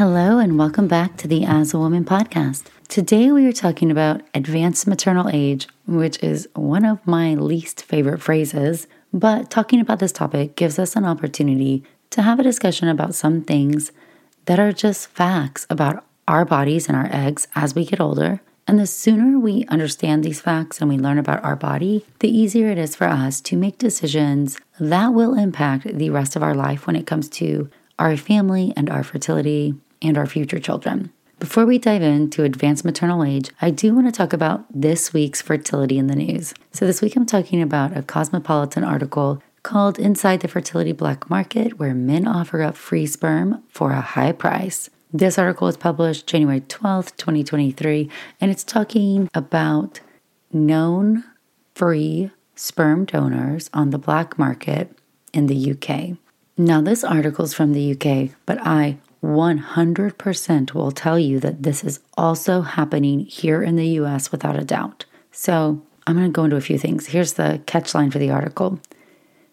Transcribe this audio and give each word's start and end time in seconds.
Hello, 0.00 0.38
and 0.38 0.58
welcome 0.58 0.88
back 0.88 1.18
to 1.18 1.28
the 1.28 1.44
As 1.44 1.74
a 1.74 1.78
Woman 1.78 2.06
podcast. 2.06 2.62
Today, 2.88 3.30
we 3.30 3.44
are 3.44 3.52
talking 3.52 3.90
about 3.90 4.22
advanced 4.32 4.86
maternal 4.86 5.28
age, 5.30 5.68
which 5.86 6.18
is 6.22 6.48
one 6.54 6.86
of 6.86 7.06
my 7.06 7.34
least 7.34 7.84
favorite 7.84 8.22
phrases. 8.22 8.86
But 9.12 9.50
talking 9.50 9.78
about 9.78 9.98
this 9.98 10.10
topic 10.10 10.56
gives 10.56 10.78
us 10.78 10.96
an 10.96 11.04
opportunity 11.04 11.84
to 12.08 12.22
have 12.22 12.40
a 12.40 12.42
discussion 12.42 12.88
about 12.88 13.14
some 13.14 13.42
things 13.42 13.92
that 14.46 14.58
are 14.58 14.72
just 14.72 15.08
facts 15.08 15.66
about 15.68 16.02
our 16.26 16.46
bodies 16.46 16.88
and 16.88 16.96
our 16.96 17.10
eggs 17.12 17.46
as 17.54 17.74
we 17.74 17.84
get 17.84 18.00
older. 18.00 18.40
And 18.66 18.78
the 18.78 18.86
sooner 18.86 19.38
we 19.38 19.66
understand 19.66 20.24
these 20.24 20.40
facts 20.40 20.80
and 20.80 20.88
we 20.88 20.96
learn 20.96 21.18
about 21.18 21.44
our 21.44 21.56
body, 21.56 22.06
the 22.20 22.34
easier 22.34 22.68
it 22.68 22.78
is 22.78 22.96
for 22.96 23.06
us 23.06 23.38
to 23.42 23.54
make 23.54 23.76
decisions 23.76 24.58
that 24.78 25.08
will 25.08 25.34
impact 25.34 25.84
the 25.84 26.08
rest 26.08 26.36
of 26.36 26.42
our 26.42 26.54
life 26.54 26.86
when 26.86 26.96
it 26.96 27.06
comes 27.06 27.28
to 27.28 27.68
our 27.98 28.16
family 28.16 28.72
and 28.78 28.88
our 28.88 29.04
fertility 29.04 29.74
and 30.02 30.16
our 30.16 30.26
future 30.26 30.58
children. 30.58 31.12
Before 31.38 31.64
we 31.64 31.78
dive 31.78 32.02
into 32.02 32.44
advanced 32.44 32.84
maternal 32.84 33.24
age, 33.24 33.50
I 33.62 33.70
do 33.70 33.94
want 33.94 34.06
to 34.06 34.12
talk 34.12 34.34
about 34.34 34.66
this 34.70 35.14
week's 35.14 35.40
fertility 35.40 35.96
in 35.96 36.06
the 36.06 36.14
news. 36.14 36.52
So, 36.70 36.86
this 36.86 37.00
week 37.00 37.16
I'm 37.16 37.24
talking 37.24 37.62
about 37.62 37.96
a 37.96 38.02
Cosmopolitan 38.02 38.84
article 38.84 39.42
called 39.62 39.98
Inside 39.98 40.40
the 40.40 40.48
Fertility 40.48 40.92
Black 40.92 41.30
Market, 41.30 41.78
where 41.78 41.94
men 41.94 42.26
offer 42.26 42.62
up 42.62 42.76
free 42.76 43.06
sperm 43.06 43.62
for 43.68 43.92
a 43.92 44.00
high 44.00 44.32
price. 44.32 44.90
This 45.12 45.38
article 45.38 45.66
was 45.66 45.76
published 45.76 46.26
January 46.26 46.60
12th, 46.60 47.16
2023, 47.16 48.10
and 48.40 48.50
it's 48.50 48.62
talking 48.62 49.28
about 49.34 50.00
known 50.52 51.24
free 51.74 52.30
sperm 52.54 53.06
donors 53.06 53.70
on 53.72 53.90
the 53.90 53.98
black 53.98 54.38
market 54.38 54.96
in 55.32 55.46
the 55.46 55.72
UK. 55.72 56.18
Now, 56.58 56.80
this 56.82 57.02
article 57.02 57.44
is 57.44 57.54
from 57.54 57.72
the 57.72 57.92
UK, 57.92 58.36
but 58.44 58.58
I 58.66 58.98
100% 59.22 60.74
will 60.74 60.92
tell 60.92 61.18
you 61.18 61.38
that 61.40 61.62
this 61.62 61.84
is 61.84 62.00
also 62.16 62.62
happening 62.62 63.20
here 63.20 63.62
in 63.62 63.76
the 63.76 63.88
US 64.00 64.32
without 64.32 64.58
a 64.58 64.64
doubt. 64.64 65.04
So 65.30 65.82
I'm 66.06 66.16
going 66.16 66.26
to 66.26 66.32
go 66.32 66.44
into 66.44 66.56
a 66.56 66.60
few 66.60 66.78
things. 66.78 67.08
Here's 67.08 67.34
the 67.34 67.60
catchline 67.66 68.12
for 68.12 68.18
the 68.18 68.30
article. 68.30 68.80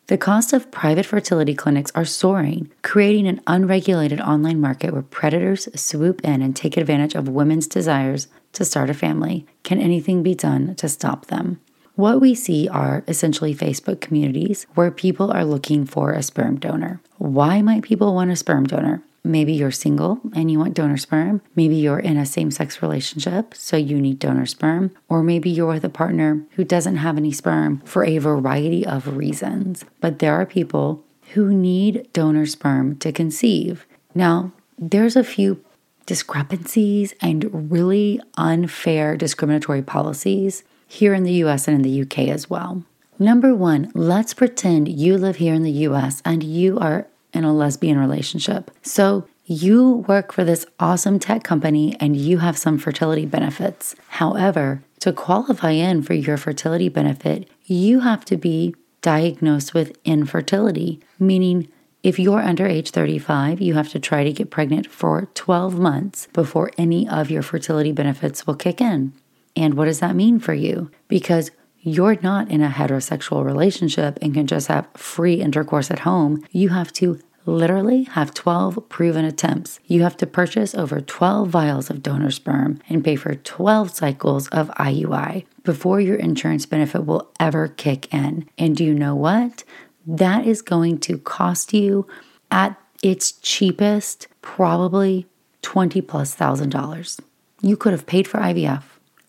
The 0.08 0.18
cost 0.18 0.54
of 0.54 0.72
private 0.72 1.06
fertility 1.06 1.54
clinics 1.54 1.92
are 1.94 2.06
soaring, 2.06 2.72
creating 2.82 3.28
an 3.28 3.42
unregulated 3.46 4.22
online 4.22 4.62
market 4.62 4.94
where 4.94 5.02
predators 5.02 5.68
swoop 5.76 6.22
in 6.24 6.42
and 6.42 6.56
take 6.56 6.78
advantage 6.78 7.14
of 7.14 7.28
women's 7.28 7.68
desires 7.68 8.28
to 8.54 8.64
start 8.64 8.90
a 8.90 8.94
family. 8.94 9.46
Can 9.64 9.82
anything 9.82 10.24
be 10.24 10.34
done 10.34 10.76
to 10.76 10.88
stop 10.88 11.26
them? 11.26 11.60
What 11.96 12.22
we 12.22 12.36
see 12.36 12.70
are 12.70 13.04
essentially 13.06 13.54
Facebook 13.54 14.00
communities 14.00 14.66
where 14.76 14.92
people 14.92 15.30
are 15.30 15.44
looking 15.44 15.86
for 15.86 16.14
a 16.14 16.24
sperm 16.24 16.58
donor. 16.58 17.02
Why 17.18 17.62
might 17.62 17.84
people 17.84 18.16
want 18.16 18.32
a 18.32 18.38
sperm 18.38 18.66
donor? 18.66 19.04
Maybe 19.28 19.54
you're 19.54 19.72
single 19.72 20.20
and 20.34 20.50
you 20.50 20.58
want 20.58 20.74
donor 20.74 20.98
sperm. 20.98 21.42
Maybe 21.56 21.76
you're 21.76 22.00
in 22.00 22.18
a 22.18 22.26
same 22.26 22.50
sex 22.50 22.82
relationship, 22.82 23.54
so 23.54 23.76
you 23.76 24.00
need 24.00 24.20
donor 24.20 24.46
sperm. 24.46 24.92
Or 25.10 25.22
maybe 25.22 25.50
you're 25.50 25.68
with 25.68 25.84
a 25.84 25.90
partner 25.90 26.44
who 26.52 26.64
doesn't 26.64 26.98
have 26.98 27.18
any 27.18 27.34
sperm 27.34 27.82
for 27.84 28.06
a 28.06 28.20
variety 28.20 28.86
of 28.86 29.18
reasons. 29.18 29.84
But 30.00 30.20
there 30.20 30.34
are 30.34 30.46
people 30.46 31.04
who 31.34 31.54
need 31.54 32.08
donor 32.14 32.46
sperm 32.46 32.96
to 33.00 33.12
conceive. 33.12 33.86
Now, 34.16 34.54
there's 34.80 35.18
a 35.18 35.24
few 35.24 35.64
discrepancies 36.06 37.14
and 37.22 37.70
really 37.70 38.22
unfair 38.38 39.18
discriminatory 39.18 39.82
policies 39.82 40.64
here 40.88 41.14
in 41.14 41.24
the 41.24 41.34
US 41.44 41.68
and 41.68 41.76
in 41.76 41.82
the 41.82 42.02
UK 42.02 42.30
as 42.30 42.50
well. 42.50 42.84
Number 43.20 43.54
one, 43.54 43.92
let's 43.94 44.34
pretend 44.34 44.88
you 44.88 45.18
live 45.18 45.38
here 45.38 45.54
in 45.54 45.64
the 45.64 45.72
US 45.72 46.22
and 46.24 46.44
you 46.44 46.80
are 46.80 47.08
in 47.38 47.44
a 47.44 47.54
lesbian 47.54 48.00
relationship. 48.00 48.72
So 48.82 49.28
you 49.46 50.04
work 50.08 50.34
for 50.34 50.44
this 50.44 50.66
awesome 50.80 51.20
tech 51.20 51.44
company 51.44 51.96
and 52.00 52.18
you 52.18 52.40
have 52.40 52.58
some 52.58 52.78
fertility 52.78 53.26
benefits. 53.26 53.96
However, 54.10 54.84
to 55.00 55.14
qualify 55.14 55.72
in 55.72 56.02
for 56.02 56.14
your 56.14 56.36
fertility 56.38 56.90
benefit, 56.90 57.50
you 57.66 58.02
have 58.02 58.26
to 58.26 58.36
be 58.36 58.76
diagnosed 59.02 59.74
with 59.74 59.98
infertility, 60.04 61.00
meaning 61.20 61.70
if 62.04 62.20
you're 62.20 62.42
under 62.42 62.66
age 62.66 62.92
35, 62.92 63.62
you 63.62 63.74
have 63.76 63.90
to 63.90 64.00
try 64.00 64.24
to 64.24 64.34
get 64.34 64.52
pregnant 64.52 64.88
for 64.88 65.30
12 65.34 65.80
months 65.80 66.28
before 66.34 66.72
any 66.78 67.08
of 67.08 67.32
your 67.32 67.42
fertility 67.42 67.92
benefits 67.92 68.46
will 68.46 68.56
kick 68.56 68.82
in. 68.82 69.14
And 69.56 69.76
what 69.76 69.86
does 69.86 70.00
that 70.00 70.16
mean 70.16 70.40
for 70.40 70.54
you? 70.54 70.92
Because 71.08 71.52
you're 71.80 72.18
not 72.22 72.50
in 72.50 72.62
a 72.62 72.70
heterosexual 72.70 73.46
relationship 73.46 74.20
and 74.22 74.34
can 74.34 74.46
just 74.46 74.68
have 74.68 74.88
free 74.94 75.36
intercourse 75.36 75.90
at 75.90 76.00
home. 76.00 76.46
You 76.52 76.70
have 76.70 76.92
to 76.94 77.20
literally 77.48 78.04
have 78.04 78.34
12 78.34 78.90
proven 78.90 79.26
attempts. 79.26 79.80
You 79.86 80.04
have 80.04 80.18
to 80.18 80.28
purchase 80.28 80.76
over 80.76 81.02
12 81.02 81.50
vials 81.50 81.90
of 81.90 82.04
donor 82.04 82.32
sperm 82.32 82.80
and 82.90 83.04
pay 83.04 83.16
for 83.16 83.36
12 83.36 83.92
cycles 83.92 84.48
of 84.50 84.70
IUI 84.72 85.46
before 85.64 86.00
your 86.00 86.18
insurance 86.18 86.66
benefit 86.66 87.06
will 87.06 87.32
ever 87.40 87.68
kick 87.68 88.14
in. 88.14 88.48
And 88.58 88.76
do 88.76 88.84
you 88.84 88.94
know 88.94 89.16
what? 89.16 89.64
That 90.06 90.46
is 90.46 90.62
going 90.62 91.00
to 91.00 91.18
cost 91.18 91.74
you 91.74 92.08
at 92.52 92.80
its 93.02 93.32
cheapest, 93.32 94.28
probably 94.42 95.26
20 95.62 96.02
plus 96.02 96.34
thousand 96.34 96.70
dollars. 96.70 97.20
You 97.62 97.76
could 97.76 97.92
have 97.92 98.06
paid 98.06 98.28
for 98.28 98.40
IVF 98.40 98.84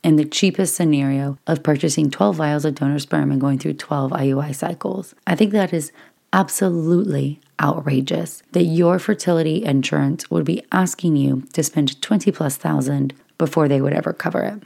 in 0.05 0.17
the 0.17 0.25
cheapest 0.25 0.75
scenario 0.75 1.39
of 1.47 1.63
purchasing 1.63 2.11
12 2.11 2.37
vials 2.37 2.65
of 2.65 2.75
donor 2.77 2.99
sperm 2.99 3.31
and 3.31 3.41
going 3.41 3.59
through 3.59 3.75
12 3.75 4.13
IUI 4.13 4.55
cycles. 4.55 5.15
I 5.27 5.35
think 5.35 5.53
that 5.53 5.73
is 5.73 5.93
absolutely 6.33 7.41
outrageous 7.61 8.43
that 8.53 8.65
your 8.65 8.99
fertility 8.99 9.65
insurance 9.65 10.31
would 10.31 10.45
be 10.45 10.63
asking 10.73 11.17
you 11.17 11.43
to 11.53 11.63
spend 11.63 12.01
20 12.01 12.33
plus 12.33 12.57
thousand 12.57 13.15
before 13.39 13.69
they 13.69 13.81
would 13.81 13.93
ever 13.93 14.13
cover 14.13 14.43
it. 14.43 14.63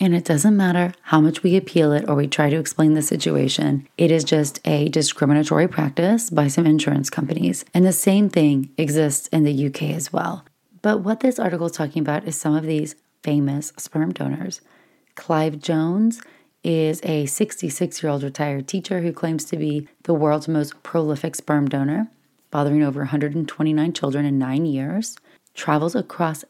And 0.00 0.14
it 0.14 0.24
doesn't 0.24 0.56
matter 0.56 0.92
how 1.02 1.20
much 1.20 1.42
we 1.42 1.56
appeal 1.56 1.92
it 1.92 2.08
or 2.08 2.16
we 2.16 2.26
try 2.26 2.50
to 2.50 2.58
explain 2.58 2.94
the 2.94 3.02
situation, 3.02 3.86
it 3.96 4.10
is 4.10 4.24
just 4.24 4.60
a 4.66 4.88
discriminatory 4.88 5.68
practice 5.68 6.30
by 6.30 6.48
some 6.48 6.66
insurance 6.66 7.10
companies. 7.10 7.64
And 7.72 7.84
the 7.84 7.92
same 7.92 8.28
thing 8.28 8.70
exists 8.76 9.28
in 9.28 9.44
the 9.44 9.66
UK 9.66 9.82
as 9.90 10.12
well. 10.12 10.44
But 10.82 10.98
what 10.98 11.20
this 11.20 11.38
article 11.38 11.66
is 11.66 11.72
talking 11.72 12.02
about 12.02 12.24
is 12.24 12.36
some 12.36 12.54
of 12.54 12.64
these 12.64 12.96
famous 13.22 13.72
sperm 13.76 14.12
donors. 14.12 14.60
Clive 15.14 15.60
Jones 15.60 16.20
is 16.64 17.00
a 17.04 17.26
66 17.26 18.02
year 18.02 18.10
old 18.10 18.22
retired 18.22 18.66
teacher 18.66 19.00
who 19.00 19.12
claims 19.12 19.44
to 19.44 19.56
be 19.56 19.86
the 20.02 20.14
world's 20.14 20.48
most 20.48 20.82
prolific 20.82 21.36
sperm 21.36 21.68
donor, 21.68 22.08
fathering 22.54 22.84
over 22.84 23.00
129 23.00 23.92
children 23.92 24.24
in 24.24 24.38
nine 24.38 24.64
years, 24.64 25.16
travels 25.54 25.96
across 25.96 26.44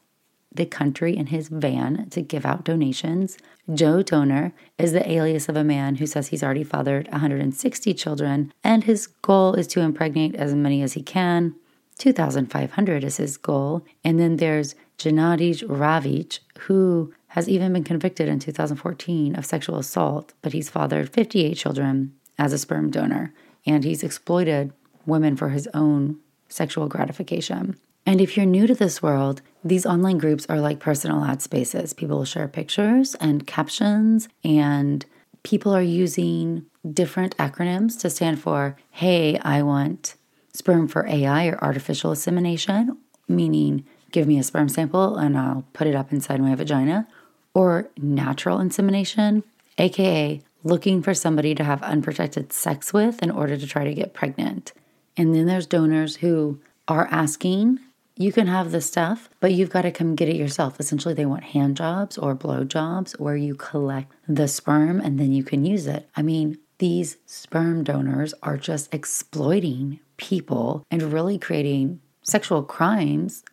the 0.55 0.67
country 0.67 1.17
in 1.17 1.29
his 1.29 1.49
van 1.49 2.07
to 2.11 2.21
give 2.21 2.45
out 2.45 2.63
donations. 2.63 3.39
Joe 3.73 4.03
Donor 4.03 4.53
is 4.77 4.93
the 4.93 5.11
alias 5.11 5.49
of 5.49 5.57
a 5.57 5.65
man 5.65 5.95
who 5.95 6.07
says 6.07 6.29
he's 6.29 6.43
already 6.43 6.63
fathered 6.63 7.09
160 7.09 7.95
children, 7.95 8.53
and 8.63 8.85
his 8.85 9.07
goal 9.07 9.55
is 9.55 9.67
to 9.69 9.81
impregnate 9.81 10.35
as 10.35 10.55
many 10.55 10.83
as 10.83 10.93
he 10.93 11.03
can. 11.03 11.55
2,500 11.97 13.03
is 13.03 13.17
his 13.17 13.39
goal. 13.39 13.83
And 14.05 14.21
then 14.21 14.37
there's 14.37 14.75
Gennady 14.99 15.55
Ravich, 15.67 16.41
who 16.59 17.15
has 17.29 17.49
even 17.49 17.73
been 17.73 17.83
convicted 17.83 18.29
in 18.29 18.41
2014 18.41 19.37
of 19.37 19.47
sexual 19.47 19.79
assault, 19.79 20.35
but 20.43 20.53
he's 20.53 20.69
fathered 20.69 21.09
58 21.09 21.55
children 21.55 22.13
as 22.39 22.53
a 22.53 22.59
sperm 22.59 22.91
donor, 22.91 23.33
and 23.65 23.85
he's 23.85 24.03
exploited 24.03 24.75
women 25.07 25.37
for 25.37 25.51
his 25.51 25.69
own 25.75 26.19
sexual 26.49 26.89
gratification. 26.89 27.77
And 28.07 28.21
if 28.21 28.37
you're 28.37 28.47
new 28.47 28.67
to 28.67 28.75
this 28.75 29.03
world, 29.03 29.41
these 29.65 29.87
online 29.87 30.19
groups 30.19 30.47
are 30.49 30.61
like 30.61 30.79
personal 30.79 31.25
ad 31.25 31.41
spaces. 31.41 31.95
People 31.95 32.19
will 32.19 32.25
share 32.25 32.49
pictures 32.49 33.15
and 33.17 33.47
captions, 33.47 34.29
and 34.45 35.07
people 35.43 35.75
are 35.75 35.83
using 35.83 36.67
different 36.93 37.37
acronyms 37.39 37.99
to 38.01 38.11
stand 38.11 38.41
for, 38.41 38.77
hey, 38.91 39.39
I 39.39 39.63
want 39.63 40.17
sperm 40.53 40.87
for 40.87 41.07
AI 41.07 41.47
or 41.47 41.63
artificial 41.65 42.11
insemination, 42.11 42.99
meaning 43.29 43.85
give 44.13 44.29
me 44.29 44.39
a 44.39 44.43
sperm 44.43 44.69
sample 44.69 45.17
and 45.17 45.37
I'll 45.37 45.65
put 45.73 45.87
it 45.87 45.95
up 45.95 46.13
inside 46.13 46.41
my 46.41 46.55
vagina 46.55 47.09
or 47.55 47.91
natural 47.97 48.61
insemination, 48.61 49.43
aka 49.79 50.41
looking 50.63 51.03
for 51.03 51.15
somebody 51.15 51.55
to 51.55 51.65
have 51.65 51.83
unprotected 51.83 52.53
sex 52.53 52.93
with 52.93 53.23
in 53.23 53.31
order 53.31 53.57
to 53.57 53.67
try 53.67 53.85
to 53.85 53.95
get 53.95 54.15
pregnant. 54.15 54.73
And 55.17 55.35
then 55.35 55.47
there's 55.47 55.67
donors 55.67 56.17
who 56.17 56.61
are 56.89 57.09
asking 57.11 57.79
you 58.17 58.33
can 58.33 58.47
have 58.47 58.71
the 58.71 58.81
stuff, 58.81 59.29
but 59.41 59.53
you've 59.53 59.71
got 59.71 59.83
to 59.83 59.91
come 59.91 60.15
get 60.15 60.29
it 60.29 60.37
yourself. 60.37 60.79
Essentially, 60.79 61.15
they 61.15 61.27
want 61.27 61.43
hand 61.43 61.77
jobs 61.77 62.17
or 62.17 62.35
blow 62.35 62.63
jobs 62.63 63.13
where 63.19 63.37
you 63.37 63.57
collect 63.57 64.13
the 64.29 64.47
sperm 64.47 65.01
and 65.01 65.19
then 65.19 65.33
you 65.33 65.43
can 65.43 65.65
use 65.65 65.89
it. 65.89 66.09
I 66.15 66.23
mean, 66.23 66.59
these 66.79 67.17
sperm 67.27 67.83
donors 67.83 68.33
are 68.43 68.57
just 68.57 68.95
exploiting 68.95 69.99
people 70.17 70.87
and 70.93 71.13
really 71.13 71.39
creating 71.39 72.01
sexual 72.23 72.63
crimes, 72.63 73.45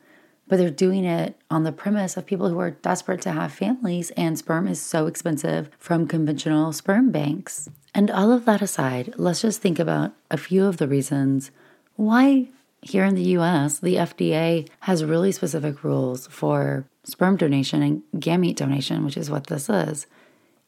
but 0.52 0.58
they're 0.58 0.70
doing 0.70 1.06
it 1.06 1.38
on 1.50 1.64
the 1.64 1.72
premise 1.72 2.18
of 2.18 2.26
people 2.26 2.50
who 2.50 2.60
are 2.60 2.72
desperate 2.72 3.22
to 3.22 3.32
have 3.32 3.54
families, 3.54 4.12
and 4.18 4.38
sperm 4.38 4.68
is 4.68 4.82
so 4.82 5.08
expensive 5.08 5.70
from 5.80 6.06
conventional 6.06 6.74
sperm 6.74 7.10
banks. 7.10 7.70
And 7.96 8.12
all 8.12 8.34
of 8.34 8.44
that 8.44 8.62
aside, 8.62 9.14
let's 9.16 9.44
just 9.44 9.62
think 9.62 9.80
about 9.80 10.12
a 10.30 10.36
few 10.36 10.66
of 10.66 10.76
the 10.76 10.90
reasons 10.90 11.52
why 11.96 12.50
here 12.82 13.06
in 13.06 13.16
the 13.16 13.38
US, 13.38 13.80
the 13.80 13.96
FDA 13.96 14.68
has 14.82 15.06
really 15.06 15.32
specific 15.32 15.86
rules 15.86 16.28
for 16.28 16.86
sperm 17.06 17.38
donation 17.38 17.82
and 17.82 18.04
gamete 18.18 18.58
donation, 18.58 19.06
which 19.06 19.16
is 19.16 19.32
what 19.32 19.48
this 19.48 19.70
is. 19.70 20.06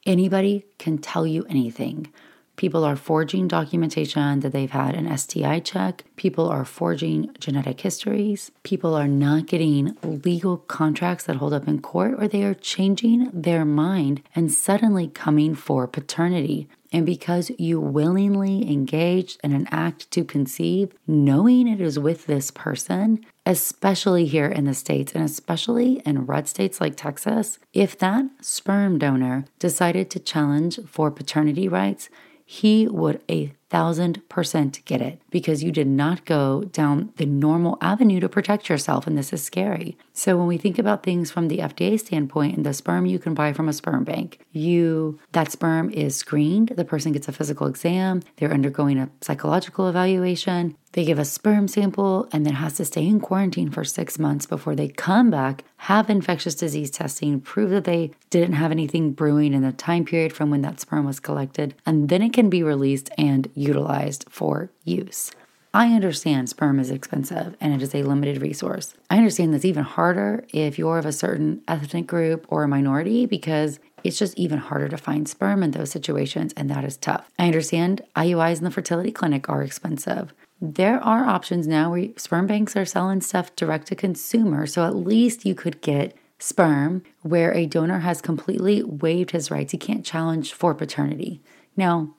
Anybody 0.05 0.65
can 0.77 0.97
tell 0.97 1.27
you 1.27 1.43
anything. 1.49 2.07
People 2.55 2.83
are 2.83 2.95
forging 2.95 3.47
documentation 3.47 4.41
that 4.41 4.51
they've 4.51 4.69
had 4.69 4.93
an 4.93 5.17
STI 5.17 5.59
check. 5.59 6.03
People 6.15 6.47
are 6.47 6.63
forging 6.63 7.35
genetic 7.39 7.81
histories. 7.81 8.51
People 8.61 8.93
are 8.93 9.07
not 9.07 9.47
getting 9.47 9.97
legal 10.03 10.57
contracts 10.57 11.25
that 11.25 11.37
hold 11.37 11.53
up 11.53 11.67
in 11.67 11.81
court, 11.81 12.13
or 12.17 12.27
they 12.27 12.43
are 12.43 12.53
changing 12.53 13.29
their 13.33 13.65
mind 13.65 14.21
and 14.35 14.51
suddenly 14.51 15.07
coming 15.07 15.55
for 15.55 15.87
paternity. 15.87 16.67
And 16.91 17.07
because 17.07 17.49
you 17.57 17.81
willingly 17.81 18.71
engaged 18.71 19.41
in 19.43 19.51
an 19.51 19.67
act 19.71 20.11
to 20.11 20.23
conceive, 20.23 20.93
knowing 21.07 21.67
it 21.67 21.81
is 21.81 21.97
with 21.97 22.27
this 22.27 22.51
person, 22.51 23.25
especially 23.47 24.25
here 24.27 24.45
in 24.45 24.65
the 24.65 24.75
States 24.75 25.11
and 25.13 25.23
especially 25.23 26.03
in 26.05 26.27
red 26.27 26.47
states 26.47 26.79
like 26.79 26.95
Texas, 26.95 27.57
if 27.73 27.97
that 27.97 28.25
sperm 28.41 28.99
donor 28.99 29.45
decided 29.57 30.11
to 30.11 30.19
challenge 30.19 30.79
for 30.85 31.09
paternity 31.09 31.67
rights, 31.67 32.09
he 32.45 32.87
would 32.87 33.21
a 33.29 33.53
thousand 33.73 34.21
percent 34.29 34.85
get 34.85 35.01
it 35.01 35.19
because 35.31 35.63
you 35.63 35.71
did 35.71 35.87
not 35.87 36.25
go 36.25 36.63
down 36.65 37.11
the 37.17 37.25
normal 37.25 37.79
avenue 37.81 38.19
to 38.19 38.29
protect 38.29 38.69
yourself, 38.69 39.07
and 39.07 39.17
this 39.17 39.33
is 39.33 39.43
scary. 39.43 39.97
So 40.13 40.37
when 40.37 40.45
we 40.45 40.59
think 40.59 40.77
about 40.77 41.01
things 41.01 41.31
from 41.31 41.47
the 41.47 41.57
FDA 41.57 41.99
standpoint, 41.99 42.55
and 42.55 42.63
the 42.63 42.73
sperm 42.75 43.07
you 43.07 43.17
can 43.17 43.33
buy 43.33 43.51
from 43.51 43.67
a 43.67 43.73
sperm 43.73 44.03
bank, 44.03 44.45
you 44.51 45.19
that 45.31 45.51
sperm 45.51 45.89
is 45.89 46.15
screened. 46.15 46.73
The 46.77 46.85
person 46.85 47.13
gets 47.13 47.27
a 47.27 47.31
physical 47.31 47.65
exam. 47.65 48.21
They're 48.35 48.53
undergoing 48.53 48.99
a 48.99 49.09
psychological 49.21 49.89
evaluation. 49.89 50.77
They 50.93 51.05
give 51.05 51.17
a 51.17 51.25
sperm 51.25 51.67
sample 51.67 52.27
and 52.31 52.45
then 52.45 52.53
has 52.53 52.73
to 52.73 52.85
stay 52.85 53.07
in 53.07 53.19
quarantine 53.19 53.71
for 53.71 53.83
six 53.83 54.19
months 54.19 54.45
before 54.45 54.75
they 54.75 54.89
come 54.89 55.31
back, 55.31 55.63
have 55.77 56.07
infectious 56.07 56.53
disease 56.53 56.91
testing, 56.91 57.41
prove 57.41 57.71
that 57.71 57.85
they 57.85 58.11
didn't 58.29 58.53
have 58.53 58.69
anything 58.69 59.11
brewing 59.11 59.53
in 59.53 59.63
the 59.63 59.71
time 59.71 60.05
period 60.05 60.33
from 60.33 60.51
when 60.51 60.61
that 60.61 60.79
sperm 60.79 61.05
was 61.05 61.19
collected, 61.19 61.73
and 61.83 62.09
then 62.09 62.21
it 62.21 62.31
can 62.31 62.47
be 62.47 62.61
released 62.61 63.09
and 63.17 63.49
utilized 63.63 64.25
for 64.29 64.71
use. 64.83 65.31
I 65.75 65.87
understand 65.87 66.49
sperm 66.49 66.79
is 66.79 66.91
expensive 66.91 67.57
and 67.59 67.73
it 67.73 67.81
is 67.81 67.95
a 67.95 68.03
limited 68.03 68.39
resource. 68.41 68.93
I 69.09 69.17
understand 69.17 69.53
that's 69.53 69.65
even 69.65 69.83
harder 69.83 70.45
if 70.53 70.77
you're 70.77 70.99
of 70.99 71.05
a 71.07 71.11
certain 71.11 71.63
ethnic 71.67 72.05
group 72.05 72.45
or 72.47 72.63
a 72.63 72.67
minority 72.67 73.25
because 73.25 73.79
it's 74.03 74.19
just 74.19 74.37
even 74.37 74.59
harder 74.59 74.87
to 74.89 74.97
find 74.97 75.27
sperm 75.27 75.63
in 75.63 75.71
those 75.71 75.89
situations, 75.89 76.53
and 76.57 76.69
that 76.69 76.83
is 76.83 76.97
tough. 76.97 77.31
I 77.39 77.45
understand 77.45 78.01
IUIs 78.15 78.57
in 78.57 78.65
the 78.65 78.71
fertility 78.71 79.11
clinic 79.11 79.49
are 79.49 79.63
expensive. 79.63 80.33
There 80.61 81.03
are 81.03 81.25
options 81.25 81.67
now 81.67 81.91
where 81.91 82.09
sperm 82.17 82.45
banks 82.47 82.75
are 82.75 82.85
selling 82.85 83.21
stuff 83.21 83.55
direct 83.55 83.87
to 83.87 83.95
consumer, 83.95 84.67
so 84.67 84.85
at 84.85 84.95
least 84.95 85.45
you 85.45 85.55
could 85.55 85.81
get 85.81 86.15
sperm 86.37 87.01
where 87.21 87.53
a 87.53 87.65
donor 87.65 87.99
has 87.99 88.21
completely 88.21 88.83
waived 88.83 89.31
his 89.31 89.49
rights. 89.49 89.71
He 89.71 89.77
can't 89.77 90.05
challenge 90.05 90.53
for 90.53 90.75
paternity. 90.75 91.41
Now, 91.77 92.13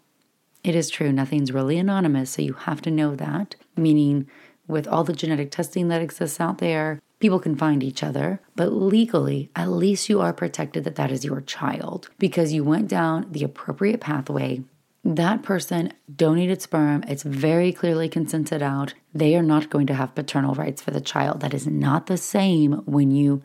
it 0.64 0.74
is 0.74 0.88
true, 0.88 1.12
nothing's 1.12 1.52
really 1.52 1.78
anonymous, 1.78 2.30
so 2.30 2.42
you 2.42 2.54
have 2.54 2.80
to 2.82 2.90
know 2.90 3.14
that, 3.14 3.54
meaning 3.76 4.26
with 4.66 4.88
all 4.88 5.04
the 5.04 5.12
genetic 5.12 5.50
testing 5.50 5.88
that 5.88 6.00
exists 6.00 6.40
out 6.40 6.56
there, 6.58 7.00
people 7.20 7.38
can 7.38 7.54
find 7.54 7.82
each 7.82 8.02
other. 8.02 8.40
But 8.56 8.72
legally, 8.72 9.50
at 9.54 9.68
least 9.68 10.08
you 10.08 10.22
are 10.22 10.32
protected 10.32 10.84
that 10.84 10.94
that 10.96 11.12
is 11.12 11.24
your 11.24 11.42
child 11.42 12.08
because 12.18 12.54
you 12.54 12.64
went 12.64 12.88
down 12.88 13.30
the 13.30 13.44
appropriate 13.44 14.00
pathway. 14.00 14.62
That 15.04 15.42
person 15.42 15.92
donated 16.16 16.62
sperm. 16.62 17.04
It's 17.06 17.24
very 17.24 17.70
clearly 17.70 18.08
consented 18.08 18.62
out. 18.62 18.94
They 19.12 19.36
are 19.36 19.42
not 19.42 19.68
going 19.68 19.86
to 19.88 19.94
have 19.94 20.14
paternal 20.14 20.54
rights 20.54 20.80
for 20.80 20.92
the 20.92 21.00
child. 21.02 21.40
That 21.40 21.52
is 21.52 21.66
not 21.66 22.06
the 22.06 22.16
same 22.16 22.82
when 22.86 23.10
you 23.10 23.42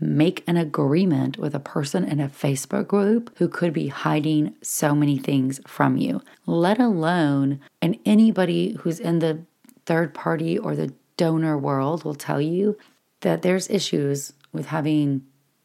make 0.00 0.44
an 0.46 0.56
agreement 0.56 1.38
with 1.38 1.54
a 1.54 1.60
person 1.60 2.04
in 2.04 2.20
a 2.20 2.28
Facebook 2.28 2.86
group 2.86 3.36
who 3.38 3.48
could 3.48 3.72
be 3.72 3.88
hiding 3.88 4.54
so 4.62 4.94
many 4.94 5.18
things 5.18 5.60
from 5.66 5.96
you, 5.96 6.22
let 6.46 6.78
alone, 6.78 7.60
and 7.82 7.98
anybody 8.04 8.76
who's 8.80 9.00
in 9.00 9.18
the 9.18 9.40
third 9.86 10.14
party 10.14 10.58
or 10.58 10.76
the 10.76 10.92
donor 11.16 11.58
world 11.58 12.04
will 12.04 12.14
tell 12.14 12.40
you 12.40 12.76
that 13.20 13.42
there's 13.42 13.68
issues 13.68 14.32
with 14.52 14.66
having 14.66 15.22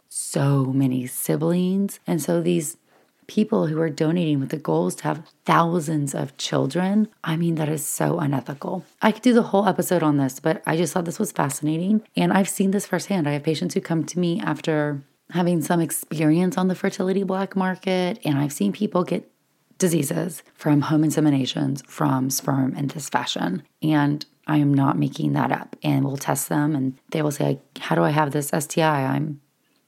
so 0.10 0.66
many 0.66 1.08
siblings. 1.08 2.00
And 2.06 2.22
so 2.22 2.42
these 2.42 2.78
people 3.28 3.68
who 3.68 3.80
are 3.80 3.90
donating 3.90 4.40
with 4.40 4.50
the 4.50 4.58
goals 4.58 4.96
to 4.96 5.04
have 5.06 5.28
thousands 5.46 6.14
of 6.14 6.36
children. 6.38 7.08
I 7.24 7.36
mean, 7.36 7.56
that 7.56 7.70
is 7.70 7.86
so 7.86 8.20
unethical. 8.20 8.86
I 9.02 9.12
could 9.12 9.22
do 9.22 9.34
the 9.34 9.44
whole 9.44 9.68
episode 9.68 10.04
on 10.04 10.18
this, 10.18 10.40
but 10.40 10.62
I 10.66 10.78
just 10.78 10.94
thought 10.94 11.06
this 11.06 11.20
was 11.20 11.32
fascinating. 11.32 12.04
And 12.16 12.34
I've 12.34 12.50
seen 12.50 12.72
this 12.72 12.86
firsthand. 12.86 13.28
I 13.28 13.34
have 13.34 13.44
patients 13.44 13.74
who 13.74 13.82
come 13.82 14.04
to 14.06 14.20
me 14.20 14.40
after 14.40 15.02
having 15.32 15.62
some 15.62 15.80
experience 15.80 16.58
on 16.58 16.68
the 16.68 16.76
fertility 16.76 17.24
black 17.24 17.56
market, 17.56 18.20
and 18.24 18.38
I've 18.38 18.54
seen 18.54 18.72
people 18.72 19.04
get 19.04 19.30
diseases 19.78 20.44
from 20.54 20.82
home 20.82 21.04
inseminations 21.04 21.86
from 21.88 22.30
sperm 22.30 22.76
in 22.76 22.88
this 22.88 23.10
fashion. 23.10 23.64
And 23.82 24.26
I 24.48 24.58
am 24.58 24.74
not 24.74 24.98
making 24.98 25.34
that 25.34 25.52
up. 25.52 25.76
And 25.84 26.06
we'll 26.06 26.18
test 26.18 26.50
them 26.50 26.76
and 26.76 26.98
they 27.10 27.22
will 27.22 27.32
say, 27.32 27.60
How 27.80 27.96
do 27.96 28.04
I 28.04 28.12
have 28.12 28.32
this 28.32 28.52
STI? 28.58 29.06
I'm 29.06 29.42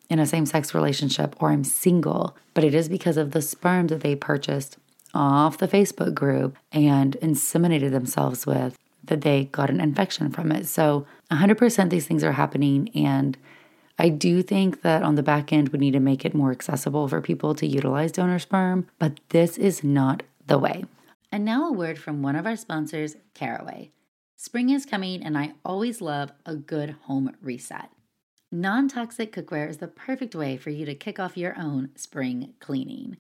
in 0.10 0.20
a 0.20 0.26
same 0.26 0.46
sex 0.46 0.74
relationship 0.74 1.36
or 1.42 1.52
I'm 1.52 1.64
single, 1.64 2.36
but 2.54 2.64
it 2.64 2.74
is 2.74 2.90
because 2.90 3.18
of 3.18 3.32
the 3.32 3.42
sperm 3.42 3.88
that 3.88 4.02
they 4.02 4.16
purchased 4.16 4.78
off 5.14 5.58
the 5.58 5.68
Facebook 5.68 6.14
group 6.14 6.58
and 6.72 7.18
inseminated 7.22 7.92
themselves 7.92 8.46
with 8.46 8.78
that 9.06 9.22
they 9.22 9.46
got 9.46 9.70
an 9.70 9.80
infection 9.80 10.32
from 10.32 10.52
it. 10.52 10.68
So 10.68 11.06
100% 11.32 11.90
these 11.90 12.08
things 12.08 12.24
are 12.24 12.34
happening. 12.34 12.90
And 12.96 13.38
I 13.98 14.10
do 14.10 14.42
think 14.42 14.82
that 14.82 15.04
on 15.04 15.16
the 15.16 15.24
back 15.24 15.54
end, 15.54 15.70
we 15.70 15.80
need 15.80 15.94
to 15.94 16.00
make 16.00 16.26
it 16.26 16.34
more 16.34 16.52
accessible 16.52 17.08
for 17.08 17.22
people 17.22 17.56
to 17.56 17.66
utilize 17.66 18.12
donor 18.12 18.40
sperm, 18.40 18.88
but 19.00 19.20
this 19.30 19.58
is 19.58 19.84
not 19.84 20.24
the 20.48 20.60
way. 20.60 20.86
And 21.32 21.46
now 21.46 21.68
a 21.68 21.72
word 21.72 21.98
from 21.98 22.22
one 22.22 22.36
of 22.36 22.46
our 22.46 22.56
sponsors, 22.56 23.16
Caraway. 23.34 23.92
Spring 24.36 24.70
is 24.70 24.86
coming, 24.86 25.24
and 25.24 25.38
I 25.38 25.54
always 25.64 26.02
love 26.02 26.32
a 26.46 26.56
good 26.56 26.96
home 27.04 27.36
reset. 27.42 27.90
Non 28.52 28.88
toxic 28.88 29.34
cookware 29.34 29.68
is 29.68 29.78
the 29.78 29.88
perfect 29.88 30.36
way 30.36 30.56
for 30.56 30.70
you 30.70 30.86
to 30.86 30.94
kick 30.94 31.20
off 31.20 31.36
your 31.36 31.58
own 31.58 31.90
spring 31.96 32.54
cleaning. 32.60 33.18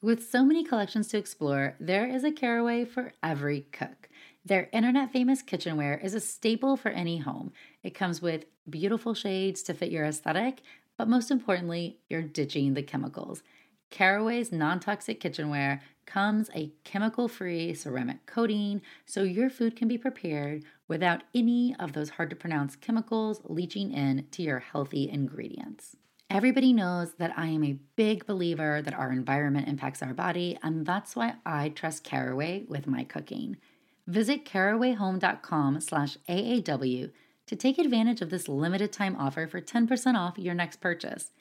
With 0.00 0.28
so 0.28 0.44
many 0.44 0.62
collections 0.62 1.08
to 1.08 1.18
explore, 1.18 1.74
there 1.80 2.06
is 2.06 2.22
a 2.22 2.30
Caraway 2.30 2.84
for 2.84 3.12
every 3.20 3.62
cook. 3.72 4.08
Their 4.44 4.68
internet 4.72 5.10
famous 5.10 5.42
kitchenware 5.42 5.98
is 5.98 6.14
a 6.14 6.20
staple 6.20 6.76
for 6.76 6.90
any 6.90 7.18
home. 7.18 7.52
It 7.82 7.94
comes 7.94 8.22
with 8.22 8.44
beautiful 8.70 9.14
shades 9.14 9.64
to 9.64 9.74
fit 9.74 9.90
your 9.90 10.04
aesthetic, 10.04 10.62
but 10.96 11.08
most 11.08 11.32
importantly, 11.32 11.98
you're 12.08 12.22
ditching 12.22 12.74
the 12.74 12.82
chemicals. 12.82 13.42
Caraway's 13.90 14.52
non 14.52 14.78
toxic 14.78 15.18
kitchenware 15.18 15.82
comes 16.08 16.50
a 16.54 16.72
chemical 16.82 17.28
free 17.28 17.74
ceramic 17.74 18.26
coating 18.26 18.80
so 19.04 19.22
your 19.22 19.50
food 19.50 19.76
can 19.76 19.86
be 19.86 19.98
prepared 19.98 20.64
without 20.88 21.22
any 21.34 21.76
of 21.78 21.92
those 21.92 22.10
hard 22.10 22.30
to 22.30 22.36
pronounce 22.36 22.74
chemicals 22.74 23.42
leaching 23.44 23.92
in 23.92 24.26
to 24.32 24.42
your 24.42 24.58
healthy 24.58 25.08
ingredients. 25.08 25.96
Everybody 26.30 26.72
knows 26.72 27.12
that 27.14 27.38
I 27.38 27.46
am 27.46 27.62
a 27.62 27.78
big 27.94 28.26
believer 28.26 28.82
that 28.82 28.94
our 28.94 29.12
environment 29.12 29.68
impacts 29.68 30.02
our 30.02 30.14
body, 30.14 30.58
and 30.62 30.84
that's 30.84 31.14
why 31.14 31.34
I 31.46 31.68
trust 31.68 32.04
Caraway 32.04 32.64
with 32.68 32.86
my 32.86 33.04
cooking. 33.04 33.58
Visit 34.06 34.44
carawayhome.com 34.44 35.80
slash 35.80 36.16
AAW 36.28 37.10
to 37.46 37.56
take 37.56 37.78
advantage 37.78 38.20
of 38.20 38.30
this 38.30 38.48
limited 38.48 38.92
time 38.92 39.16
offer 39.16 39.46
for 39.46 39.60
10% 39.60 40.14
off 40.16 40.38
your 40.38 40.54
next 40.54 40.80
purchase. 40.80 41.32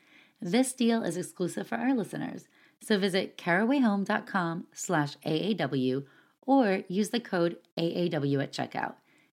This 0.41 0.71
deal 0.73 1.03
is 1.03 1.17
exclusive 1.17 1.67
for 1.67 1.75
our 1.75 1.93
listeners, 1.93 2.47
so 2.81 2.97
visit 2.97 3.37
carawayhome.com 3.37 4.67
slash 4.73 5.17
AAW 5.25 6.05
or 6.41 6.83
use 6.87 7.09
the 7.09 7.19
code 7.19 7.57
AAW 7.77 8.43
at 8.43 8.53
checkout. 8.53 8.95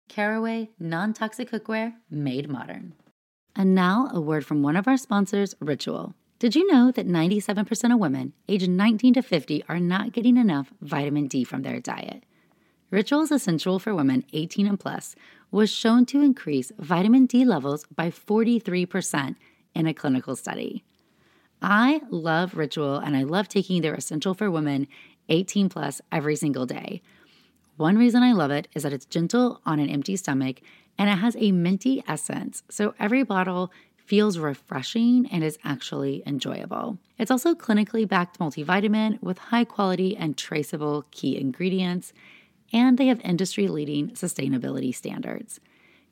Caraway 0.08 0.70
non 0.78 1.12
toxic 1.12 1.50
cookware 1.50 1.94
made 2.10 2.48
modern. 2.48 2.94
And 3.56 3.74
now, 3.74 4.08
a 4.12 4.20
word 4.20 4.46
from 4.46 4.62
one 4.62 4.76
of 4.76 4.86
our 4.86 4.96
sponsors, 4.96 5.54
Ritual. 5.60 6.14
Did 6.38 6.54
you 6.54 6.66
know 6.72 6.90
that 6.92 7.06
97% 7.06 7.92
of 7.92 7.98
women 7.98 8.32
aged 8.48 8.70
19 8.70 9.14
to 9.14 9.22
50 9.22 9.64
are 9.68 9.78
not 9.78 10.12
getting 10.12 10.36
enough 10.36 10.72
vitamin 10.80 11.26
D 11.26 11.44
from 11.44 11.62
their 11.62 11.80
diet? 11.80 12.24
Ritual's 12.90 13.30
essential 13.30 13.78
for 13.78 13.94
women 13.94 14.24
18 14.32 14.66
and 14.66 14.80
plus, 14.80 15.14
was 15.50 15.70
shown 15.70 16.06
to 16.06 16.22
increase 16.22 16.72
vitamin 16.78 17.26
D 17.26 17.44
levels 17.44 17.84
by 17.94 18.10
43% 18.10 19.36
in 19.74 19.86
a 19.86 19.94
clinical 19.94 20.34
study. 20.34 20.84
I 21.62 22.00
love 22.10 22.56
Ritual 22.56 22.96
and 22.96 23.16
I 23.16 23.22
love 23.22 23.48
taking 23.48 23.82
their 23.82 23.94
Essential 23.94 24.34
for 24.34 24.50
Women 24.50 24.86
18 25.28 25.68
plus 25.68 26.00
every 26.10 26.36
single 26.36 26.66
day. 26.66 27.02
One 27.76 27.96
reason 27.96 28.22
I 28.22 28.32
love 28.32 28.50
it 28.50 28.68
is 28.74 28.82
that 28.82 28.92
it's 28.92 29.06
gentle 29.06 29.60
on 29.64 29.78
an 29.78 29.88
empty 29.88 30.16
stomach 30.16 30.60
and 30.98 31.08
it 31.08 31.16
has 31.16 31.36
a 31.38 31.52
minty 31.52 32.02
essence, 32.06 32.62
so 32.68 32.94
every 32.98 33.22
bottle 33.22 33.72
feels 33.96 34.38
refreshing 34.38 35.26
and 35.30 35.42
is 35.44 35.58
actually 35.64 36.22
enjoyable. 36.26 36.98
It's 37.16 37.30
also 37.30 37.54
clinically 37.54 38.06
backed 38.06 38.38
multivitamin 38.38 39.22
with 39.22 39.38
high 39.38 39.64
quality 39.64 40.16
and 40.16 40.36
traceable 40.36 41.06
key 41.10 41.40
ingredients, 41.40 42.12
and 42.72 42.98
they 42.98 43.06
have 43.06 43.20
industry 43.20 43.68
leading 43.68 44.10
sustainability 44.10 44.94
standards. 44.94 45.60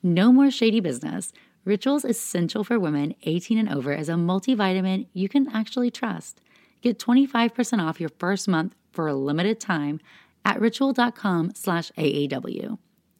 No 0.01 0.31
more 0.31 0.49
shady 0.49 0.79
business. 0.79 1.33
Rituals 1.65 2.05
Essential 2.05 2.63
for 2.63 2.79
Women 2.79 3.15
18 3.23 3.57
and 3.57 3.69
over 3.69 3.93
is 3.93 4.09
a 4.09 4.13
multivitamin 4.13 5.07
you 5.13 5.27
can 5.27 5.47
actually 5.53 5.91
trust. 5.91 6.41
Get 6.81 6.97
25% 6.97 7.85
off 7.85 7.99
your 7.99 8.11
first 8.17 8.47
month 8.47 8.75
for 8.91 9.07
a 9.07 9.13
limited 9.13 9.59
time 9.59 9.99
at 10.45 10.59
ritual.com 10.59 11.51
slash 11.55 11.91
AAW. 11.97 12.77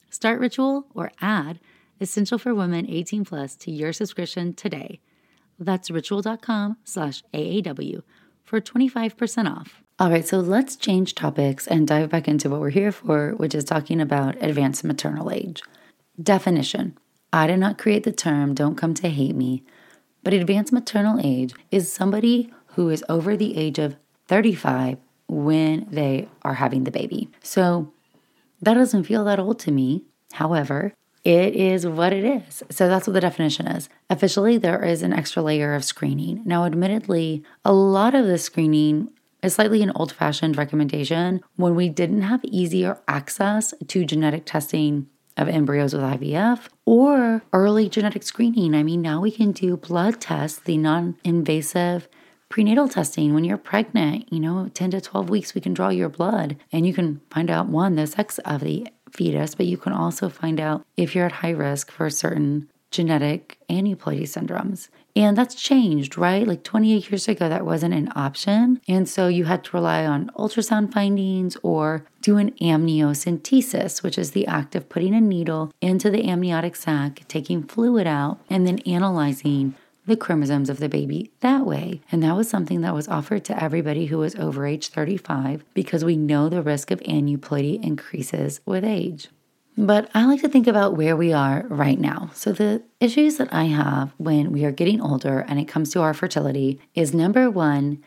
Start 0.10 0.39
Ritual 0.39 0.88
or 0.96 1.12
add 1.22 1.60
Essential 2.01 2.38
for 2.38 2.55
Women 2.55 2.89
18 2.89 3.25
plus 3.25 3.55
to 3.58 3.72
your 3.72 3.91
subscription 3.91 4.53
today. 4.53 5.01
That's 5.60 5.91
ritual.com 5.91 6.77
slash 6.86 7.24
AAW 7.34 8.01
for 8.46 8.62
25% 8.62 9.51
off. 9.51 9.84
All 10.00 10.10
right, 10.10 10.25
so 10.25 10.39
let's 10.39 10.77
change 10.77 11.13
topics 11.13 11.67
and 11.67 11.86
dive 11.86 12.10
back 12.10 12.29
into 12.29 12.50
what 12.50 12.62
we're 12.62 12.69
here 12.69 12.93
for, 12.93 13.31
which 13.31 13.53
is 13.53 13.65
talking 13.65 14.00
about 14.00 14.41
advanced 14.41 14.86
maternal 14.86 15.29
age. 15.29 15.62
Definition 16.22 16.98
I 17.31 17.48
did 17.48 17.57
not 17.57 17.77
create 17.77 18.03
the 18.03 18.12
term, 18.12 18.53
don't 18.53 18.75
come 18.75 18.93
to 18.95 19.09
hate 19.09 19.36
me, 19.36 19.63
but 20.24 20.33
advanced 20.33 20.74
maternal 20.74 21.19
age 21.24 21.53
is 21.71 21.91
somebody 21.91 22.51
who 22.74 22.89
is 22.89 23.03
over 23.07 23.38
the 23.38 23.57
age 23.57 23.79
of 23.79 23.95
35 24.27 24.98
when 25.27 25.88
they 25.91 26.27
are 26.41 26.55
having 26.55 26.83
the 26.83 26.91
baby. 26.91 27.29
So 27.43 27.91
that 28.62 28.74
doesn't 28.74 29.03
feel 29.03 29.24
that 29.25 29.39
old 29.39 29.59
to 29.59 29.71
me. 29.71 30.03
However, 30.33 30.93
it 31.24 31.55
is 31.55 31.86
what 31.86 32.13
it 32.13 32.24
is. 32.24 32.63
So 32.69 32.88
that's 32.88 33.05
what 33.05 33.13
the 33.13 33.21
definition 33.21 33.67
is. 33.67 33.89
Officially, 34.09 34.57
there 34.57 34.83
is 34.83 35.03
an 35.03 35.13
extra 35.13 35.43
layer 35.43 35.74
of 35.75 35.83
screening. 35.83 36.41
Now, 36.45 36.65
admittedly, 36.65 37.43
a 37.65 37.74
lot 37.74 38.15
of 38.15 38.25
the 38.25 38.38
screening 38.38 39.09
is 39.43 39.53
slightly 39.53 39.81
an 39.83 39.91
old 39.95 40.12
fashioned 40.12 40.57
recommendation 40.57 41.41
when 41.55 41.75
we 41.75 41.89
didn't 41.89 42.24
have 42.24 42.43
easier 42.43 43.00
access 43.07 43.74
to 43.88 44.05
genetic 44.05 44.45
testing 44.45 45.07
of 45.39 45.48
embryos 45.48 45.93
with 45.93 46.03
IVF 46.03 46.67
or 46.86 47.41
early 47.53 47.89
genetic 47.89 48.24
screening. 48.24 48.75
I 48.75 48.84
mean, 48.84 49.01
now 49.01 49.22
we 49.22 49.31
can 49.31 49.51
do 49.51 49.77
blood 49.77 50.19
tests, 50.19 50.60
the 50.60 50.77
non 50.77 51.15
invasive 51.24 52.08
prenatal 52.50 52.89
testing 52.89 53.34
when 53.34 53.43
you're 53.43 53.58
pregnant. 53.58 54.31
You 54.31 54.39
know, 54.39 54.69
10 54.74 54.91
to 54.91 55.01
12 55.01 55.29
weeks, 55.29 55.55
we 55.55 55.62
can 55.62 55.74
draw 55.74 55.89
your 55.89 56.10
blood 56.10 56.58
and 56.72 56.86
you 56.86 56.93
can 56.93 57.22
find 57.31 57.50
out 57.50 57.67
one, 57.67 57.96
the 57.96 58.08
sex 58.08 58.39
of 58.39 58.62
the 58.62 58.88
fetus, 59.12 59.55
but 59.55 59.65
you 59.65 59.77
can 59.77 59.93
also 59.93 60.29
find 60.29 60.60
out 60.60 60.86
if 60.98 61.15
you're 61.15 61.25
at 61.25 61.31
high 61.31 61.51
risk 61.51 61.91
for 61.91 62.10
certain 62.10 62.69
genetic 62.91 63.58
aneuploidy 63.69 64.24
syndromes. 64.24 64.89
And 65.19 65.38
that's 65.38 65.53
changed, 65.53 66.17
right? 66.17 66.47
Like 66.47 66.63
28 66.63 67.11
years 67.11 67.27
ago, 67.27 67.49
that 67.49 67.65
wasn't 67.65 67.93
an 67.93 68.09
option. 68.15 68.79
And 68.88 69.07
so 69.07 69.27
you 69.27 69.43
had 69.43 69.65
to 69.65 69.75
rely 69.75 70.05
on 70.05 70.31
ultrasound 70.38 70.93
findings 70.93 71.57
or 71.61 72.05
do 72.21 72.38
an 72.38 72.51
amniocentesis, 72.61 74.01
which 74.01 74.17
is 74.17 74.31
the 74.31 74.47
act 74.47 74.77
of 74.77 74.88
putting 74.88 75.13
a 75.13 75.19
needle 75.19 75.73
into 75.81 76.09
the 76.09 76.29
amniotic 76.29 76.77
sac, 76.77 77.27
taking 77.27 77.63
fluid 77.63 78.07
out, 78.07 78.39
and 78.49 78.65
then 78.65 78.79
analyzing 78.79 79.75
the 80.05 80.15
chromosomes 80.15 80.69
of 80.69 80.79
the 80.79 80.88
baby 80.88 81.33
that 81.41 81.65
way. 81.65 81.99
And 82.13 82.23
that 82.23 82.38
was 82.38 82.49
something 82.49 82.79
that 82.81 82.95
was 82.95 83.09
offered 83.09 83.43
to 83.45 83.61
everybody 83.61 84.05
who 84.05 84.19
was 84.19 84.35
over 84.35 84.65
age 84.65 84.88
35 84.88 85.65
because 85.73 86.05
we 86.05 86.15
know 86.15 86.47
the 86.47 86.61
risk 86.61 86.91
of 86.91 87.01
aneuploidy 87.01 87.83
increases 87.83 88.61
with 88.65 88.85
age. 88.85 89.27
But 89.79 90.12
I 90.13 90.25
like 90.25 90.41
to 90.41 90.50
think 90.50 90.67
about 90.67 90.98
where 90.98 91.15
we 91.15 91.31
are 91.31 91.65
right 91.69 91.98
now. 91.98 92.31
So, 92.33 92.51
the 92.51 92.83
issues 93.00 93.38
that 93.38 93.53
I 93.53 93.63
have 93.65 94.12
when 94.17 94.51
we 94.51 94.65
are 94.65 94.71
getting 94.71 95.00
older 95.00 95.39
and 95.48 95.57
it 95.57 95.69
comes 95.69 95.91
to 95.91 96.01
our 96.01 96.13
fertility 96.13 96.81
is 96.95 97.13
number 97.13 97.50
one, 97.50 98.03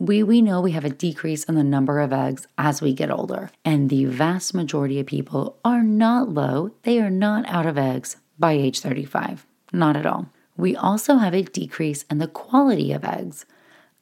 we, 0.00 0.24
we 0.24 0.42
know 0.42 0.60
we 0.60 0.72
have 0.72 0.84
a 0.84 0.90
decrease 0.90 1.44
in 1.44 1.54
the 1.54 1.62
number 1.62 2.00
of 2.00 2.12
eggs 2.12 2.48
as 2.58 2.82
we 2.82 2.92
get 2.92 3.08
older. 3.08 3.52
And 3.64 3.88
the 3.88 4.06
vast 4.06 4.52
majority 4.52 4.98
of 4.98 5.06
people 5.06 5.60
are 5.64 5.84
not 5.84 6.28
low, 6.28 6.72
they 6.82 7.00
are 7.00 7.08
not 7.08 7.48
out 7.48 7.66
of 7.66 7.78
eggs 7.78 8.16
by 8.36 8.54
age 8.54 8.80
35. 8.80 9.46
Not 9.72 9.96
at 9.96 10.06
all 10.06 10.26
we 10.56 10.76
also 10.76 11.16
have 11.16 11.34
a 11.34 11.42
decrease 11.42 12.04
in 12.10 12.18
the 12.18 12.28
quality 12.28 12.92
of 12.92 13.04
eggs 13.04 13.46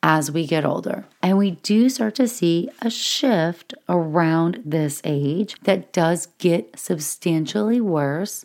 as 0.03 0.31
we 0.31 0.47
get 0.47 0.65
older. 0.65 1.05
And 1.23 1.37
we 1.37 1.53
do 1.53 1.89
start 1.89 2.15
to 2.17 2.29
see 2.29 2.71
a 2.81 2.91
shift 2.91 3.75
around 3.89 4.63
this 4.65 5.01
age 5.05 5.57
that 5.63 5.93
does 5.93 6.27
get 6.39 6.79
substantially 6.79 7.81
worse 7.81 8.45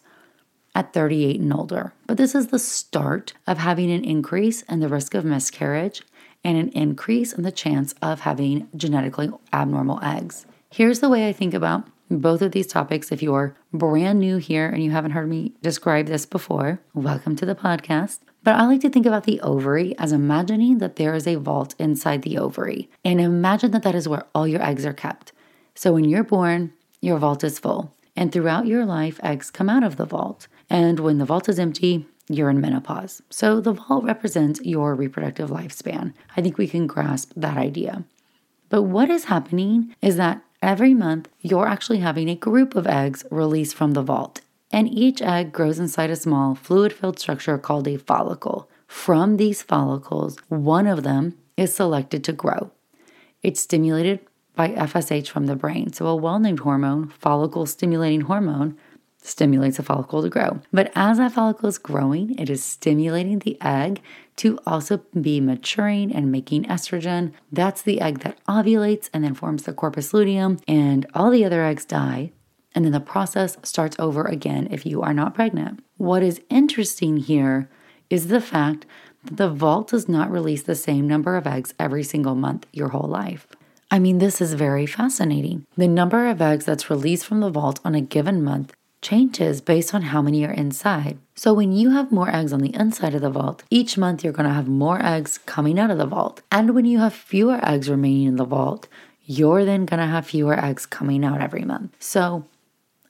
at 0.73 0.93
38 0.93 1.39
and 1.39 1.53
older. 1.53 1.93
But 2.05 2.17
this 2.17 2.35
is 2.35 2.47
the 2.47 2.59
start 2.59 3.33
of 3.47 3.57
having 3.57 3.89
an 3.91 4.03
increase 4.03 4.61
in 4.63 4.81
the 4.81 4.89
risk 4.89 5.13
of 5.13 5.23
miscarriage 5.23 6.03
and 6.43 6.57
an 6.57 6.69
increase 6.69 7.33
in 7.33 7.43
the 7.43 7.51
chance 7.51 7.95
of 8.01 8.21
having 8.21 8.67
genetically 8.75 9.31
abnormal 9.53 9.99
eggs. 10.03 10.45
Here's 10.69 10.99
the 10.99 11.09
way 11.09 11.27
I 11.27 11.33
think 11.33 11.53
about 11.53 11.87
both 12.11 12.41
of 12.41 12.51
these 12.51 12.67
topics. 12.67 13.11
If 13.11 13.23
you're 13.23 13.55
brand 13.73 14.19
new 14.19 14.37
here 14.37 14.67
and 14.67 14.83
you 14.83 14.91
haven't 14.91 15.11
heard 15.11 15.29
me 15.29 15.53
describe 15.61 16.07
this 16.07 16.25
before, 16.25 16.81
welcome 16.93 17.35
to 17.37 17.45
the 17.45 17.55
podcast. 17.55 18.19
But 18.45 18.57
I 18.57 18.67
like 18.67 18.81
to 18.81 18.91
think 18.91 19.07
about 19.07 19.23
the 19.23 19.41
ovary 19.41 19.97
as 19.97 20.11
imagining 20.11 20.77
that 20.77 20.97
there 20.97 21.15
is 21.15 21.25
a 21.25 21.33
vault 21.33 21.73
inside 21.79 22.21
the 22.21 22.37
ovary 22.37 22.91
and 23.03 23.19
imagine 23.19 23.71
that 23.71 23.81
that 23.81 23.95
is 23.95 24.07
where 24.07 24.27
all 24.35 24.47
your 24.47 24.61
eggs 24.61 24.85
are 24.85 24.93
kept. 24.93 25.31
So 25.73 25.93
when 25.93 26.03
you're 26.05 26.23
born, 26.23 26.71
your 27.01 27.17
vault 27.17 27.43
is 27.43 27.57
full. 27.57 27.91
And 28.15 28.31
throughout 28.31 28.67
your 28.67 28.85
life, 28.85 29.19
eggs 29.23 29.49
come 29.49 29.67
out 29.67 29.83
of 29.83 29.97
the 29.97 30.05
vault. 30.05 30.47
And 30.69 30.99
when 30.99 31.17
the 31.17 31.25
vault 31.25 31.49
is 31.49 31.57
empty, 31.57 32.05
you're 32.29 32.51
in 32.51 32.61
menopause. 32.61 33.23
So 33.31 33.59
the 33.59 33.73
vault 33.73 34.03
represents 34.03 34.61
your 34.61 34.93
reproductive 34.93 35.49
lifespan. 35.49 36.13
I 36.37 36.41
think 36.43 36.59
we 36.59 36.67
can 36.67 36.85
grasp 36.85 37.31
that 37.35 37.57
idea. 37.57 38.03
But 38.69 38.83
what 38.83 39.09
is 39.09 39.25
happening 39.25 39.95
is 40.03 40.17
that 40.17 40.43
Every 40.65 40.95
month, 40.95 41.29
you're 41.41 41.67
actually 41.67 41.99
having 41.99 42.27
a 42.27 42.35
group 42.35 42.75
of 42.75 42.87
eggs 42.87 43.23
released 43.29 43.75
from 43.75 43.91
the 43.91 44.01
vault, 44.01 44.41
and 44.75 44.93
each 44.93 45.21
egg 45.21 45.53
grows 45.53 45.79
inside 45.79 46.09
a 46.09 46.17
small 46.17 46.53
fluid 46.53 46.91
filled 46.91 47.17
structure 47.17 47.57
called 47.57 47.87
a 47.87 47.95
follicle. 47.95 48.69
From 48.87 49.37
these 49.37 49.63
follicles, 49.63 50.37
one 50.49 50.85
of 50.85 51.03
them 51.03 51.37
is 51.55 51.73
selected 51.73 52.25
to 52.25 52.33
grow. 52.33 52.71
It's 53.41 53.61
stimulated 53.61 54.19
by 54.53 54.71
FSH 54.71 55.29
from 55.29 55.45
the 55.45 55.55
brain. 55.55 55.93
So, 55.93 56.07
a 56.07 56.15
well 56.15 56.39
named 56.39 56.59
hormone, 56.59 57.07
follicle 57.07 57.65
stimulating 57.65 58.21
hormone, 58.21 58.77
stimulates 59.21 59.79
a 59.79 59.83
follicle 59.83 60.21
to 60.21 60.29
grow. 60.29 60.59
But 60.73 60.91
as 60.93 61.19
that 61.19 61.31
follicle 61.31 61.69
is 61.69 61.77
growing, 61.77 62.37
it 62.37 62.49
is 62.49 62.61
stimulating 62.61 63.39
the 63.39 63.57
egg 63.61 64.01
to 64.37 64.59
also 64.67 64.97
be 65.19 65.39
maturing 65.39 66.13
and 66.13 66.33
making 66.33 66.65
estrogen. 66.65 67.31
That's 67.49 67.81
the 67.81 68.01
egg 68.01 68.19
that 68.19 68.43
ovulates 68.45 69.09
and 69.13 69.23
then 69.23 69.35
forms 69.35 69.63
the 69.63 69.71
corpus 69.71 70.13
luteum, 70.13 70.59
and 70.67 71.05
all 71.13 71.31
the 71.31 71.45
other 71.45 71.63
eggs 71.63 71.85
die. 71.85 72.33
And 72.75 72.85
then 72.85 72.91
the 72.91 72.99
process 72.99 73.57
starts 73.63 73.95
over 73.97 74.25
again 74.25 74.67
if 74.69 74.85
you 74.85 75.01
are 75.01 75.13
not 75.13 75.33
pregnant. 75.33 75.83
What 75.97 76.21
is 76.21 76.41
interesting 76.49 77.17
here 77.17 77.69
is 78.09 78.27
the 78.27 78.41
fact 78.41 78.85
that 79.23 79.37
the 79.37 79.49
vault 79.49 79.89
does 79.89 80.07
not 80.07 80.29
release 80.29 80.61
the 80.61 80.75
same 80.75 81.07
number 81.07 81.37
of 81.37 81.47
eggs 81.47 81.73
every 81.79 82.03
single 82.03 82.35
month 82.35 82.67
your 82.73 82.89
whole 82.89 83.09
life. 83.09 83.47
I 83.89 83.99
mean, 83.99 84.17
this 84.17 84.41
is 84.41 84.53
very 84.53 84.85
fascinating. 84.85 85.65
The 85.77 85.87
number 85.87 86.27
of 86.27 86.41
eggs 86.41 86.65
that's 86.65 86.89
released 86.89 87.25
from 87.25 87.39
the 87.39 87.49
vault 87.49 87.79
on 87.85 87.95
a 87.95 88.01
given 88.01 88.43
month 88.43 88.73
changes 89.01 89.61
based 89.61 89.93
on 89.93 90.01
how 90.01 90.21
many 90.21 90.43
are 90.45 90.51
inside. 90.51 91.17
So 91.35 91.53
when 91.53 91.71
you 91.71 91.91
have 91.91 92.11
more 92.11 92.33
eggs 92.33 92.51
on 92.51 92.61
the 92.61 92.75
inside 92.75 93.13
of 93.13 93.21
the 93.21 93.29
vault, 93.29 93.63
each 93.69 93.97
month 93.97 94.23
you're 94.23 94.33
going 94.33 94.49
to 94.49 94.53
have 94.53 94.67
more 94.67 95.03
eggs 95.05 95.37
coming 95.37 95.79
out 95.79 95.91
of 95.91 95.97
the 95.97 96.07
vault. 96.07 96.41
And 96.51 96.73
when 96.73 96.85
you 96.85 96.99
have 96.99 97.13
fewer 97.13 97.59
eggs 97.63 97.89
remaining 97.89 98.27
in 98.27 98.35
the 98.37 98.45
vault, 98.45 98.87
you're 99.25 99.63
then 99.63 99.85
going 99.85 99.99
to 99.99 100.07
have 100.07 100.27
fewer 100.27 100.59
eggs 100.59 100.85
coming 100.85 101.23
out 101.23 101.41
every 101.41 101.63
month. 101.63 101.95
So 101.99 102.45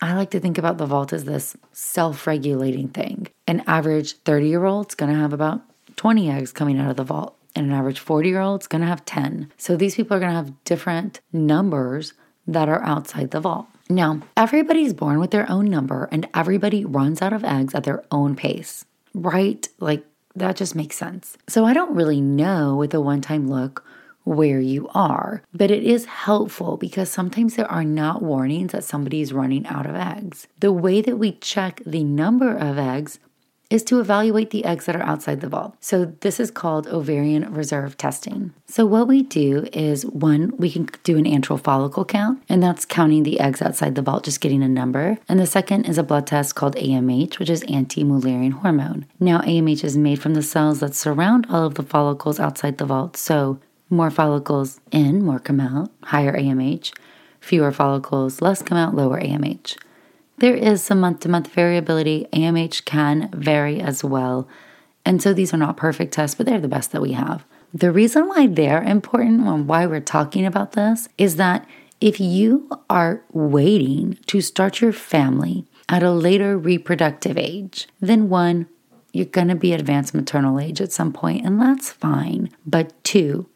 I 0.06 0.14
like 0.14 0.30
to 0.32 0.40
think 0.40 0.60
about 0.60 0.78
the 0.78 0.86
vault 0.86 1.14
as 1.14 1.26
this 1.26 1.58
self 1.72 2.28
regulating 2.28 2.90
thing. 2.90 3.28
An 3.48 3.64
average 3.66 4.14
30 4.20 4.48
year 4.48 4.64
old's 4.64 4.94
to 4.94 5.08
have 5.08 5.34
about 5.34 5.64
20 5.96 6.30
eggs 6.30 6.52
coming 6.52 6.80
out 6.80 6.92
of 6.92 6.98
the 6.98 7.04
vault, 7.04 7.36
and 7.56 7.66
an 7.66 7.74
average 7.74 7.98
40 8.00 8.30
year 8.30 8.40
old's 8.40 8.68
to 8.68 8.80
have 8.88 9.04
10. 9.06 9.52
So 9.58 9.76
these 9.76 9.96
people 9.96 10.16
are 10.16 10.20
to 10.32 10.38
have 10.38 10.64
different 10.64 11.22
numbers 11.34 12.14
that 12.46 12.70
are 12.70 12.84
outside 12.84 13.32
the 13.32 13.40
vault. 13.40 13.66
Now, 13.90 14.22
everybody's 14.38 14.94
born 14.94 15.20
with 15.20 15.32
their 15.32 15.50
own 15.50 15.66
number 15.66 16.08
and 16.12 16.30
everybody 16.36 16.86
runs 16.86 17.24
out 17.24 17.34
of 17.34 17.44
eggs 17.44 17.74
at 17.74 17.84
their 17.84 18.04
own 18.12 18.36
pace, 18.36 18.86
right? 19.16 19.68
Like 19.80 20.06
that 20.36 20.56
just 20.56 20.76
makes 20.76 20.98
sense. 20.98 21.36
So 21.48 21.66
I 21.66 21.74
don't 21.74 21.96
really 21.96 22.22
know 22.22 22.76
with 22.76 22.94
a 22.94 23.02
one 23.02 23.22
time 23.22 23.48
look 23.48 23.84
where 24.26 24.60
you 24.60 24.90
are. 24.94 25.42
But 25.54 25.72
it 25.72 25.84
is 25.84 26.06
helpful 26.06 26.76
because 26.78 27.10
sometimes 27.10 27.56
there 27.56 27.72
are 27.72 27.86
not 27.86 28.22
warnings 28.22 28.74
that 28.74 28.84
somebody 28.84 29.22
is 29.22 29.32
running 29.32 29.66
out 29.68 29.86
of 29.86 29.96
eggs. 29.96 30.48
The 30.60 30.74
way 30.74 31.02
that 31.02 31.18
we 31.18 31.32
check 31.34 31.82
the 31.86 32.04
number 32.04 32.56
of 32.56 32.78
eggs 32.78 33.20
is 33.70 33.84
to 33.84 34.00
evaluate 34.00 34.52
the 34.52 34.64
eggs 34.64 34.86
that 34.86 34.96
are 34.96 35.02
outside 35.02 35.42
the 35.42 35.50
vault. 35.50 35.76
So 35.80 36.06
this 36.22 36.40
is 36.40 36.52
called 36.52 36.88
ovarian 36.88 37.52
reserve 37.52 37.98
testing. 37.98 38.54
So 38.68 38.86
what 38.86 39.08
we 39.08 39.24
do 39.24 39.68
is 39.74 40.06
one, 40.06 40.54
we 40.58 40.70
can 40.70 40.88
do 41.04 41.18
an 41.18 41.26
antral 41.26 41.60
follicle 41.60 42.06
count, 42.06 42.44
and 42.48 42.62
that's 42.62 42.86
counting 42.86 43.24
the 43.24 43.40
eggs 43.40 43.62
outside 43.62 43.96
the 43.96 44.04
vault, 44.04 44.26
just 44.26 44.42
getting 44.42 44.62
a 44.62 44.68
number. 44.68 45.18
And 45.28 45.40
the 45.40 45.48
second 45.48 45.86
is 45.86 45.98
a 45.98 46.04
blood 46.04 46.28
test 46.28 46.54
called 46.56 46.76
AMH, 46.76 47.40
which 47.40 47.50
is 47.50 47.64
anti-Mullerian 47.64 48.54
hormone. 48.54 49.08
Now 49.20 49.40
AMH 49.40 49.84
is 49.84 49.98
made 49.98 50.22
from 50.22 50.36
the 50.36 50.44
cells 50.44 50.80
that 50.80 50.94
surround 50.94 51.48
all 51.50 51.66
of 51.66 51.76
the 51.76 51.84
follicles 51.84 52.40
outside 52.40 52.78
the 52.78 52.86
vault. 52.86 53.18
So 53.18 53.60
more 53.90 54.12
follicles 54.12 54.80
in, 54.92 55.24
more 55.24 55.40
come 55.40 55.60
out, 55.60 55.92
higher 56.04 56.34
AMH. 56.34 56.94
Fewer 57.40 57.72
follicles, 57.72 58.42
less 58.42 58.62
come 58.62 58.78
out, 58.78 58.96
lower 58.96 59.20
AMH. 59.20 59.78
There 60.38 60.56
is 60.56 60.84
some 60.84 61.00
month 61.00 61.22
to 61.22 61.30
month 61.30 61.48
variability. 61.48 62.28
AMH 62.34 62.86
can 62.86 63.30
vary 63.32 63.80
as 63.80 64.04
well. 64.04 64.48
And 65.06 65.22
so 65.22 65.34
these 65.34 65.54
are 65.54 65.58
not 65.58 65.78
perfect 65.78 66.14
tests, 66.14 66.36
but 66.36 66.46
they're 66.46 66.60
the 66.60 66.68
best 66.68 66.92
that 66.92 67.02
we 67.02 67.14
have. 67.14 67.46
The 67.74 67.92
reason 67.92 68.28
why 68.28 68.48
they're 68.48 68.84
important 68.84 69.48
and 69.48 69.68
why 69.68 69.86
we're 69.86 70.00
talking 70.00 70.46
about 70.46 70.72
this 70.72 71.08
is 71.18 71.36
that 71.36 71.68
if 72.02 72.20
you 72.20 72.70
are 72.90 73.24
waiting 73.32 74.18
to 74.28 74.42
start 74.42 74.82
your 74.82 74.92
family 74.92 75.66
at 75.88 76.04
a 76.04 76.12
later 76.12 76.58
reproductive 76.58 77.38
age, 77.38 77.88
then 78.00 78.30
one, 78.30 78.68
you're 79.14 79.26
going 79.26 79.48
to 79.48 79.56
be 79.56 79.72
advanced 79.72 80.14
maternal 80.14 80.60
age 80.60 80.82
at 80.82 80.92
some 80.92 81.14
point, 81.14 81.46
and 81.46 81.62
that's 81.62 81.92
fine. 81.92 82.50
But 82.66 83.02
two, 83.04 83.48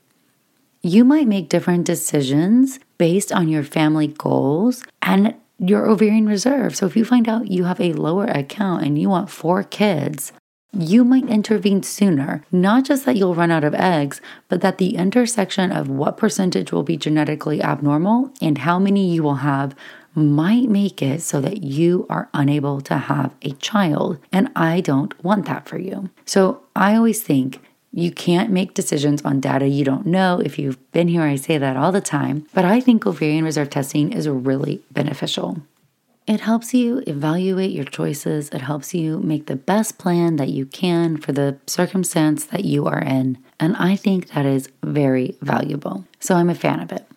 you 0.81 1.03
might 1.03 1.27
make 1.27 1.49
different 1.49 1.85
decisions 1.85 2.79
based 2.97 3.31
on 3.31 3.49
your 3.49 3.63
family 3.63 4.07
goals 4.07 4.83
and 5.01 5.35
your 5.57 5.87
ovarian 5.89 6.25
reserve. 6.25 6.75
So 6.75 6.85
if 6.85 6.95
you 6.95 7.03
find 7.03 7.27
out 7.27 7.51
you 7.51 7.65
have 7.65 7.81
a 7.81 7.93
lower 7.93 8.25
account 8.25 8.83
and 8.83 8.97
you 8.99 9.09
want 9.09 9.29
four 9.29 9.63
kids, 9.63 10.31
you 10.71 11.03
might 11.03 11.27
intervene 11.27 11.83
sooner. 11.83 12.45
Not 12.51 12.85
just 12.85 13.05
that 13.05 13.17
you'll 13.17 13.35
run 13.35 13.51
out 13.51 13.63
of 13.63 13.73
eggs, 13.73 14.21
but 14.47 14.61
that 14.61 14.77
the 14.77 14.95
intersection 14.95 15.71
of 15.71 15.89
what 15.89 16.17
percentage 16.17 16.71
will 16.71 16.83
be 16.83 16.95
genetically 16.95 17.61
abnormal 17.61 18.31
and 18.41 18.59
how 18.59 18.79
many 18.79 19.09
you 19.11 19.23
will 19.23 19.35
have 19.35 19.75
might 20.15 20.69
make 20.69 21.01
it 21.01 21.21
so 21.21 21.41
that 21.41 21.63
you 21.63 22.05
are 22.09 22.29
unable 22.33 22.81
to 22.81 22.97
have 22.97 23.33
a 23.41 23.51
child. 23.53 24.19
And 24.31 24.49
I 24.55 24.81
don't 24.81 25.21
want 25.23 25.45
that 25.45 25.67
for 25.67 25.77
you. 25.77 26.09
So 26.25 26.61
I 26.75 26.95
always 26.95 27.21
think 27.21 27.61
you 28.01 28.11
can't 28.11 28.51
make 28.51 28.73
decisions 28.73 29.21
on 29.23 29.39
data 29.39 29.67
you 29.67 29.83
don't 29.83 30.05
know. 30.05 30.41
If 30.43 30.59
you've 30.59 30.91
been 30.91 31.07
here, 31.07 31.23
I 31.23 31.35
say 31.35 31.57
that 31.57 31.77
all 31.77 31.91
the 31.91 32.01
time. 32.01 32.45
But 32.53 32.65
I 32.65 32.79
think 32.79 33.05
ovarian 33.05 33.45
reserve 33.45 33.69
testing 33.69 34.13
is 34.13 34.27
really 34.27 34.81
beneficial. 34.91 35.61
It 36.27 36.41
helps 36.41 36.75
you 36.75 37.01
evaluate 37.07 37.71
your 37.71 37.85
choices. 37.85 38.49
It 38.49 38.61
helps 38.61 38.93
you 38.93 39.19
make 39.19 39.47
the 39.47 39.55
best 39.55 39.97
plan 39.97 40.35
that 40.35 40.49
you 40.49 40.67
can 40.67 41.17
for 41.17 41.31
the 41.31 41.57
circumstance 41.65 42.45
that 42.45 42.65
you 42.65 42.85
are 42.85 43.01
in. 43.01 43.39
And 43.59 43.75
I 43.77 43.95
think 43.95 44.29
that 44.29 44.45
is 44.45 44.69
very 44.83 45.35
valuable. 45.41 46.05
So 46.19 46.35
I'm 46.35 46.51
a 46.51 46.55
fan 46.55 46.81
of 46.81 46.91
it. 46.91 47.07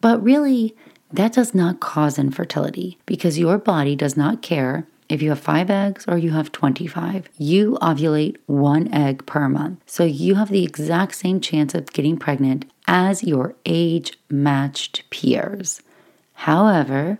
But 0.00 0.20
really, 0.22 0.74
that 1.12 1.34
does 1.34 1.54
not 1.54 1.78
cause 1.78 2.18
infertility 2.18 2.98
because 3.06 3.38
your 3.38 3.58
body 3.58 3.94
does 3.94 4.16
not 4.16 4.42
care 4.42 4.88
if 5.12 5.20
you 5.20 5.28
have 5.28 5.40
five 5.40 5.68
eggs 5.68 6.06
or 6.08 6.16
you 6.16 6.30
have 6.30 6.52
25, 6.52 7.28
you 7.36 7.76
ovulate 7.82 8.38
one 8.46 8.92
egg 8.94 9.26
per 9.26 9.46
month. 9.46 9.78
So 9.84 10.04
you 10.04 10.36
have 10.36 10.48
the 10.48 10.64
exact 10.64 11.16
same 11.16 11.38
chance 11.38 11.74
of 11.74 11.92
getting 11.92 12.16
pregnant 12.16 12.64
as 12.86 13.22
your 13.22 13.54
age 13.66 14.18
matched 14.30 15.04
peers. 15.10 15.82
However, 16.32 17.18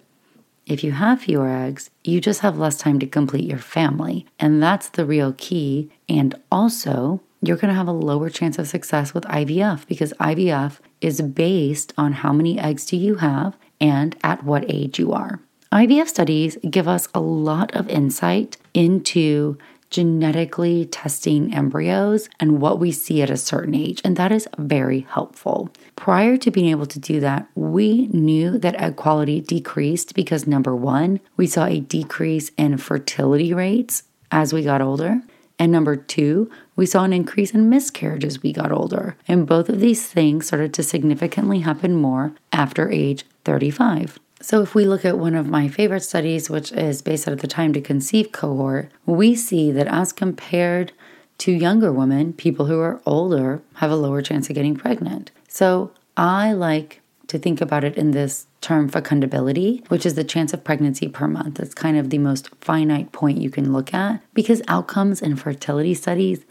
if 0.64 0.82
you 0.82 0.92
have 0.92 1.20
fewer 1.20 1.50
eggs, 1.50 1.90
you 2.02 2.18
just 2.18 2.40
have 2.40 2.56
less 2.56 2.78
time 2.78 2.99
to 3.00 3.06
complete 3.06 3.44
your 3.44 3.58
family. 3.58 4.25
And 4.38 4.62
that's 4.62 4.88
the 4.88 5.04
real 5.04 5.34
key. 5.36 5.90
And 6.08 6.34
also, 6.50 7.21
you're 7.43 7.58
going 7.58 7.69
to 7.69 7.78
have 7.78 7.88
a 7.88 7.93
lower 7.93 8.30
chance 8.30 8.58
of 8.58 8.69
success 8.69 9.12
with 9.12 9.25
IVF 9.25 9.86
because 9.86 10.14
IVF 10.14 10.78
is 11.02 11.21
based 11.21 11.93
on 11.99 12.14
how 12.14 12.32
many 12.32 12.58
eggs 12.58 12.86
do 12.86 12.97
you 12.97 13.17
have 13.17 13.54
and 13.82 14.17
at 14.23 14.45
what 14.45 14.64
age 14.73 14.99
you 14.99 15.12
are. 15.12 15.40
IVF 15.73 16.06
studies 16.06 16.58
give 16.69 16.87
us 16.87 17.08
a 17.15 17.21
lot 17.21 17.75
of 17.75 17.89
insight 17.89 18.58
into 18.75 19.56
genetically 19.89 20.85
testing 20.85 21.54
embryos 21.54 22.28
and 22.39 22.61
what 22.61 22.78
we 22.78 22.93
see 22.93 23.23
at 23.23 23.30
a 23.30 23.39
certain 23.39 23.75
age, 23.75 23.99
and 24.04 24.17
that 24.17 24.30
is 24.30 24.47
very 24.58 25.06
helpful. 25.08 25.71
Prior 25.97 26.37
to 26.37 26.50
being 26.50 26.69
able 26.69 26.85
to 26.85 26.99
do 26.99 27.21
that, 27.21 27.47
we 27.54 28.08
knew 28.08 28.58
that 28.58 28.75
egg 28.75 28.97
quality 28.97 29.41
decreased 29.41 30.15
because 30.15 30.47
number 30.47 30.76
one, 30.76 31.21
we 31.39 31.47
saw 31.47 31.65
a 31.65 31.80
decrease 31.80 32.50
in 32.58 32.76
fertility 32.76 33.54
rates 33.54 34.02
as 34.30 34.52
we 34.52 34.63
got 34.63 34.82
older. 34.82 35.23
And 35.58 35.73
number 35.73 35.97
two, 35.97 36.50
we 36.76 36.85
saw 36.85 37.04
an 37.04 37.15
increase 37.15 37.52
in 37.52 37.71
miscarriage 37.71 38.26
as 38.26 38.43
we 38.43 38.52
got 38.52 38.73
older. 38.73 39.17
And 39.26 39.47
both 39.47 39.71
of 39.71 39.80
these 39.80 40.06
things 40.06 40.49
started 40.49 40.75
to 40.75 40.82
significantly 40.82 41.61
happen 41.61 41.95
more 41.95 42.35
after 42.52 42.91
age 42.91 43.25
35. 43.47 44.19
So, 44.43 44.61
if 44.61 44.75
we 44.75 44.87
look 44.87 45.05
at 45.05 45.19
one 45.19 45.37
of 45.37 45.47
my 45.47 45.69
favorite 45.69 46.00
studies, 46.00 46.50
which 46.50 46.73
is 46.73 47.00
based 47.00 47.28
out 47.28 47.33
of 47.33 47.41
the 47.41 47.47
time 47.47 47.73
to 47.75 47.81
conceive 47.81 48.33
cohort, 48.33 48.91
we 49.07 49.37
see 49.37 49.71
that 49.71 49.87
as 49.87 50.13
compared 50.13 50.91
to 51.39 51.52
younger 51.52 51.93
women, 51.93 52.33
people 52.33 52.67
who 52.67 52.81
are 52.81 53.00
older 53.07 53.63
have 53.75 53.93
a 53.93 53.97
lower 53.97 54.21
chance 54.21 54.49
of 54.49 54.57
getting 54.57 54.75
pregnant. 54.75 55.31
So, 55.47 55.93
I 56.17 56.52
like 56.52 57.02
to 57.28 57.39
think 57.39 57.61
about 57.61 57.85
it 57.85 57.97
in 57.97 58.11
this 58.11 58.49
term 58.61 58.91
fecundability, 58.91 59.89
which 59.89 60.05
is 60.05 60.17
the 60.17 60.25
chance 60.25 60.52
of 60.52 60.65
pregnancy 60.65 61.09
per 61.09 61.28
month. 61.28 61.61
It's 61.61 61.73
kind 61.73 61.97
of 61.97 62.11
the 62.11 62.19
most 62.19 62.50
finite 62.61 63.13
point 63.13 63.41
you 63.41 63.49
can 63.49 63.73
look 63.73 63.95
at 63.95 64.23
because 64.35 64.61
outcomes 64.67 65.23
in 65.23 65.37
fertility 65.37 65.95
studies 65.95 66.45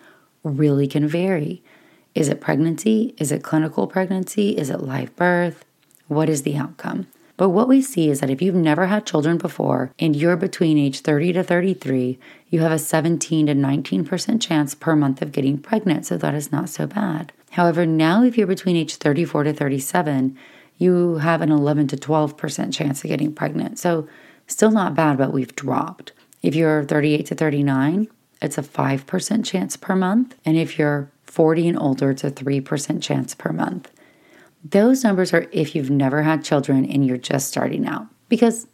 really 0.43 0.87
can 0.87 1.09
vary. 1.09 1.61
Is 2.15 2.29
it 2.29 2.39
pregnancy? 2.39 3.13
Is 3.17 3.33
it 3.33 3.43
clinical 3.43 3.85
pregnancy? 3.85 4.57
Is 4.57 4.69
it 4.69 4.79
live 4.79 5.13
birth? 5.17 5.65
What 6.07 6.29
is 6.29 6.43
the 6.43 6.55
outcome? 6.55 7.07
But 7.41 7.49
what 7.49 7.67
we 7.67 7.81
see 7.81 8.11
is 8.11 8.19
that 8.19 8.29
if 8.29 8.39
you've 8.39 8.53
never 8.53 8.85
had 8.85 9.07
children 9.07 9.39
before 9.39 9.91
and 9.97 10.15
you're 10.15 10.35
between 10.35 10.77
age 10.77 10.99
30 10.99 11.33
to 11.33 11.43
33, 11.43 12.19
you 12.49 12.59
have 12.59 12.71
a 12.71 12.77
17 12.77 13.47
to 13.47 13.55
19% 13.55 14.39
chance 14.39 14.75
per 14.75 14.95
month 14.95 15.23
of 15.23 15.31
getting 15.31 15.57
pregnant. 15.57 16.05
So 16.05 16.17
that 16.17 16.35
is 16.35 16.51
not 16.51 16.69
so 16.69 16.85
bad. 16.85 17.33
However, 17.49 17.83
now 17.83 18.23
if 18.23 18.37
you're 18.37 18.45
between 18.45 18.75
age 18.75 18.97
34 18.97 19.45
to 19.45 19.53
37, 19.53 20.37
you 20.77 21.15
have 21.15 21.41
an 21.41 21.51
11 21.51 21.87
to 21.87 21.97
12% 21.97 22.71
chance 22.71 23.03
of 23.03 23.07
getting 23.07 23.33
pregnant. 23.33 23.79
So 23.79 24.07
still 24.45 24.69
not 24.69 24.93
bad, 24.93 25.17
but 25.17 25.33
we've 25.33 25.55
dropped. 25.55 26.11
If 26.43 26.53
you're 26.53 26.83
38 26.83 27.25
to 27.25 27.33
39, 27.33 28.07
it's 28.39 28.59
a 28.59 28.61
5% 28.61 29.43
chance 29.43 29.75
per 29.77 29.95
month. 29.95 30.35
And 30.45 30.57
if 30.57 30.77
you're 30.77 31.09
40 31.25 31.69
and 31.69 31.79
older, 31.79 32.11
it's 32.11 32.23
a 32.23 32.29
3% 32.29 33.01
chance 33.01 33.33
per 33.33 33.51
month. 33.51 33.89
Those 34.63 35.03
numbers 35.03 35.33
are 35.33 35.47
if 35.51 35.75
you've 35.75 35.89
never 35.89 36.21
had 36.21 36.43
children 36.43 36.85
and 36.85 37.05
you're 37.05 37.17
just 37.17 37.47
starting 37.47 37.87
out, 37.87 38.07
because 38.29 38.67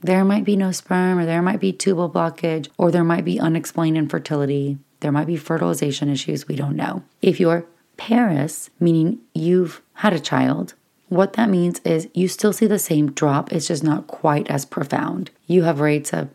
there 0.00 0.24
might 0.24 0.44
be 0.44 0.56
no 0.56 0.70
sperm, 0.70 1.18
or 1.18 1.26
there 1.26 1.42
might 1.42 1.60
be 1.60 1.72
tubal 1.72 2.10
blockage, 2.10 2.68
or 2.78 2.90
there 2.90 3.04
might 3.04 3.24
be 3.24 3.40
unexplained 3.40 3.96
infertility, 3.96 4.78
there 5.00 5.12
might 5.12 5.26
be 5.26 5.36
fertilization 5.36 6.08
issues, 6.08 6.46
we 6.46 6.56
don't 6.56 6.76
know. 6.76 7.02
If 7.22 7.40
you're 7.40 7.66
parous, 7.96 8.70
meaning 8.78 9.18
you've 9.34 9.82
had 9.94 10.12
a 10.12 10.20
child, 10.20 10.74
what 11.08 11.32
that 11.34 11.48
means 11.48 11.80
is 11.80 12.08
you 12.14 12.28
still 12.28 12.52
see 12.52 12.66
the 12.66 12.78
same 12.78 13.12
drop, 13.12 13.52
it's 13.52 13.68
just 13.68 13.82
not 13.82 14.06
quite 14.06 14.48
as 14.48 14.64
profound. 14.64 15.30
You 15.46 15.62
have 15.62 15.80
rates 15.80 16.12
of 16.12 16.28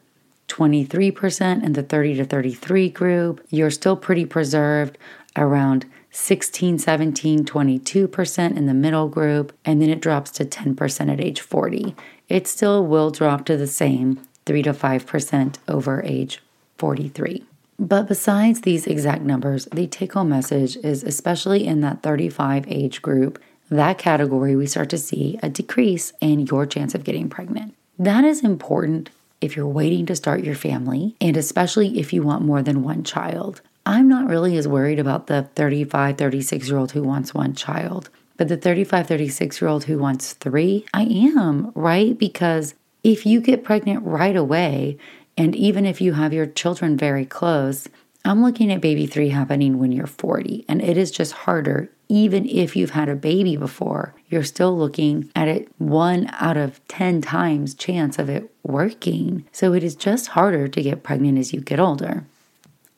23% 0.48 1.64
in 1.64 1.74
the 1.74 1.84
30 1.84 2.16
to 2.16 2.26
33 2.26 2.90
group. 2.90 3.46
You're 3.50 3.72
still 3.72 3.96
pretty 3.96 4.26
preserved 4.26 4.98
around 5.36 5.86
16, 6.16 6.78
17, 6.78 7.44
22% 7.44 8.56
in 8.56 8.66
the 8.68 8.74
middle 8.74 9.08
group, 9.10 9.52
and 9.66 9.82
then 9.82 9.90
it 9.90 10.00
drops 10.00 10.30
to 10.32 10.46
10% 10.46 11.12
at 11.12 11.20
age 11.20 11.42
40. 11.42 11.96
It 12.30 12.48
still 12.48 12.86
will 12.86 13.10
drop 13.10 13.46
to 13.46 13.58
the 13.58 13.68
same 13.68 14.22
3 14.46 14.62
to 14.62 14.74
5% 14.74 15.56
over 15.68 16.04
age 16.04 16.42
43. 16.78 17.44
But 17.80 18.08
besides 18.08 18.62
these 18.62 18.86
exact 18.86 19.24
numbers, 19.24 19.66
the 19.74 19.88
take 19.88 20.14
home 20.14 20.30
message 20.30 20.78
is 20.78 21.04
especially 21.04 21.66
in 21.66 21.82
that 21.82 22.04
35 22.04 22.66
age 22.68 23.02
group, 23.02 23.42
that 23.72 23.98
category, 23.98 24.56
we 24.56 24.68
start 24.68 24.90
to 24.92 25.00
see 25.00 25.40
a 25.42 25.50
decrease 25.50 26.14
in 26.22 26.42
your 26.42 26.68
chance 26.68 26.94
of 26.94 27.04
getting 27.04 27.28
pregnant. 27.28 27.74
That 27.98 28.24
is 28.24 28.44
important 28.44 29.10
if 29.42 29.56
you're 29.56 29.68
waiting 29.68 30.06
to 30.06 30.16
start 30.16 30.44
your 30.44 30.56
family, 30.56 31.16
and 31.20 31.36
especially 31.36 32.00
if 32.00 32.14
you 32.14 32.22
want 32.22 32.46
more 32.46 32.62
than 32.62 32.84
one 32.84 33.04
child. 33.04 33.62
I'm 33.86 34.08
not 34.08 34.30
really 34.30 34.58
as 34.58 34.68
worried 34.68 35.00
about 35.00 35.28
the 35.28 35.44
35, 35.56 36.18
36 36.18 36.68
year 36.70 36.78
old 36.78 36.92
who 36.92 37.04
wants 37.04 37.34
one 37.34 37.54
child, 37.54 38.10
but 38.38 38.48
the 38.48 38.58
35, 38.58 39.08
36 39.08 39.62
year 39.62 39.70
old 39.70 39.84
who 39.86 39.98
wants 39.98 40.34
three, 40.34 40.86
I 40.94 41.04
am, 41.04 41.72
right? 41.76 42.18
Because 42.18 42.76
if 43.04 43.26
you 43.26 43.42
get 43.42 43.64
pregnant 43.64 44.06
right 44.06 44.36
away, 44.36 44.98
and 45.36 45.56
even 45.56 45.86
if 45.86 46.00
you 46.00 46.14
have 46.14 46.34
your 46.34 46.46
children 46.46 46.96
very 46.96 47.26
close, 47.26 47.88
I'm 48.24 48.42
looking 48.42 48.72
at 48.72 48.80
baby 48.80 49.06
three 49.06 49.30
happening 49.30 49.80
when 49.80 49.92
you're 49.92 50.08
40, 50.08 50.64
and 50.70 50.82
it 50.82 50.96
is 50.96 51.12
just 51.12 51.34
harder 51.34 51.90
even 52.14 52.48
if 52.48 52.76
you've 52.76 52.92
had 52.92 53.10
a 53.10 53.16
baby 53.16 53.58
before, 53.58 54.14
you're 54.30 54.44
still 54.44 54.78
looking 54.78 55.32
at 55.36 55.48
it 55.48 55.68
one 55.80 56.30
out 56.34 56.58
of 56.58 56.86
10 56.88 57.22
times 57.22 57.74
chance 57.74 58.20
of 58.20 58.30
it 58.30 58.52
working. 58.62 59.46
So 59.52 59.74
it 59.74 59.84
is 59.84 59.96
just 59.96 60.28
harder 60.28 60.68
to 60.68 60.82
get 60.84 61.02
pregnant 61.02 61.40
as 61.40 61.54
you 61.54 61.62
get 61.62 61.80
older. 61.80 62.26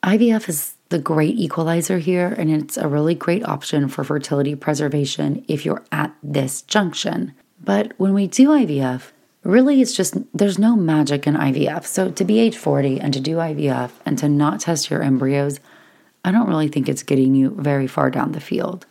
IVF 0.02 0.50
is 0.50 0.74
the 0.88 0.98
great 0.98 1.36
equalizer 1.36 1.98
here, 1.98 2.34
and 2.38 2.50
it's 2.50 2.76
a 2.76 2.88
really 2.88 3.14
great 3.14 3.44
option 3.44 3.88
for 3.88 4.04
fertility 4.04 4.54
preservation 4.54 5.44
if 5.48 5.64
you're 5.64 5.84
at 5.90 6.14
this 6.22 6.62
junction. 6.62 7.34
But 7.62 7.92
when 7.96 8.14
we 8.14 8.26
do 8.26 8.48
IVF, 8.50 9.10
really 9.42 9.80
it's 9.80 9.94
just 9.94 10.16
there's 10.36 10.58
no 10.58 10.76
magic 10.76 11.26
in 11.26 11.34
IVF. 11.34 11.84
So 11.86 12.10
to 12.10 12.24
be 12.24 12.38
age 12.38 12.56
40 12.56 13.00
and 13.00 13.12
to 13.14 13.20
do 13.20 13.36
IVF 13.36 13.90
and 14.04 14.18
to 14.18 14.28
not 14.28 14.60
test 14.60 14.90
your 14.90 15.02
embryos, 15.02 15.60
I 16.24 16.32
don't 16.32 16.48
really 16.48 16.68
think 16.68 16.88
it's 16.88 17.02
getting 17.02 17.34
you 17.34 17.50
very 17.50 17.86
far 17.86 18.10
down 18.10 18.32
the 18.32 18.40
field. 18.40 18.86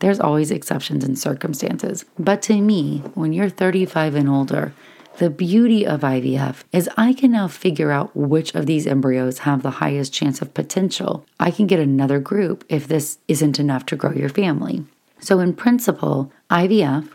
There's 0.00 0.20
always 0.20 0.50
exceptions 0.50 1.04
and 1.04 1.18
circumstances. 1.18 2.06
But 2.18 2.40
to 2.42 2.60
me, 2.60 2.98
when 3.14 3.32
you're 3.32 3.50
35 3.50 4.14
and 4.14 4.28
older, 4.28 4.72
the 5.18 5.30
beauty 5.30 5.86
of 5.86 6.00
IVF 6.00 6.62
is 6.72 6.88
I 6.96 7.12
can 7.12 7.32
now 7.32 7.48
figure 7.48 7.90
out 7.90 8.14
which 8.16 8.54
of 8.54 8.66
these 8.66 8.86
embryos 8.86 9.40
have 9.40 9.62
the 9.62 9.72
highest 9.72 10.12
chance 10.12 10.40
of 10.40 10.54
potential. 10.54 11.26
I 11.38 11.50
can 11.50 11.66
get 11.66 11.78
another 11.78 12.20
group 12.20 12.64
if 12.68 12.88
this 12.88 13.18
isn't 13.28 13.58
enough 13.58 13.84
to 13.86 13.96
grow 13.96 14.12
your 14.12 14.28
family. 14.28 14.84
So, 15.20 15.38
in 15.40 15.54
principle, 15.54 16.32
IVF 16.50 17.14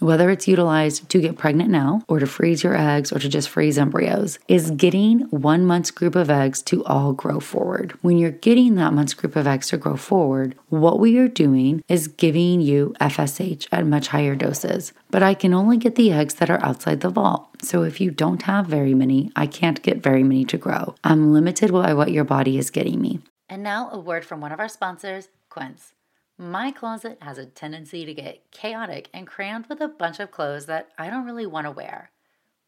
whether 0.00 0.30
it's 0.30 0.48
utilized 0.48 1.08
to 1.10 1.20
get 1.20 1.38
pregnant 1.38 1.70
now 1.70 2.02
or 2.08 2.18
to 2.18 2.26
freeze 2.26 2.62
your 2.62 2.76
eggs 2.76 3.12
or 3.12 3.18
to 3.18 3.28
just 3.28 3.48
freeze 3.48 3.78
embryos, 3.78 4.38
is 4.48 4.70
getting 4.72 5.20
one 5.30 5.64
month's 5.64 5.90
group 5.90 6.14
of 6.14 6.30
eggs 6.30 6.62
to 6.62 6.84
all 6.84 7.12
grow 7.12 7.40
forward. 7.40 7.92
When 8.02 8.18
you're 8.18 8.30
getting 8.30 8.74
that 8.74 8.92
month's 8.92 9.14
group 9.14 9.36
of 9.36 9.46
eggs 9.46 9.68
to 9.68 9.76
grow 9.76 9.96
forward, 9.96 10.54
what 10.68 11.00
we 11.00 11.18
are 11.18 11.28
doing 11.28 11.82
is 11.88 12.08
giving 12.08 12.60
you 12.60 12.94
FSH 13.00 13.66
at 13.72 13.86
much 13.86 14.08
higher 14.08 14.34
doses. 14.34 14.92
But 15.10 15.22
I 15.22 15.34
can 15.34 15.54
only 15.54 15.76
get 15.76 15.94
the 15.94 16.12
eggs 16.12 16.34
that 16.34 16.50
are 16.50 16.64
outside 16.64 17.00
the 17.00 17.10
vault. 17.10 17.48
So 17.62 17.82
if 17.82 18.00
you 18.00 18.10
don't 18.10 18.42
have 18.42 18.66
very 18.66 18.94
many, 18.94 19.30
I 19.34 19.46
can't 19.46 19.82
get 19.82 20.02
very 20.02 20.22
many 20.22 20.44
to 20.46 20.58
grow. 20.58 20.94
I'm 21.04 21.32
limited 21.32 21.72
by 21.72 21.94
what 21.94 22.12
your 22.12 22.24
body 22.24 22.58
is 22.58 22.70
getting 22.70 23.00
me. 23.00 23.20
And 23.48 23.62
now 23.62 23.90
a 23.90 23.98
word 23.98 24.24
from 24.24 24.40
one 24.40 24.52
of 24.52 24.60
our 24.60 24.68
sponsors, 24.68 25.28
Quince. 25.48 25.95
My 26.38 26.70
closet 26.70 27.18
has 27.22 27.38
a 27.38 27.46
tendency 27.46 28.04
to 28.04 28.12
get 28.12 28.50
chaotic 28.50 29.08
and 29.14 29.26
crammed 29.26 29.68
with 29.68 29.80
a 29.80 29.88
bunch 29.88 30.20
of 30.20 30.30
clothes 30.30 30.66
that 30.66 30.90
I 30.98 31.08
don't 31.08 31.24
really 31.24 31.46
want 31.46 31.66
to 31.66 31.70
wear. 31.70 32.10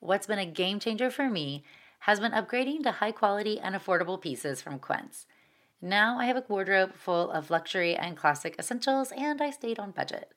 What's 0.00 0.26
been 0.26 0.38
a 0.38 0.46
game 0.46 0.80
changer 0.80 1.10
for 1.10 1.28
me 1.28 1.64
has 2.00 2.18
been 2.18 2.32
upgrading 2.32 2.84
to 2.84 2.92
high 2.92 3.12
quality 3.12 3.60
and 3.60 3.74
affordable 3.74 4.20
pieces 4.20 4.62
from 4.62 4.78
Quince. 4.78 5.26
Now 5.82 6.18
I 6.18 6.24
have 6.26 6.36
a 6.36 6.44
wardrobe 6.48 6.94
full 6.94 7.30
of 7.30 7.50
luxury 7.50 7.94
and 7.94 8.16
classic 8.16 8.56
essentials, 8.58 9.12
and 9.12 9.42
I 9.42 9.50
stayed 9.50 9.78
on 9.78 9.90
budget. 9.90 10.32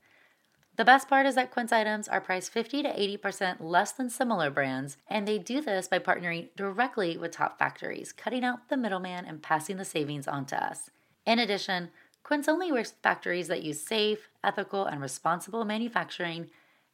The 0.76 0.86
best 0.86 1.08
part 1.08 1.26
is 1.26 1.36
that 1.36 1.52
Quince 1.52 1.72
items 1.72 2.08
are 2.08 2.22
priced 2.22 2.52
50 2.52 2.84
to 2.84 2.90
80% 2.90 3.58
less 3.60 3.92
than 3.92 4.10
similar 4.10 4.50
brands, 4.50 4.98
and 5.08 5.28
they 5.28 5.38
do 5.38 5.62
this 5.62 5.88
by 5.88 6.00
partnering 6.00 6.50
directly 6.58 7.18
with 7.18 7.32
top 7.32 7.58
factories, 7.58 8.12
cutting 8.12 8.44
out 8.44 8.68
the 8.68 8.78
middleman 8.78 9.26
and 9.26 9.42
passing 9.42 9.78
the 9.78 9.86
savings 9.86 10.28
on 10.28 10.46
to 10.48 10.64
us. 10.64 10.90
In 11.26 11.40
addition, 11.40 11.90
Quince 12.24 12.48
only 12.48 12.72
works 12.72 12.92
with 12.92 13.02
factories 13.02 13.48
that 13.48 13.64
use 13.64 13.82
safe, 13.82 14.30
ethical, 14.44 14.86
and 14.86 15.02
responsible 15.02 15.66
manufacturing 15.66 16.50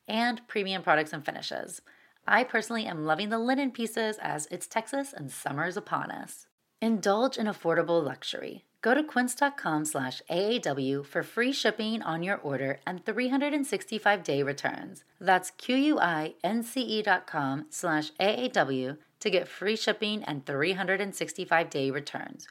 and 0.07 0.47
premium 0.47 0.81
products 0.81 1.13
and 1.13 1.25
finishes. 1.25 1.81
I 2.27 2.43
personally 2.43 2.85
am 2.85 3.05
loving 3.05 3.29
the 3.29 3.39
linen 3.39 3.71
pieces 3.71 4.17
as 4.21 4.47
it's 4.51 4.67
Texas 4.67 5.13
and 5.13 5.31
summer's 5.31 5.77
upon 5.77 6.11
us. 6.11 6.47
Indulge 6.81 7.37
in 7.37 7.47
affordable 7.47 8.03
luxury. 8.03 8.65
Go 8.81 8.93
to 8.93 9.03
quince.com 9.03 9.85
slash 9.85 10.21
AAW 10.29 11.05
for 11.05 11.23
free 11.23 11.51
shipping 11.51 12.01
on 12.03 12.21
your 12.21 12.37
order 12.37 12.79
and 12.85 13.03
365-day 13.03 14.43
returns. 14.43 15.03
That's 15.19 15.49
Q-U-I-N-C-E 15.51 17.01
dot 17.01 17.25
com 17.25 17.65
slash 17.69 18.11
AAW 18.19 18.97
to 19.19 19.29
get 19.29 19.47
free 19.47 19.75
shipping 19.75 20.23
and 20.23 20.45
365-day 20.45 21.89
returns 21.91 22.47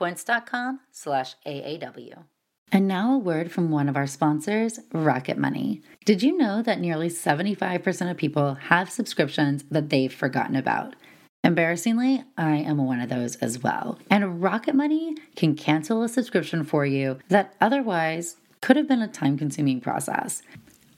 quince.com 0.00 0.80
slash 0.90 1.34
AAW. 1.46 2.24
And 2.72 2.88
now 2.88 3.12
a 3.12 3.18
word 3.18 3.52
from 3.52 3.70
one 3.70 3.86
of 3.86 3.98
our 3.98 4.06
sponsors, 4.06 4.80
Rocket 4.94 5.36
Money. 5.36 5.82
Did 6.06 6.22
you 6.22 6.38
know 6.38 6.62
that 6.62 6.80
nearly 6.80 7.10
75% 7.10 8.10
of 8.10 8.16
people 8.16 8.54
have 8.54 8.90
subscriptions 8.90 9.62
that 9.70 9.90
they've 9.90 10.12
forgotten 10.12 10.56
about? 10.56 10.96
Embarrassingly, 11.44 12.24
I 12.38 12.56
am 12.56 12.78
one 12.78 13.00
of 13.00 13.10
those 13.10 13.36
as 13.36 13.62
well. 13.62 13.98
And 14.08 14.42
Rocket 14.42 14.74
Money 14.74 15.16
can 15.36 15.54
cancel 15.54 16.02
a 16.02 16.08
subscription 16.08 16.64
for 16.64 16.86
you 16.86 17.18
that 17.28 17.54
otherwise 17.60 18.36
could 18.62 18.76
have 18.76 18.88
been 18.88 19.02
a 19.02 19.08
time 19.08 19.36
consuming 19.36 19.82
process. 19.82 20.40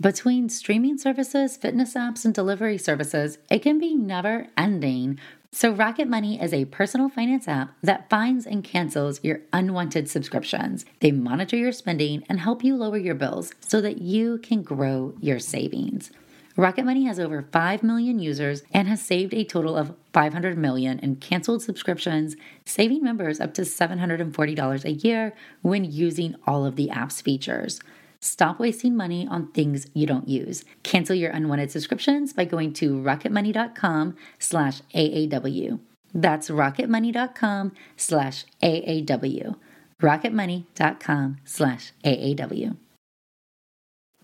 Between 0.00 0.48
streaming 0.48 0.96
services, 0.96 1.56
fitness 1.56 1.94
apps, 1.94 2.24
and 2.24 2.32
delivery 2.32 2.78
services, 2.78 3.38
it 3.50 3.62
can 3.62 3.80
be 3.80 3.96
never 3.96 4.46
ending 4.56 5.18
so, 5.54 5.70
Rocket 5.70 6.08
Money 6.08 6.40
is 6.40 6.54
a 6.54 6.64
personal 6.64 7.10
finance 7.10 7.46
app 7.46 7.74
that 7.82 8.08
finds 8.08 8.46
and 8.46 8.64
cancels 8.64 9.22
your 9.22 9.42
unwanted 9.52 10.08
subscriptions. 10.08 10.86
They 11.00 11.12
monitor 11.12 11.58
your 11.58 11.72
spending 11.72 12.24
and 12.26 12.40
help 12.40 12.64
you 12.64 12.74
lower 12.74 12.96
your 12.96 13.14
bills 13.14 13.52
so 13.60 13.82
that 13.82 14.00
you 14.00 14.38
can 14.38 14.62
grow 14.62 15.12
your 15.20 15.38
savings. 15.38 16.10
Rocket 16.56 16.86
Money 16.86 17.04
has 17.04 17.20
over 17.20 17.42
5 17.52 17.82
million 17.82 18.18
users 18.18 18.62
and 18.72 18.88
has 18.88 19.02
saved 19.02 19.34
a 19.34 19.44
total 19.44 19.76
of 19.76 19.94
500 20.14 20.56
million 20.56 20.98
in 21.00 21.16
canceled 21.16 21.62
subscriptions, 21.62 22.34
saving 22.64 23.02
members 23.04 23.38
up 23.38 23.52
to 23.54 23.62
$740 23.62 24.84
a 24.86 24.92
year 24.92 25.34
when 25.60 25.84
using 25.84 26.34
all 26.46 26.64
of 26.64 26.76
the 26.76 26.88
app's 26.88 27.20
features. 27.20 27.78
Stop 28.22 28.60
wasting 28.60 28.96
money 28.96 29.26
on 29.26 29.48
things 29.48 29.88
you 29.94 30.06
don't 30.06 30.28
use. 30.28 30.64
Cancel 30.84 31.16
your 31.16 31.32
unwanted 31.32 31.72
subscriptions 31.72 32.32
by 32.32 32.44
going 32.44 32.72
to 32.74 32.94
rocketmoney.com 32.94 34.14
slash 34.38 34.80
AAW. 34.94 35.80
That's 36.14 36.48
rocketmoney.com 36.48 37.72
slash 37.96 38.44
AAW. 38.62 39.56
rocketmoney.com 40.00 41.36
slash 41.44 41.92
AAW. 42.04 42.76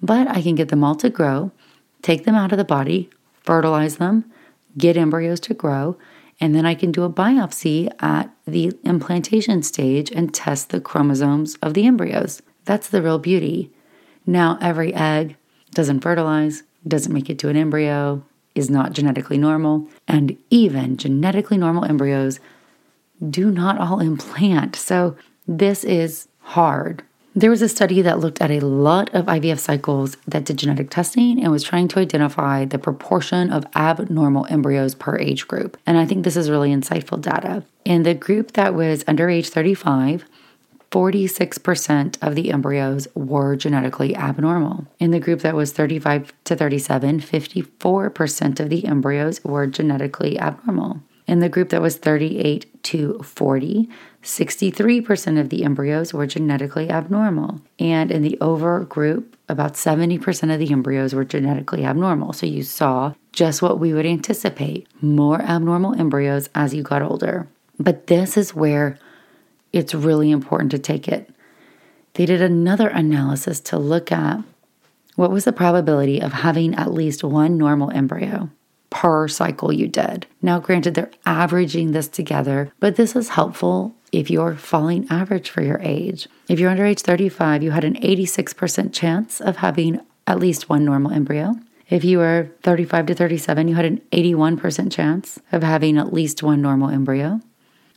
But 0.01 0.29
I 0.29 0.43
can 0.43 0.55
get 0.55 0.69
them 0.69 0.85
all 0.85 0.95
to 0.95 1.11
grow, 1.11 1.51
take 2.03 2.25
them 2.25 2.37
out 2.37 2.53
of 2.53 2.59
the 2.59 2.65
body, 2.65 3.11
fertilize 3.43 3.97
them, 3.97 4.31
get 4.77 4.97
embryos 4.97 5.41
to 5.41 5.55
grow, 5.55 5.99
and 6.41 6.55
then 6.55 6.65
I 6.65 6.77
can 6.77 6.93
do 6.93 7.03
a 7.03 7.11
biopsy 7.11 7.93
at 7.99 8.33
the 8.47 8.73
implantation 8.85 9.65
stage 9.65 10.13
and 10.13 10.33
test 10.33 10.71
the 10.71 10.81
chromosomes 10.81 11.57
of 11.57 11.75
the 11.75 11.85
embryos. 11.85 12.43
That's 12.65 12.89
the 12.89 13.03
real 13.03 13.19
beauty. 13.19 13.73
Now, 14.29 14.59
every 14.61 14.93
egg 14.93 15.37
doesn't 15.71 16.01
fertilize, 16.01 16.63
doesn't 16.87 17.15
make 17.15 17.31
it 17.31 17.39
to 17.39 17.49
an 17.49 17.57
embryo, 17.57 18.23
is 18.55 18.69
not 18.69 18.93
genetically 18.93 19.39
normal, 19.39 19.89
and 20.07 20.37
even 20.51 20.99
genetically 20.99 21.57
normal 21.57 21.87
embryos 21.87 22.39
do 23.31 23.51
not 23.51 23.79
all 23.79 24.01
implant. 24.11 24.77
So, 24.77 25.17
this 25.47 25.83
is 25.83 26.29
hard. 26.41 27.03
There 27.35 27.49
was 27.49 27.63
a 27.63 27.71
study 27.71 28.03
that 28.03 28.19
looked 28.19 28.43
at 28.43 28.51
a 28.51 28.61
lot 28.61 29.15
of 29.15 29.25
IVF 29.27 29.61
cycles 29.61 30.19
that 30.27 30.45
did 30.45 30.59
genetic 30.59 30.91
testing 30.91 31.43
and 31.43 31.51
was 31.51 31.63
trying 31.63 31.89
to 31.89 31.99
identify 31.99 32.67
the 32.67 32.79
proportion 32.79 33.51
of 33.51 33.65
abnormal 33.75 34.47
embryos 34.51 34.95
per 34.95 35.17
age 35.17 35.49
group. 35.49 35.79
And 35.87 35.97
I 35.97 36.05
think 36.05 36.25
this 36.25 36.37
is 36.37 36.51
really 36.51 36.71
insightful 36.71 37.19
data. 37.19 37.65
In 37.87 38.03
the 38.03 38.13
group 38.13 38.53
that 38.53 38.75
was 38.75 39.05
under 39.07 39.31
age 39.31 39.49
35, 39.49 40.27
46% 40.91 42.17
of 42.23 42.35
the 42.35 42.51
embryos 42.51 43.09
were 43.15 43.57
genetically 43.57 44.17
abnormal. 44.17 44.87
In 44.99 45.11
the 45.11 45.21
group 45.21 45.41
that 45.41 45.55
was 45.55 45.73
35 45.73 46.33
to 46.45 46.57
37, 46.57 47.21
54% 47.21 48.61
of 48.61 48.71
the 48.71 48.87
embryos 48.87 49.45
were 49.45 49.67
genetically 49.67 50.39
abnormal. 50.39 51.01
In 51.27 51.41
the 51.41 51.51
group 51.51 51.69
that 51.69 51.83
was 51.83 51.99
38 51.99 52.83
to 52.85 53.19
40, 53.23 53.89
63% 54.23 55.39
of 55.39 55.51
the 55.51 55.63
embryos 55.63 56.15
were 56.15 56.27
genetically 56.27 56.89
abnormal. 56.89 57.61
And 57.79 58.11
in 58.11 58.23
the 58.23 58.39
over 58.41 58.81
group, 58.81 59.37
about 59.47 59.75
70% 59.75 60.53
of 60.53 60.59
the 60.59 60.73
embryos 60.73 61.15
were 61.15 61.25
genetically 61.25 61.85
abnormal. 61.85 62.33
So 62.33 62.47
you 62.47 62.63
saw 62.63 63.13
just 63.33 63.61
what 63.61 63.79
we 63.79 63.93
would 63.93 64.07
anticipate 64.07 64.87
more 65.03 65.43
abnormal 65.43 65.95
embryos 66.01 66.49
as 66.55 66.75
you 66.75 66.83
got 66.83 67.03
older. 67.03 67.47
But 67.79 68.07
this 68.07 68.39
is 68.39 68.55
where 68.55 68.99
it's 69.73 69.95
really 69.95 70.31
important 70.31 70.71
to 70.71 70.79
take 70.79 71.09
it. 71.09 71.31
They 72.15 72.27
did 72.27 72.43
another 72.43 72.89
analysis 72.89 73.61
to 73.61 73.79
look 73.79 74.11
at 74.11 74.43
what 75.17 75.31
was 75.31 75.45
the 75.45 75.53
probability 75.53 76.21
of 76.21 76.33
having 76.33 76.75
at 76.75 76.93
least 76.93 77.25
one 77.25 77.59
normal 77.59 77.91
embryo 77.91 78.51
per 78.91 79.29
cycle 79.29 79.73
you 79.73 79.89
did. 79.89 80.27
Now, 80.41 80.59
granted, 80.59 80.95
they're 80.95 81.11
averaging 81.27 81.93
this 81.93 82.09
together, 82.09 82.73
but 82.81 82.97
this 82.97 83.15
is 83.15 83.31
helpful 83.31 83.95
if 84.13 84.31
you're 84.31 84.55
falling 84.55 85.07
average 85.11 85.51
for 85.51 85.63
your 85.63 85.81
age. 85.83 86.29
If 86.49 86.59
you're 86.59 86.71
under 86.71 86.87
age 86.87 87.01
35, 87.01 87.63
you 87.63 87.73
had 87.73 87.85
an 87.85 87.97
86% 87.97 88.93
chance 88.95 89.41
of 89.41 89.57
having 89.57 90.01
at 90.27 90.39
least 90.39 90.69
one 90.69 90.85
normal 90.85 91.13
embryo. 91.13 91.55
If 91.89 92.05
you 92.05 92.19
were 92.19 92.51
35 92.63 93.07
to 93.07 93.15
37, 93.15 93.69
you 93.69 93.75
had 93.75 93.85
an 93.85 94.01
81% 94.13 94.93
chance 94.93 95.39
of 95.53 95.63
having 95.63 95.99
at 95.99 96.13
least 96.13 96.43
one 96.43 96.61
normal 96.61 96.91
embryo. 96.91 97.41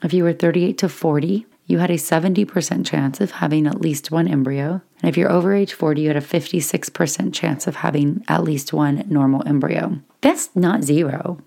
If 0.02 0.14
you 0.14 0.24
were 0.24 0.34
38 0.34 0.78
to 0.80 0.90
40, 0.90 1.46
you 1.66 1.80
had 1.80 1.92
a 1.92 1.96
70% 1.96 2.86
chance 2.86 3.22
of 3.22 3.32
having 3.32 3.68
at 3.68 3.82
least 3.82 4.12
one 4.12 4.28
embryo. 4.28 4.82
And 5.02 5.10
if 5.10 5.18
you're 5.18 5.32
over 5.32 5.54
age 5.54 5.74
40, 5.74 6.02
you 6.02 6.08
had 6.10 6.18
a 6.18 6.22
56% 6.22 7.34
chance 7.34 7.68
of 7.68 7.78
having 7.78 8.24
at 8.28 8.44
least 8.44 8.74
one 8.74 9.06
normal 9.08 9.48
embryo. 9.48 10.00
That's 10.22 10.50
not 10.56 10.84
zero, 10.84 11.40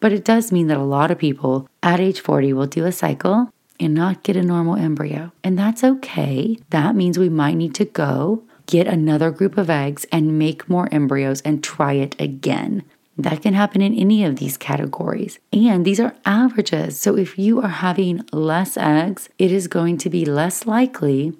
but 0.00 0.12
it 0.12 0.24
does 0.24 0.52
mean 0.52 0.66
that 0.68 0.76
a 0.76 0.82
lot 0.82 1.10
of 1.10 1.18
people 1.18 1.68
at 1.82 2.00
age 2.00 2.20
40 2.20 2.52
will 2.52 2.66
do 2.66 2.84
a 2.84 2.92
cycle 2.92 3.50
and 3.80 3.94
not 3.94 4.22
get 4.22 4.36
a 4.36 4.42
normal 4.42 4.76
embryo. 4.76 5.32
And 5.44 5.58
that's 5.58 5.84
okay. 5.84 6.58
That 6.70 6.96
means 6.96 7.18
we 7.18 7.28
might 7.28 7.54
need 7.54 7.74
to 7.76 7.84
go 7.84 8.42
get 8.66 8.86
another 8.86 9.30
group 9.30 9.56
of 9.56 9.70
eggs 9.70 10.04
and 10.12 10.38
make 10.38 10.68
more 10.68 10.88
embryos 10.92 11.40
and 11.40 11.64
try 11.64 11.94
it 11.94 12.20
again. 12.20 12.84
That 13.18 13.42
can 13.42 13.54
happen 13.54 13.82
in 13.82 13.94
any 13.94 14.24
of 14.24 14.36
these 14.36 14.56
categories. 14.56 15.40
And 15.52 15.84
these 15.84 15.98
are 15.98 16.14
averages. 16.24 16.98
So 16.98 17.16
if 17.16 17.36
you 17.36 17.60
are 17.60 17.68
having 17.68 18.24
less 18.32 18.76
eggs, 18.76 19.28
it 19.38 19.50
is 19.50 19.66
going 19.66 19.98
to 19.98 20.08
be 20.08 20.24
less 20.24 20.66
likely 20.66 21.32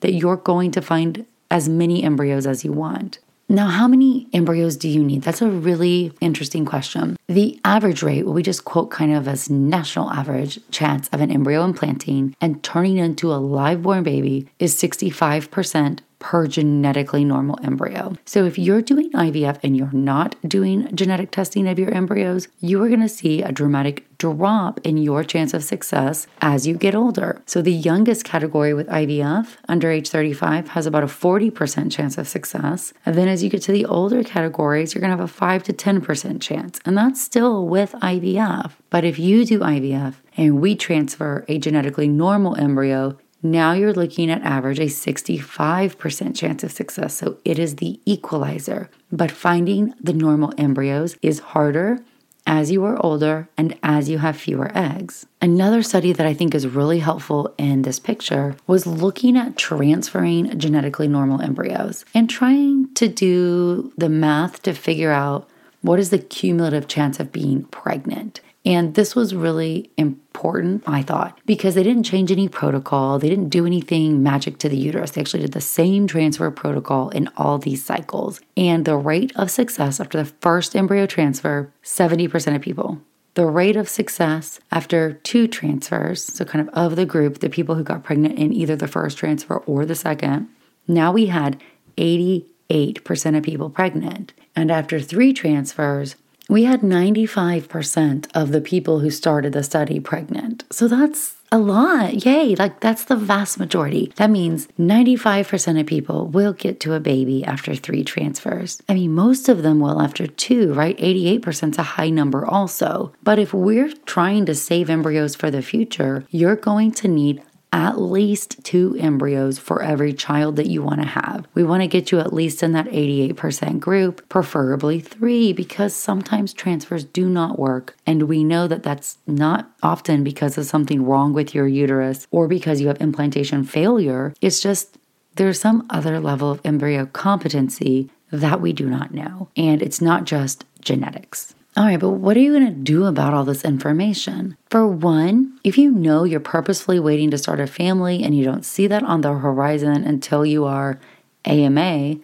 that 0.00 0.14
you're 0.14 0.36
going 0.36 0.70
to 0.72 0.80
find 0.80 1.26
as 1.50 1.68
many 1.68 2.02
embryos 2.02 2.46
as 2.46 2.64
you 2.64 2.72
want. 2.72 3.18
Now, 3.48 3.68
how 3.68 3.86
many 3.86 4.26
embryos 4.32 4.76
do 4.76 4.88
you 4.88 5.04
need? 5.04 5.22
That's 5.22 5.40
a 5.40 5.48
really 5.48 6.12
interesting 6.20 6.64
question. 6.64 7.16
The 7.28 7.60
average 7.64 8.02
rate, 8.02 8.26
what 8.26 8.34
we 8.34 8.42
just 8.42 8.64
quote 8.64 8.90
kind 8.90 9.14
of 9.14 9.28
as 9.28 9.48
national 9.48 10.10
average 10.10 10.58
chance 10.72 11.08
of 11.12 11.20
an 11.20 11.30
embryo 11.30 11.62
implanting 11.62 12.34
and 12.40 12.60
turning 12.64 12.96
into 12.96 13.32
a 13.32 13.36
live 13.36 13.82
born 13.82 14.02
baby 14.02 14.48
is 14.58 14.74
65% 14.74 16.00
per 16.18 16.46
genetically 16.46 17.24
normal 17.24 17.58
embryo. 17.62 18.16
So 18.24 18.44
if 18.44 18.58
you're 18.58 18.82
doing 18.82 19.10
IVF 19.12 19.58
and 19.62 19.76
you're 19.76 19.92
not 19.92 20.36
doing 20.46 20.94
genetic 20.94 21.30
testing 21.30 21.68
of 21.68 21.78
your 21.78 21.90
embryos, 21.92 22.48
you 22.60 22.82
are 22.82 22.88
going 22.88 23.00
to 23.00 23.08
see 23.08 23.42
a 23.42 23.52
dramatic 23.52 24.06
drop 24.18 24.80
in 24.84 24.96
your 24.96 25.22
chance 25.22 25.52
of 25.52 25.62
success 25.62 26.26
as 26.40 26.66
you 26.66 26.74
get 26.74 26.94
older. 26.94 27.42
So 27.46 27.60
the 27.60 27.72
youngest 27.72 28.24
category 28.24 28.72
with 28.72 28.88
IVF 28.88 29.56
under 29.68 29.90
age 29.90 30.08
35 30.08 30.68
has 30.68 30.86
about 30.86 31.04
a 31.04 31.06
40% 31.06 31.92
chance 31.92 32.16
of 32.16 32.26
success. 32.26 32.92
And 33.04 33.16
then 33.16 33.28
as 33.28 33.44
you 33.44 33.50
get 33.50 33.62
to 33.62 33.72
the 33.72 33.84
older 33.84 34.22
categories, 34.24 34.94
you're 34.94 35.00
going 35.00 35.10
to 35.10 35.16
have 35.16 35.24
a 35.24 35.32
5 35.32 35.62
to 35.64 35.72
10% 35.72 36.40
chance. 36.40 36.80
And 36.84 36.96
that's 36.96 37.22
still 37.22 37.66
with 37.66 37.92
IVF. 37.92 38.72
But 38.90 39.04
if 39.04 39.18
you 39.18 39.44
do 39.44 39.60
IVF 39.60 40.14
and 40.36 40.60
we 40.60 40.74
transfer 40.74 41.44
a 41.48 41.58
genetically 41.58 42.08
normal 42.08 42.56
embryo 42.56 43.18
now 43.50 43.72
you're 43.72 43.92
looking 43.92 44.30
at 44.30 44.42
average 44.42 44.78
a 44.78 44.86
65% 44.86 46.36
chance 46.36 46.64
of 46.64 46.72
success. 46.72 47.14
So 47.14 47.38
it 47.44 47.58
is 47.58 47.76
the 47.76 48.00
equalizer. 48.04 48.90
But 49.10 49.30
finding 49.30 49.94
the 50.00 50.12
normal 50.12 50.52
embryos 50.58 51.16
is 51.22 51.38
harder 51.40 52.00
as 52.46 52.70
you 52.70 52.84
are 52.84 53.04
older 53.04 53.48
and 53.56 53.76
as 53.82 54.08
you 54.08 54.18
have 54.18 54.36
fewer 54.36 54.70
eggs. 54.76 55.26
Another 55.42 55.82
study 55.82 56.12
that 56.12 56.26
I 56.26 56.32
think 56.32 56.54
is 56.54 56.66
really 56.66 57.00
helpful 57.00 57.52
in 57.58 57.82
this 57.82 57.98
picture 57.98 58.56
was 58.66 58.86
looking 58.86 59.36
at 59.36 59.56
transferring 59.56 60.56
genetically 60.58 61.08
normal 61.08 61.42
embryos 61.42 62.04
and 62.14 62.30
trying 62.30 62.94
to 62.94 63.08
do 63.08 63.92
the 63.98 64.08
math 64.08 64.62
to 64.62 64.72
figure 64.72 65.12
out 65.12 65.48
what 65.82 65.98
is 65.98 66.10
the 66.10 66.18
cumulative 66.18 66.88
chance 66.88 67.20
of 67.20 67.32
being 67.32 67.64
pregnant. 67.64 68.40
And 68.66 68.94
this 68.94 69.14
was 69.14 69.32
really 69.32 69.92
important, 69.96 70.82
I 70.88 71.00
thought, 71.00 71.38
because 71.46 71.76
they 71.76 71.84
didn't 71.84 72.02
change 72.02 72.32
any 72.32 72.48
protocol. 72.48 73.20
They 73.20 73.28
didn't 73.28 73.50
do 73.50 73.64
anything 73.64 74.24
magic 74.24 74.58
to 74.58 74.68
the 74.68 74.76
uterus. 74.76 75.12
They 75.12 75.20
actually 75.20 75.42
did 75.42 75.52
the 75.52 75.60
same 75.60 76.08
transfer 76.08 76.50
protocol 76.50 77.10
in 77.10 77.30
all 77.36 77.58
these 77.58 77.84
cycles. 77.84 78.40
And 78.56 78.84
the 78.84 78.96
rate 78.96 79.32
of 79.36 79.52
success 79.52 80.00
after 80.00 80.18
the 80.18 80.32
first 80.40 80.74
embryo 80.74 81.06
transfer 81.06 81.72
70% 81.84 82.56
of 82.56 82.60
people. 82.60 83.00
The 83.34 83.46
rate 83.46 83.76
of 83.76 83.88
success 83.88 84.58
after 84.72 85.12
two 85.12 85.46
transfers, 85.46 86.24
so 86.24 86.44
kind 86.44 86.68
of 86.68 86.74
of 86.74 86.96
the 86.96 87.06
group, 87.06 87.38
the 87.38 87.48
people 87.48 87.76
who 87.76 87.84
got 87.84 88.02
pregnant 88.02 88.36
in 88.36 88.52
either 88.52 88.74
the 88.74 88.88
first 88.88 89.16
transfer 89.16 89.58
or 89.58 89.86
the 89.86 89.94
second, 89.94 90.48
now 90.88 91.12
we 91.12 91.26
had 91.26 91.62
88% 91.98 93.36
of 93.36 93.44
people 93.44 93.70
pregnant. 93.70 94.32
And 94.56 94.72
after 94.72 94.98
three 94.98 95.32
transfers, 95.32 96.16
we 96.48 96.64
had 96.64 96.80
95% 96.80 98.28
of 98.34 98.52
the 98.52 98.60
people 98.60 99.00
who 99.00 99.10
started 99.10 99.52
the 99.52 99.62
study 99.62 100.00
pregnant. 100.00 100.64
So 100.70 100.88
that's 100.88 101.36
a 101.52 101.58
lot. 101.58 102.24
Yay. 102.24 102.54
Like 102.56 102.80
that's 102.80 103.04
the 103.04 103.16
vast 103.16 103.58
majority. 103.58 104.12
That 104.16 104.30
means 104.30 104.66
95% 104.78 105.80
of 105.80 105.86
people 105.86 106.26
will 106.26 106.52
get 106.52 106.80
to 106.80 106.94
a 106.94 107.00
baby 107.00 107.44
after 107.44 107.74
three 107.74 108.04
transfers. 108.04 108.82
I 108.88 108.94
mean, 108.94 109.12
most 109.12 109.48
of 109.48 109.62
them 109.62 109.80
will 109.80 110.00
after 110.00 110.26
two, 110.26 110.72
right? 110.74 110.96
88% 110.98 111.72
is 111.72 111.78
a 111.78 111.82
high 111.82 112.10
number 112.10 112.44
also. 112.44 113.12
But 113.22 113.38
if 113.38 113.54
we're 113.54 113.92
trying 114.06 114.46
to 114.46 114.54
save 114.54 114.90
embryos 114.90 115.34
for 115.34 115.50
the 115.50 115.62
future, 115.62 116.26
you're 116.30 116.56
going 116.56 116.92
to 116.92 117.08
need 117.08 117.42
at 117.72 118.00
least 118.00 118.62
two 118.64 118.96
embryos 118.98 119.58
for 119.58 119.82
every 119.82 120.12
child 120.12 120.56
that 120.56 120.68
you 120.68 120.82
want 120.82 121.00
to 121.00 121.06
have. 121.06 121.46
We 121.54 121.64
want 121.64 121.82
to 121.82 121.88
get 121.88 122.12
you 122.12 122.20
at 122.20 122.32
least 122.32 122.62
in 122.62 122.72
that 122.72 122.86
88% 122.86 123.80
group, 123.80 124.26
preferably 124.28 125.00
three, 125.00 125.52
because 125.52 125.94
sometimes 125.94 126.52
transfers 126.52 127.04
do 127.04 127.28
not 127.28 127.58
work. 127.58 127.96
And 128.06 128.24
we 128.24 128.44
know 128.44 128.66
that 128.68 128.82
that's 128.82 129.18
not 129.26 129.70
often 129.82 130.24
because 130.24 130.56
of 130.56 130.66
something 130.66 131.04
wrong 131.04 131.32
with 131.32 131.54
your 131.54 131.66
uterus 131.66 132.26
or 132.30 132.48
because 132.48 132.80
you 132.80 132.88
have 132.88 133.00
implantation 133.00 133.64
failure. 133.64 134.32
It's 134.40 134.60
just 134.60 134.96
there's 135.34 135.60
some 135.60 135.86
other 135.90 136.18
level 136.18 136.50
of 136.50 136.60
embryo 136.64 137.06
competency 137.06 138.10
that 138.30 138.60
we 138.60 138.72
do 138.72 138.88
not 138.88 139.12
know. 139.12 139.48
And 139.56 139.82
it's 139.82 140.00
not 140.00 140.24
just 140.24 140.64
genetics. 140.80 141.54
All 141.76 141.84
right, 141.84 142.00
but 142.00 142.10
what 142.10 142.38
are 142.38 142.40
you 142.40 142.52
going 142.52 142.64
to 142.64 142.80
do 142.80 143.04
about 143.04 143.34
all 143.34 143.44
this 143.44 143.62
information? 143.62 144.56
For 144.70 144.86
one, 144.86 145.58
if 145.62 145.76
you 145.76 145.90
know 145.90 146.24
you're 146.24 146.40
purposefully 146.40 146.98
waiting 146.98 147.30
to 147.32 147.38
start 147.38 147.60
a 147.60 147.66
family 147.66 148.22
and 148.22 148.34
you 148.34 148.44
don't 148.44 148.64
see 148.64 148.86
that 148.86 149.02
on 149.02 149.20
the 149.20 149.34
horizon 149.34 150.02
until 150.02 150.46
you 150.46 150.64
are 150.64 150.98
AMA, 151.44 152.16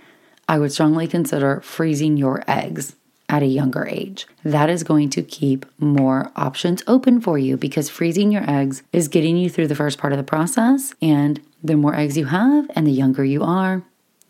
I 0.49 0.59
would 0.59 0.73
strongly 0.73 1.07
consider 1.07 1.61
freezing 1.61 2.17
your 2.17 2.43
eggs 2.49 2.97
at 3.29 3.43
a 3.43 3.47
younger 3.47 3.87
age. 3.87 4.27
That 4.43 4.71
is 4.71 4.85
going 4.85 5.11
to 5.11 5.23
keep 5.23 5.67
more 5.79 6.33
options 6.35 6.83
open 6.87 7.21
for 7.21 7.39
you 7.39 7.59
because 7.59 7.91
freezing 7.91 8.33
your 8.33 8.49
eggs 8.49 8.83
is 8.91 9.09
getting 9.09 9.37
you 9.37 9.51
through 9.51 9.69
the 9.69 9.75
first 9.75 9.99
part 9.99 10.15
of 10.15 10.19
the 10.19 10.25
process. 10.25 10.95
And 11.03 11.43
the 11.63 11.77
more 11.77 11.95
eggs 11.95 12.17
you 12.17 12.25
have 12.27 12.71
and 12.75 12.87
the 12.87 12.91
younger 12.91 13.25
you 13.25 13.43
are, 13.43 13.83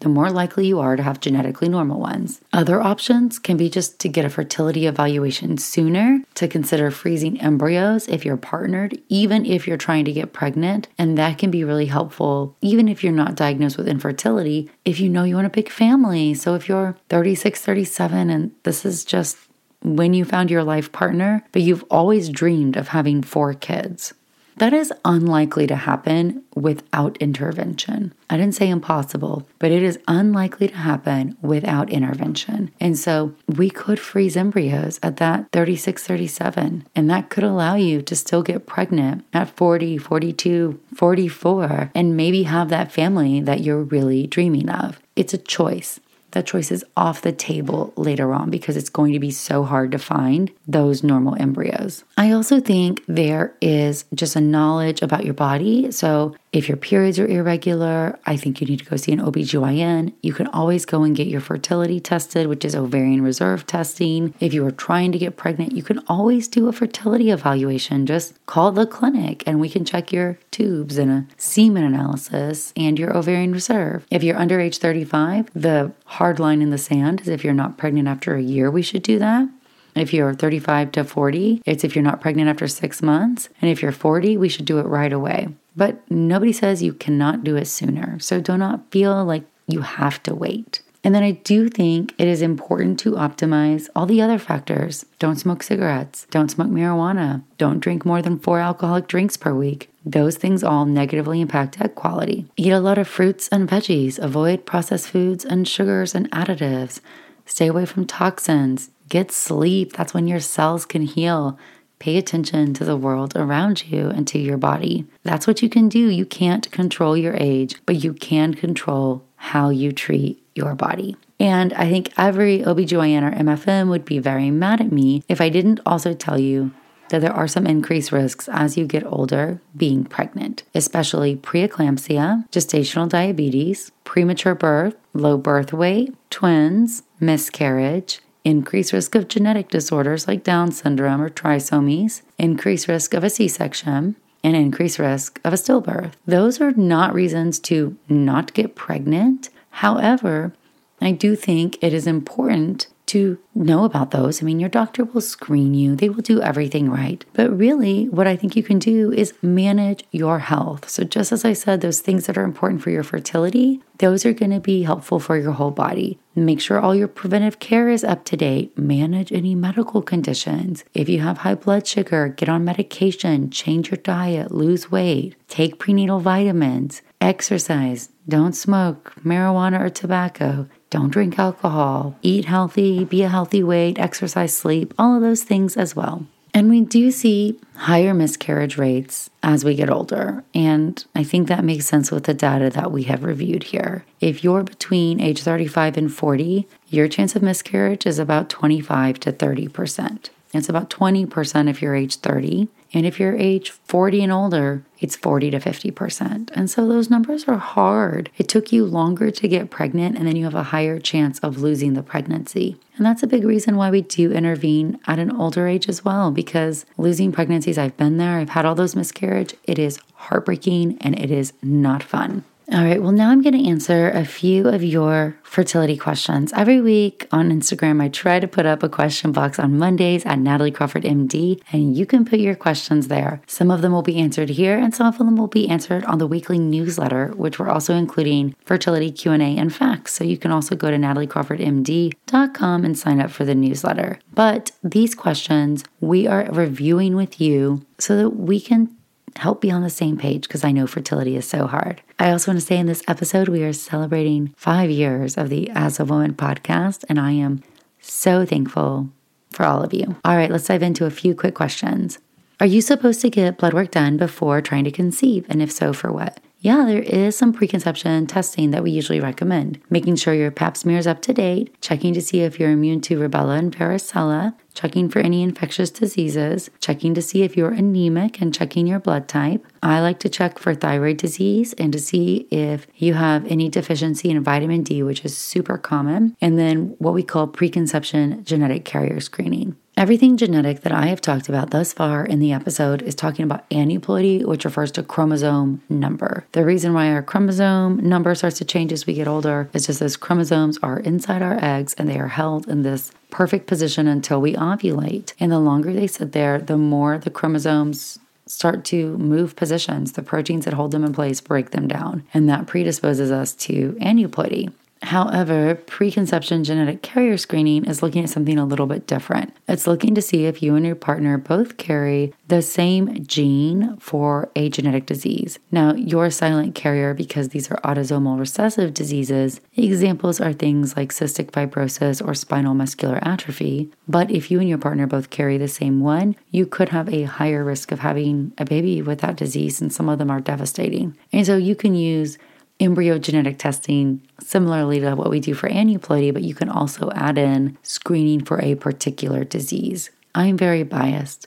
the 0.02 0.08
more 0.08 0.30
likely 0.30 0.66
you 0.66 0.80
are 0.80 0.96
to 0.96 1.02
have 1.02 1.20
genetically 1.20 1.68
normal 1.68 2.00
ones. 2.00 2.40
Other 2.52 2.82
options 2.82 3.38
can 3.38 3.56
be 3.56 3.70
just 3.70 4.00
to 4.00 4.08
get 4.08 4.24
a 4.24 4.30
fertility 4.30 4.86
evaluation 4.86 5.58
sooner, 5.58 6.20
to 6.34 6.48
consider 6.48 6.90
freezing 6.90 7.40
embryos 7.40 8.08
if 8.08 8.24
you're 8.24 8.36
partnered, 8.36 9.00
even 9.08 9.46
if 9.46 9.66
you're 9.66 9.76
trying 9.76 10.04
to 10.04 10.12
get 10.12 10.32
pregnant. 10.32 10.88
And 10.98 11.16
that 11.18 11.38
can 11.38 11.52
be 11.52 11.62
really 11.62 11.86
helpful, 11.86 12.56
even 12.60 12.88
if 12.88 13.04
you're 13.04 13.12
not 13.12 13.36
diagnosed 13.36 13.78
with 13.78 13.86
infertility, 13.86 14.68
if 14.84 14.98
you 14.98 15.08
know 15.08 15.22
you 15.22 15.36
want 15.36 15.46
a 15.46 15.50
big 15.50 15.70
family. 15.70 16.34
So 16.34 16.56
if 16.56 16.68
you're 16.68 16.96
36, 17.08 17.60
37, 17.60 18.28
and 18.28 18.50
this 18.64 18.84
is 18.84 19.04
just 19.04 19.36
when 19.82 20.14
you 20.14 20.24
found 20.24 20.50
your 20.50 20.64
life 20.64 20.90
partner, 20.90 21.44
but 21.52 21.62
you've 21.62 21.84
always 21.90 22.28
dreamed 22.28 22.76
of 22.76 22.88
having 22.88 23.22
four 23.22 23.54
kids. 23.54 24.14
That 24.56 24.72
is 24.72 24.92
unlikely 25.04 25.66
to 25.68 25.76
happen 25.76 26.42
without 26.54 27.16
intervention. 27.18 28.12
I 28.28 28.36
didn't 28.36 28.54
say 28.54 28.68
impossible, 28.68 29.46
but 29.58 29.70
it 29.70 29.82
is 29.82 29.98
unlikely 30.06 30.68
to 30.68 30.76
happen 30.76 31.36
without 31.40 31.90
intervention. 31.90 32.70
And 32.80 32.98
so 32.98 33.34
we 33.46 33.70
could 33.70 33.98
freeze 33.98 34.36
embryos 34.36 35.00
at 35.02 35.16
that 35.16 35.46
36, 35.52 36.06
37, 36.06 36.86
and 36.94 37.10
that 37.10 37.30
could 37.30 37.44
allow 37.44 37.74
you 37.74 38.02
to 38.02 38.16
still 38.16 38.42
get 38.42 38.66
pregnant 38.66 39.24
at 39.32 39.56
40, 39.56 39.98
42, 39.98 40.80
44, 40.94 41.90
and 41.94 42.16
maybe 42.16 42.44
have 42.44 42.68
that 42.68 42.92
family 42.92 43.40
that 43.40 43.60
you're 43.60 43.82
really 43.82 44.26
dreaming 44.26 44.68
of. 44.68 45.00
It's 45.16 45.34
a 45.34 45.38
choice 45.38 46.00
that 46.32 46.46
choice 46.46 46.70
is 46.70 46.84
off 46.96 47.22
the 47.22 47.32
table 47.32 47.92
later 47.96 48.32
on 48.32 48.50
because 48.50 48.76
it's 48.76 48.90
going 48.90 49.12
to 49.12 49.18
be 49.18 49.30
so 49.30 49.64
hard 49.64 49.92
to 49.92 49.98
find 49.98 50.50
those 50.66 51.02
normal 51.02 51.36
embryos. 51.40 52.04
I 52.16 52.32
also 52.32 52.60
think 52.60 53.02
there 53.06 53.54
is 53.60 54.04
just 54.14 54.36
a 54.36 54.40
knowledge 54.40 55.02
about 55.02 55.24
your 55.24 55.34
body. 55.34 55.90
So 55.90 56.34
if 56.52 56.68
your 56.68 56.76
periods 56.76 57.18
are 57.18 57.26
irregular, 57.26 58.18
I 58.26 58.36
think 58.36 58.60
you 58.60 58.66
need 58.66 58.80
to 58.80 58.84
go 58.84 58.96
see 58.96 59.12
an 59.12 59.20
OBGYN. 59.20 60.12
You 60.22 60.34
can 60.34 60.48
always 60.48 60.84
go 60.84 61.02
and 61.02 61.16
get 61.16 61.26
your 61.26 61.40
fertility 61.40 61.98
tested, 61.98 62.46
which 62.46 62.64
is 62.64 62.74
ovarian 62.74 63.22
reserve 63.22 63.66
testing. 63.66 64.34
If 64.38 64.52
you 64.52 64.66
are 64.66 64.70
trying 64.70 65.12
to 65.12 65.18
get 65.18 65.38
pregnant, 65.38 65.72
you 65.72 65.82
can 65.82 66.00
always 66.08 66.48
do 66.48 66.68
a 66.68 66.72
fertility 66.72 67.30
evaluation. 67.30 68.04
Just 68.04 68.34
call 68.44 68.70
the 68.70 68.86
clinic 68.86 69.42
and 69.46 69.60
we 69.60 69.70
can 69.70 69.86
check 69.86 70.12
your 70.12 70.38
tubes 70.50 70.98
and 70.98 71.10
a 71.10 71.26
semen 71.38 71.84
analysis 71.84 72.74
and 72.76 72.98
your 72.98 73.16
ovarian 73.16 73.52
reserve. 73.52 74.06
If 74.10 74.22
you're 74.22 74.36
under 74.36 74.60
age 74.60 74.76
35, 74.76 75.50
the 75.54 75.92
hard 76.22 76.38
line 76.38 76.62
in 76.62 76.70
the 76.70 76.78
sand 76.78 77.20
is 77.20 77.26
if 77.26 77.42
you're 77.42 77.52
not 77.52 77.76
pregnant 77.76 78.06
after 78.06 78.36
a 78.36 78.40
year, 78.40 78.70
we 78.70 78.80
should 78.80 79.02
do 79.02 79.18
that. 79.18 79.48
If 79.96 80.14
you're 80.14 80.32
35 80.32 80.92
to 80.92 81.02
40, 81.02 81.62
it's 81.66 81.82
if 81.82 81.96
you're 81.96 82.04
not 82.04 82.20
pregnant 82.20 82.48
after 82.48 82.68
six 82.68 83.02
months. 83.02 83.48
And 83.60 83.68
if 83.68 83.82
you're 83.82 83.90
40, 83.90 84.36
we 84.36 84.48
should 84.48 84.64
do 84.64 84.78
it 84.78 84.86
right 84.86 85.12
away. 85.12 85.48
But 85.74 86.08
nobody 86.08 86.52
says 86.52 86.80
you 86.80 86.92
cannot 86.92 87.42
do 87.42 87.56
it 87.56 87.64
sooner. 87.64 88.20
So 88.20 88.40
do 88.40 88.56
not 88.56 88.88
feel 88.92 89.24
like 89.24 89.42
you 89.66 89.80
have 89.80 90.22
to 90.22 90.32
wait. 90.32 90.81
And 91.04 91.14
then 91.14 91.22
I 91.24 91.32
do 91.32 91.68
think 91.68 92.14
it 92.16 92.28
is 92.28 92.42
important 92.42 92.98
to 93.00 93.12
optimize 93.12 93.88
all 93.94 94.06
the 94.06 94.22
other 94.22 94.38
factors. 94.38 95.04
Don't 95.18 95.36
smoke 95.38 95.62
cigarettes, 95.62 96.26
don't 96.30 96.50
smoke 96.50 96.68
marijuana, 96.68 97.42
don't 97.58 97.80
drink 97.80 98.04
more 98.04 98.22
than 98.22 98.38
four 98.38 98.60
alcoholic 98.60 99.08
drinks 99.08 99.36
per 99.36 99.52
week. 99.52 99.90
Those 100.04 100.36
things 100.36 100.62
all 100.62 100.84
negatively 100.84 101.40
impact 101.40 101.80
egg 101.80 101.94
quality. 101.96 102.46
Eat 102.56 102.70
a 102.70 102.80
lot 102.80 102.98
of 102.98 103.08
fruits 103.08 103.48
and 103.48 103.68
veggies, 103.68 104.18
avoid 104.18 104.64
processed 104.64 105.08
foods 105.08 105.44
and 105.44 105.66
sugars 105.66 106.14
and 106.14 106.30
additives. 106.30 107.00
Stay 107.46 107.66
away 107.66 107.84
from 107.86 108.06
toxins. 108.06 108.90
Get 109.08 109.30
sleep. 109.32 109.92
That's 109.92 110.14
when 110.14 110.26
your 110.26 110.40
cells 110.40 110.86
can 110.86 111.02
heal. 111.02 111.58
Pay 111.98 112.16
attention 112.16 112.74
to 112.74 112.84
the 112.84 112.96
world 112.96 113.36
around 113.36 113.88
you 113.88 114.08
and 114.08 114.26
to 114.28 114.38
your 114.38 114.56
body. 114.56 115.06
That's 115.22 115.46
what 115.46 115.62
you 115.62 115.68
can 115.68 115.88
do. 115.88 116.08
You 116.08 116.26
can't 116.26 116.70
control 116.72 117.16
your 117.16 117.34
age, 117.36 117.76
but 117.86 118.02
you 118.02 118.12
can 118.12 118.54
control 118.54 119.22
how 119.42 119.70
you 119.70 119.90
treat 119.90 120.40
your 120.54 120.72
body. 120.76 121.16
And 121.40 121.72
I 121.72 121.90
think 121.90 122.12
every 122.16 122.60
OBGYN 122.60 123.22
or 123.24 123.34
MFM 123.34 123.88
would 123.88 124.04
be 124.04 124.20
very 124.20 124.52
mad 124.52 124.80
at 124.80 124.92
me 124.92 125.24
if 125.28 125.40
I 125.40 125.48
didn't 125.48 125.80
also 125.84 126.14
tell 126.14 126.38
you 126.38 126.70
that 127.08 127.20
there 127.20 127.32
are 127.32 127.48
some 127.48 127.66
increased 127.66 128.12
risks 128.12 128.48
as 128.52 128.76
you 128.76 128.86
get 128.86 129.04
older 129.04 129.60
being 129.76 130.04
pregnant, 130.04 130.62
especially 130.76 131.34
preeclampsia, 131.34 132.48
gestational 132.50 133.08
diabetes, 133.08 133.90
premature 134.04 134.54
birth, 134.54 134.94
low 135.12 135.36
birth 135.36 135.72
weight, 135.72 136.14
twins, 136.30 137.02
miscarriage, 137.18 138.20
increased 138.44 138.92
risk 138.92 139.16
of 139.16 139.26
genetic 139.26 139.68
disorders 139.70 140.28
like 140.28 140.44
Down 140.44 140.70
syndrome 140.70 141.20
or 141.20 141.28
trisomies, 141.28 142.22
increased 142.38 142.86
risk 142.86 143.12
of 143.12 143.24
a 143.24 143.30
C 143.30 143.48
section, 143.48 144.14
and 144.44 144.56
increased 144.56 144.98
risk 144.98 145.40
of 145.44 145.52
a 145.52 145.56
stillbirth. 145.56 146.12
Those 146.26 146.60
are 146.60 146.72
not 146.72 147.14
reasons 147.14 147.58
to 147.60 147.96
not 148.08 148.54
get 148.54 148.74
pregnant. 148.74 149.50
However, 149.70 150.52
I 151.00 151.12
do 151.12 151.34
think 151.36 151.82
it 151.82 151.92
is 151.92 152.06
important 152.06 152.86
to 153.12 153.38
know 153.54 153.84
about 153.84 154.10
those. 154.10 154.42
I 154.42 154.46
mean, 154.46 154.58
your 154.58 154.68
doctor 154.68 155.04
will 155.04 155.20
screen 155.20 155.74
you, 155.74 155.94
they 155.94 156.08
will 156.08 156.22
do 156.22 156.40
everything 156.40 156.90
right. 156.90 157.24
But 157.34 157.56
really, 157.56 158.08
what 158.08 158.26
I 158.26 158.36
think 158.36 158.56
you 158.56 158.62
can 158.62 158.78
do 158.78 159.12
is 159.12 159.34
manage 159.42 160.04
your 160.10 160.38
health. 160.38 160.88
So, 160.88 161.04
just 161.04 161.30
as 161.30 161.44
I 161.44 161.52
said, 161.52 161.80
those 161.80 162.00
things 162.00 162.26
that 162.26 162.38
are 162.38 162.44
important 162.44 162.82
for 162.82 162.90
your 162.90 163.02
fertility, 163.02 163.82
those 163.98 164.24
are 164.24 164.32
going 164.32 164.50
to 164.50 164.60
be 164.60 164.82
helpful 164.82 165.20
for 165.20 165.36
your 165.36 165.52
whole 165.52 165.70
body. 165.70 166.18
Make 166.34 166.60
sure 166.60 166.80
all 166.80 166.94
your 166.94 167.08
preventive 167.08 167.58
care 167.58 167.90
is 167.90 168.02
up 168.02 168.24
to 168.26 168.36
date. 168.36 168.76
Manage 168.78 169.30
any 169.32 169.54
medical 169.54 170.00
conditions. 170.00 170.84
If 170.94 171.08
you 171.08 171.20
have 171.20 171.38
high 171.38 171.54
blood 171.54 171.86
sugar, 171.86 172.28
get 172.28 172.48
on 172.48 172.64
medication, 172.64 173.50
change 173.50 173.90
your 173.90 173.98
diet, 173.98 174.50
lose 174.50 174.90
weight, 174.90 175.36
take 175.48 175.78
prenatal 175.78 176.20
vitamins, 176.20 177.02
exercise, 177.20 178.08
don't 178.28 178.54
smoke 178.54 179.14
marijuana 179.24 179.80
or 179.80 179.90
tobacco. 179.90 180.68
Don't 180.92 181.08
drink 181.08 181.38
alcohol, 181.38 182.18
eat 182.20 182.44
healthy, 182.44 183.06
be 183.06 183.22
a 183.22 183.28
healthy 183.30 183.62
weight, 183.62 183.98
exercise, 183.98 184.54
sleep, 184.54 184.92
all 184.98 185.16
of 185.16 185.22
those 185.22 185.42
things 185.42 185.78
as 185.78 185.96
well. 185.96 186.26
And 186.52 186.68
we 186.68 186.82
do 186.82 187.10
see 187.10 187.58
higher 187.76 188.12
miscarriage 188.12 188.76
rates 188.76 189.30
as 189.42 189.64
we 189.64 189.74
get 189.74 189.88
older. 189.88 190.44
And 190.52 191.02
I 191.14 191.24
think 191.24 191.48
that 191.48 191.64
makes 191.64 191.86
sense 191.86 192.10
with 192.10 192.24
the 192.24 192.34
data 192.34 192.68
that 192.68 192.92
we 192.92 193.04
have 193.04 193.24
reviewed 193.24 193.62
here. 193.62 194.04
If 194.20 194.44
you're 194.44 194.64
between 194.64 195.18
age 195.18 195.40
35 195.40 195.96
and 195.96 196.12
40, 196.12 196.68
your 196.88 197.08
chance 197.08 197.34
of 197.34 197.40
miscarriage 197.40 198.04
is 198.04 198.18
about 198.18 198.50
25 198.50 199.18
to 199.20 199.32
30%. 199.32 200.28
It's 200.52 200.68
about 200.68 200.90
20% 200.90 201.68
if 201.68 201.80
you're 201.80 201.94
age 201.94 202.16
30. 202.16 202.68
And 202.94 203.06
if 203.06 203.18
you're 203.18 203.34
age 203.36 203.70
40 203.70 204.22
and 204.22 204.32
older, 204.32 204.84
it's 205.00 205.16
40 205.16 205.50
to 205.52 205.58
50%. 205.58 206.50
And 206.52 206.70
so 206.70 206.86
those 206.86 207.08
numbers 207.08 207.44
are 207.44 207.56
hard. 207.56 208.30
It 208.36 208.48
took 208.48 208.70
you 208.70 208.84
longer 208.84 209.30
to 209.30 209.48
get 209.48 209.70
pregnant, 209.70 210.18
and 210.18 210.26
then 210.26 210.36
you 210.36 210.44
have 210.44 210.54
a 210.54 210.64
higher 210.64 210.98
chance 210.98 211.38
of 211.38 211.62
losing 211.62 211.94
the 211.94 212.02
pregnancy. 212.02 212.76
And 212.96 213.06
that's 213.06 213.22
a 213.22 213.26
big 213.26 213.44
reason 213.44 213.76
why 213.76 213.90
we 213.90 214.02
do 214.02 214.30
intervene 214.30 215.00
at 215.06 215.18
an 215.18 215.34
older 215.34 215.66
age 215.66 215.88
as 215.88 216.04
well, 216.04 216.30
because 216.30 216.84
losing 216.98 217.32
pregnancies, 217.32 217.78
I've 217.78 217.96
been 217.96 218.18
there, 218.18 218.36
I've 218.36 218.50
had 218.50 218.66
all 218.66 218.74
those 218.74 218.94
miscarriage. 218.94 219.54
It 219.64 219.78
is 219.78 219.98
heartbreaking 220.14 220.98
and 221.00 221.18
it 221.18 221.30
is 221.30 221.54
not 221.62 222.02
fun. 222.02 222.44
All 222.72 222.84
right, 222.84 223.02
well, 223.02 223.12
now 223.12 223.28
I'm 223.28 223.42
going 223.42 223.62
to 223.62 223.68
answer 223.68 224.08
a 224.08 224.24
few 224.24 224.66
of 224.66 224.82
your 224.82 225.36
fertility 225.42 225.98
questions. 225.98 226.54
Every 226.54 226.80
week 226.80 227.28
on 227.30 227.50
Instagram, 227.50 228.02
I 228.02 228.08
try 228.08 228.40
to 228.40 228.48
put 228.48 228.64
up 228.64 228.82
a 228.82 228.88
question 228.88 229.30
box 229.30 229.58
on 229.58 229.76
Mondays 229.76 230.24
at 230.24 230.38
Natalie 230.38 230.70
Crawford 230.70 231.02
MD, 231.02 231.60
and 231.70 231.94
you 231.94 232.06
can 232.06 232.24
put 232.24 232.38
your 232.38 232.54
questions 232.54 233.08
there. 233.08 233.42
Some 233.46 233.70
of 233.70 233.82
them 233.82 233.92
will 233.92 234.00
be 234.00 234.16
answered 234.16 234.48
here, 234.48 234.78
and 234.78 234.94
some 234.94 235.06
of 235.06 235.18
them 235.18 235.36
will 235.36 235.48
be 235.48 235.68
answered 235.68 236.02
on 236.06 236.16
the 236.16 236.26
weekly 236.26 236.58
newsletter, 236.58 237.34
which 237.36 237.58
we're 237.58 237.68
also 237.68 237.94
including 237.94 238.54
fertility 238.64 239.10
Q&A 239.10 239.36
and 239.36 239.74
facts. 239.74 240.14
So 240.14 240.24
you 240.24 240.38
can 240.38 240.50
also 240.50 240.74
go 240.74 240.90
to 240.90 240.96
nataliecrawfordmd.com 240.96 242.84
and 242.86 242.98
sign 242.98 243.20
up 243.20 243.30
for 243.30 243.44
the 243.44 243.54
newsletter. 243.54 244.18
But 244.32 244.70
these 244.82 245.14
questions 245.14 245.84
we 246.00 246.26
are 246.26 246.48
reviewing 246.50 247.16
with 247.16 247.38
you 247.38 247.84
so 247.98 248.16
that 248.16 248.30
we 248.30 248.62
can 248.62 248.96
help 249.36 249.60
be 249.60 249.70
on 249.70 249.82
the 249.82 249.90
same 249.90 250.16
page 250.16 250.42
because 250.42 250.64
I 250.64 250.72
know 250.72 250.86
fertility 250.86 251.36
is 251.36 251.46
so 251.46 251.66
hard. 251.66 252.02
I 252.22 252.30
also 252.30 252.52
want 252.52 252.60
to 252.60 252.64
say 252.64 252.78
in 252.78 252.86
this 252.86 253.02
episode, 253.08 253.48
we 253.48 253.64
are 253.64 253.72
celebrating 253.72 254.54
five 254.56 254.90
years 254.90 255.36
of 255.36 255.48
the 255.48 255.68
As 255.70 255.98
a 255.98 256.04
Woman 256.04 256.34
podcast, 256.34 257.04
and 257.08 257.18
I 257.18 257.32
am 257.32 257.64
so 257.98 258.46
thankful 258.46 259.10
for 259.50 259.66
all 259.66 259.82
of 259.82 259.92
you. 259.92 260.14
All 260.24 260.36
right, 260.36 260.48
let's 260.48 260.68
dive 260.68 260.84
into 260.84 261.04
a 261.04 261.10
few 261.10 261.34
quick 261.34 261.56
questions. 261.56 262.20
Are 262.60 262.66
you 262.66 262.80
supposed 262.80 263.22
to 263.22 263.30
get 263.30 263.58
blood 263.58 263.74
work 263.74 263.90
done 263.90 264.18
before 264.18 264.60
trying 264.60 264.84
to 264.84 264.92
conceive? 264.92 265.46
And 265.48 265.60
if 265.60 265.72
so, 265.72 265.92
for 265.92 266.12
what? 266.12 266.38
Yeah, 266.62 266.84
there 266.86 267.02
is 267.02 267.36
some 267.36 267.52
preconception 267.52 268.28
testing 268.28 268.70
that 268.70 268.84
we 268.84 268.92
usually 268.92 269.18
recommend. 269.18 269.80
Making 269.90 270.14
sure 270.14 270.32
your 270.32 270.52
pap 270.52 270.76
smear 270.76 270.96
is 270.96 271.08
up 271.08 271.20
to 271.22 271.34
date, 271.34 271.74
checking 271.80 272.14
to 272.14 272.20
see 272.20 272.42
if 272.42 272.60
you're 272.60 272.70
immune 272.70 273.00
to 273.00 273.18
rubella 273.18 273.58
and 273.58 273.76
varicella, 273.76 274.54
checking 274.72 275.08
for 275.08 275.18
any 275.18 275.42
infectious 275.42 275.90
diseases, 275.90 276.70
checking 276.80 277.14
to 277.14 277.22
see 277.22 277.42
if 277.42 277.56
you're 277.56 277.72
anemic, 277.72 278.40
and 278.40 278.54
checking 278.54 278.86
your 278.86 279.00
blood 279.00 279.26
type. 279.26 279.66
I 279.82 280.00
like 280.00 280.20
to 280.20 280.28
check 280.28 280.60
for 280.60 280.72
thyroid 280.72 281.16
disease 281.16 281.72
and 281.72 281.92
to 281.94 281.98
see 281.98 282.46
if 282.52 282.86
you 282.94 283.14
have 283.14 283.44
any 283.46 283.68
deficiency 283.68 284.30
in 284.30 284.40
vitamin 284.44 284.84
D, 284.84 285.02
which 285.02 285.24
is 285.24 285.36
super 285.36 285.76
common, 285.76 286.36
and 286.40 286.60
then 286.60 286.94
what 286.98 287.12
we 287.12 287.24
call 287.24 287.48
preconception 287.48 288.44
genetic 288.44 288.84
carrier 288.84 289.18
screening. 289.18 289.76
Everything 290.02 290.36
genetic 290.36 290.80
that 290.80 290.90
I 290.90 291.06
have 291.06 291.20
talked 291.20 291.48
about 291.48 291.70
thus 291.70 291.92
far 291.92 292.24
in 292.24 292.40
the 292.40 292.50
episode 292.50 293.02
is 293.02 293.14
talking 293.14 293.44
about 293.44 293.70
aneuploidy, 293.70 294.44
which 294.44 294.64
refers 294.64 294.90
to 294.90 295.04
chromosome 295.04 295.80
number. 295.88 296.44
The 296.50 296.64
reason 296.64 296.92
why 296.92 297.12
our 297.12 297.22
chromosome 297.22 297.98
number 297.98 298.34
starts 298.34 298.58
to 298.58 298.64
change 298.64 298.92
as 298.92 299.06
we 299.06 299.14
get 299.14 299.28
older 299.28 299.70
is 299.72 299.86
just 299.86 300.00
those 300.00 300.16
chromosomes 300.16 300.76
are 300.82 300.98
inside 300.98 301.40
our 301.40 301.56
eggs 301.64 301.94
and 301.94 302.08
they 302.08 302.18
are 302.18 302.26
held 302.26 302.66
in 302.66 302.82
this 302.82 303.12
perfect 303.30 303.68
position 303.68 304.08
until 304.08 304.40
we 304.40 304.54
ovulate. 304.54 305.34
And 305.38 305.52
the 305.52 305.60
longer 305.60 305.92
they 305.92 306.08
sit 306.08 306.32
there, 306.32 306.58
the 306.58 306.76
more 306.76 307.16
the 307.16 307.30
chromosomes 307.30 308.18
start 308.46 308.84
to 308.86 309.16
move 309.18 309.54
positions. 309.54 310.14
The 310.14 310.22
proteins 310.22 310.64
that 310.64 310.74
hold 310.74 310.90
them 310.90 311.04
in 311.04 311.12
place 311.12 311.40
break 311.40 311.70
them 311.70 311.86
down, 311.86 312.24
and 312.34 312.48
that 312.48 312.66
predisposes 312.66 313.30
us 313.30 313.54
to 313.54 313.92
aneuploidy. 314.00 314.72
However, 315.02 315.74
preconception 315.74 316.62
genetic 316.62 317.02
carrier 317.02 317.36
screening 317.36 317.84
is 317.86 318.02
looking 318.02 318.22
at 318.22 318.30
something 318.30 318.56
a 318.56 318.64
little 318.64 318.86
bit 318.86 319.06
different. 319.08 319.54
It's 319.66 319.86
looking 319.86 320.14
to 320.14 320.22
see 320.22 320.46
if 320.46 320.62
you 320.62 320.76
and 320.76 320.86
your 320.86 320.94
partner 320.94 321.38
both 321.38 321.76
carry 321.76 322.32
the 322.46 322.62
same 322.62 323.26
gene 323.26 323.96
for 323.98 324.50
a 324.54 324.68
genetic 324.68 325.06
disease. 325.06 325.58
Now, 325.72 325.94
you're 325.94 326.26
a 326.26 326.30
silent 326.30 326.76
carrier 326.76 327.14
because 327.14 327.48
these 327.48 327.70
are 327.70 327.80
autosomal 327.82 328.38
recessive 328.38 328.94
diseases. 328.94 329.60
Examples 329.74 330.40
are 330.40 330.52
things 330.52 330.96
like 330.96 331.10
cystic 331.10 331.50
fibrosis 331.50 332.24
or 332.24 332.34
spinal 332.34 332.74
muscular 332.74 333.18
atrophy. 333.22 333.90
But 334.06 334.30
if 334.30 334.50
you 334.50 334.60
and 334.60 334.68
your 334.68 334.78
partner 334.78 335.08
both 335.08 335.30
carry 335.30 335.58
the 335.58 335.68
same 335.68 336.00
one, 336.00 336.36
you 336.50 336.64
could 336.64 336.90
have 336.90 337.08
a 337.08 337.24
higher 337.24 337.64
risk 337.64 337.90
of 337.90 337.98
having 337.98 338.52
a 338.56 338.64
baby 338.64 339.02
with 339.02 339.20
that 339.20 339.36
disease, 339.36 339.80
and 339.80 339.92
some 339.92 340.08
of 340.08 340.18
them 340.18 340.30
are 340.30 340.40
devastating. 340.40 341.16
And 341.32 341.44
so 341.44 341.56
you 341.56 341.74
can 341.74 341.94
use 341.94 342.38
embryo 342.82 343.18
genetic 343.18 343.58
testing 343.58 344.20
similarly 344.40 345.00
to 345.00 345.14
what 345.14 345.30
we 345.30 345.40
do 345.40 345.54
for 345.54 345.68
aneuploidy, 345.68 346.32
but 346.32 346.42
you 346.42 346.54
can 346.54 346.68
also 346.68 347.10
add 347.12 347.38
in 347.38 347.78
screening 347.82 348.44
for 348.44 348.60
a 348.60 348.74
particular 348.74 349.44
disease. 349.44 350.10
I'm 350.34 350.56
very 350.56 350.82
biased 350.82 351.46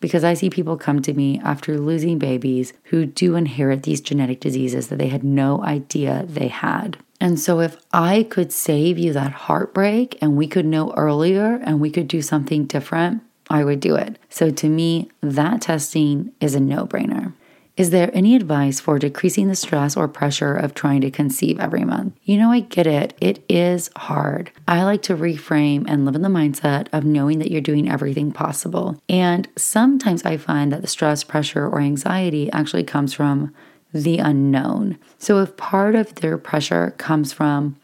because 0.00 0.24
I 0.24 0.34
see 0.34 0.48
people 0.48 0.76
come 0.76 1.02
to 1.02 1.12
me 1.12 1.40
after 1.44 1.78
losing 1.78 2.18
babies 2.18 2.72
who 2.84 3.04
do 3.04 3.36
inherit 3.36 3.82
these 3.82 4.00
genetic 4.00 4.40
diseases 4.40 4.88
that 4.88 4.98
they 4.98 5.08
had 5.08 5.22
no 5.22 5.62
idea 5.62 6.24
they 6.26 6.48
had. 6.48 6.98
And 7.20 7.38
so, 7.38 7.60
if 7.60 7.76
I 7.92 8.22
could 8.22 8.50
save 8.50 8.98
you 8.98 9.12
that 9.12 9.32
heartbreak 9.32 10.16
and 10.22 10.36
we 10.36 10.46
could 10.46 10.64
know 10.64 10.94
earlier 10.94 11.60
and 11.62 11.78
we 11.78 11.90
could 11.90 12.08
do 12.08 12.22
something 12.22 12.64
different, 12.64 13.22
I 13.50 13.62
would 13.62 13.80
do 13.80 13.94
it. 13.94 14.18
So, 14.30 14.50
to 14.50 14.68
me, 14.70 15.10
that 15.20 15.60
testing 15.60 16.32
is 16.40 16.54
a 16.54 16.60
no 16.60 16.86
brainer. 16.86 17.34
Is 17.80 17.88
there 17.88 18.10
any 18.12 18.36
advice 18.36 18.78
for 18.78 18.98
decreasing 18.98 19.48
the 19.48 19.54
stress 19.54 19.96
or 19.96 20.06
pressure 20.06 20.54
of 20.54 20.74
trying 20.74 21.00
to 21.00 21.10
conceive 21.10 21.58
every 21.58 21.82
month? 21.82 22.14
You 22.24 22.36
know, 22.36 22.50
I 22.50 22.60
get 22.60 22.86
it. 22.86 23.16
It 23.22 23.42
is 23.48 23.88
hard. 23.96 24.52
I 24.68 24.82
like 24.84 25.00
to 25.04 25.16
reframe 25.16 25.86
and 25.88 26.04
live 26.04 26.14
in 26.14 26.20
the 26.20 26.28
mindset 26.28 26.88
of 26.92 27.06
knowing 27.06 27.38
that 27.38 27.50
you're 27.50 27.62
doing 27.62 27.90
everything 27.90 28.32
possible. 28.32 29.00
And 29.08 29.48
sometimes 29.56 30.26
I 30.26 30.36
find 30.36 30.70
that 30.70 30.82
the 30.82 30.88
stress, 30.88 31.24
pressure, 31.24 31.66
or 31.66 31.80
anxiety 31.80 32.52
actually 32.52 32.84
comes 32.84 33.14
from 33.14 33.54
the 33.94 34.18
unknown. 34.18 34.98
So 35.16 35.38
if 35.38 35.56
part 35.56 35.94
of 35.94 36.16
their 36.16 36.36
pressure 36.36 36.90
comes 36.98 37.32
from 37.32 37.76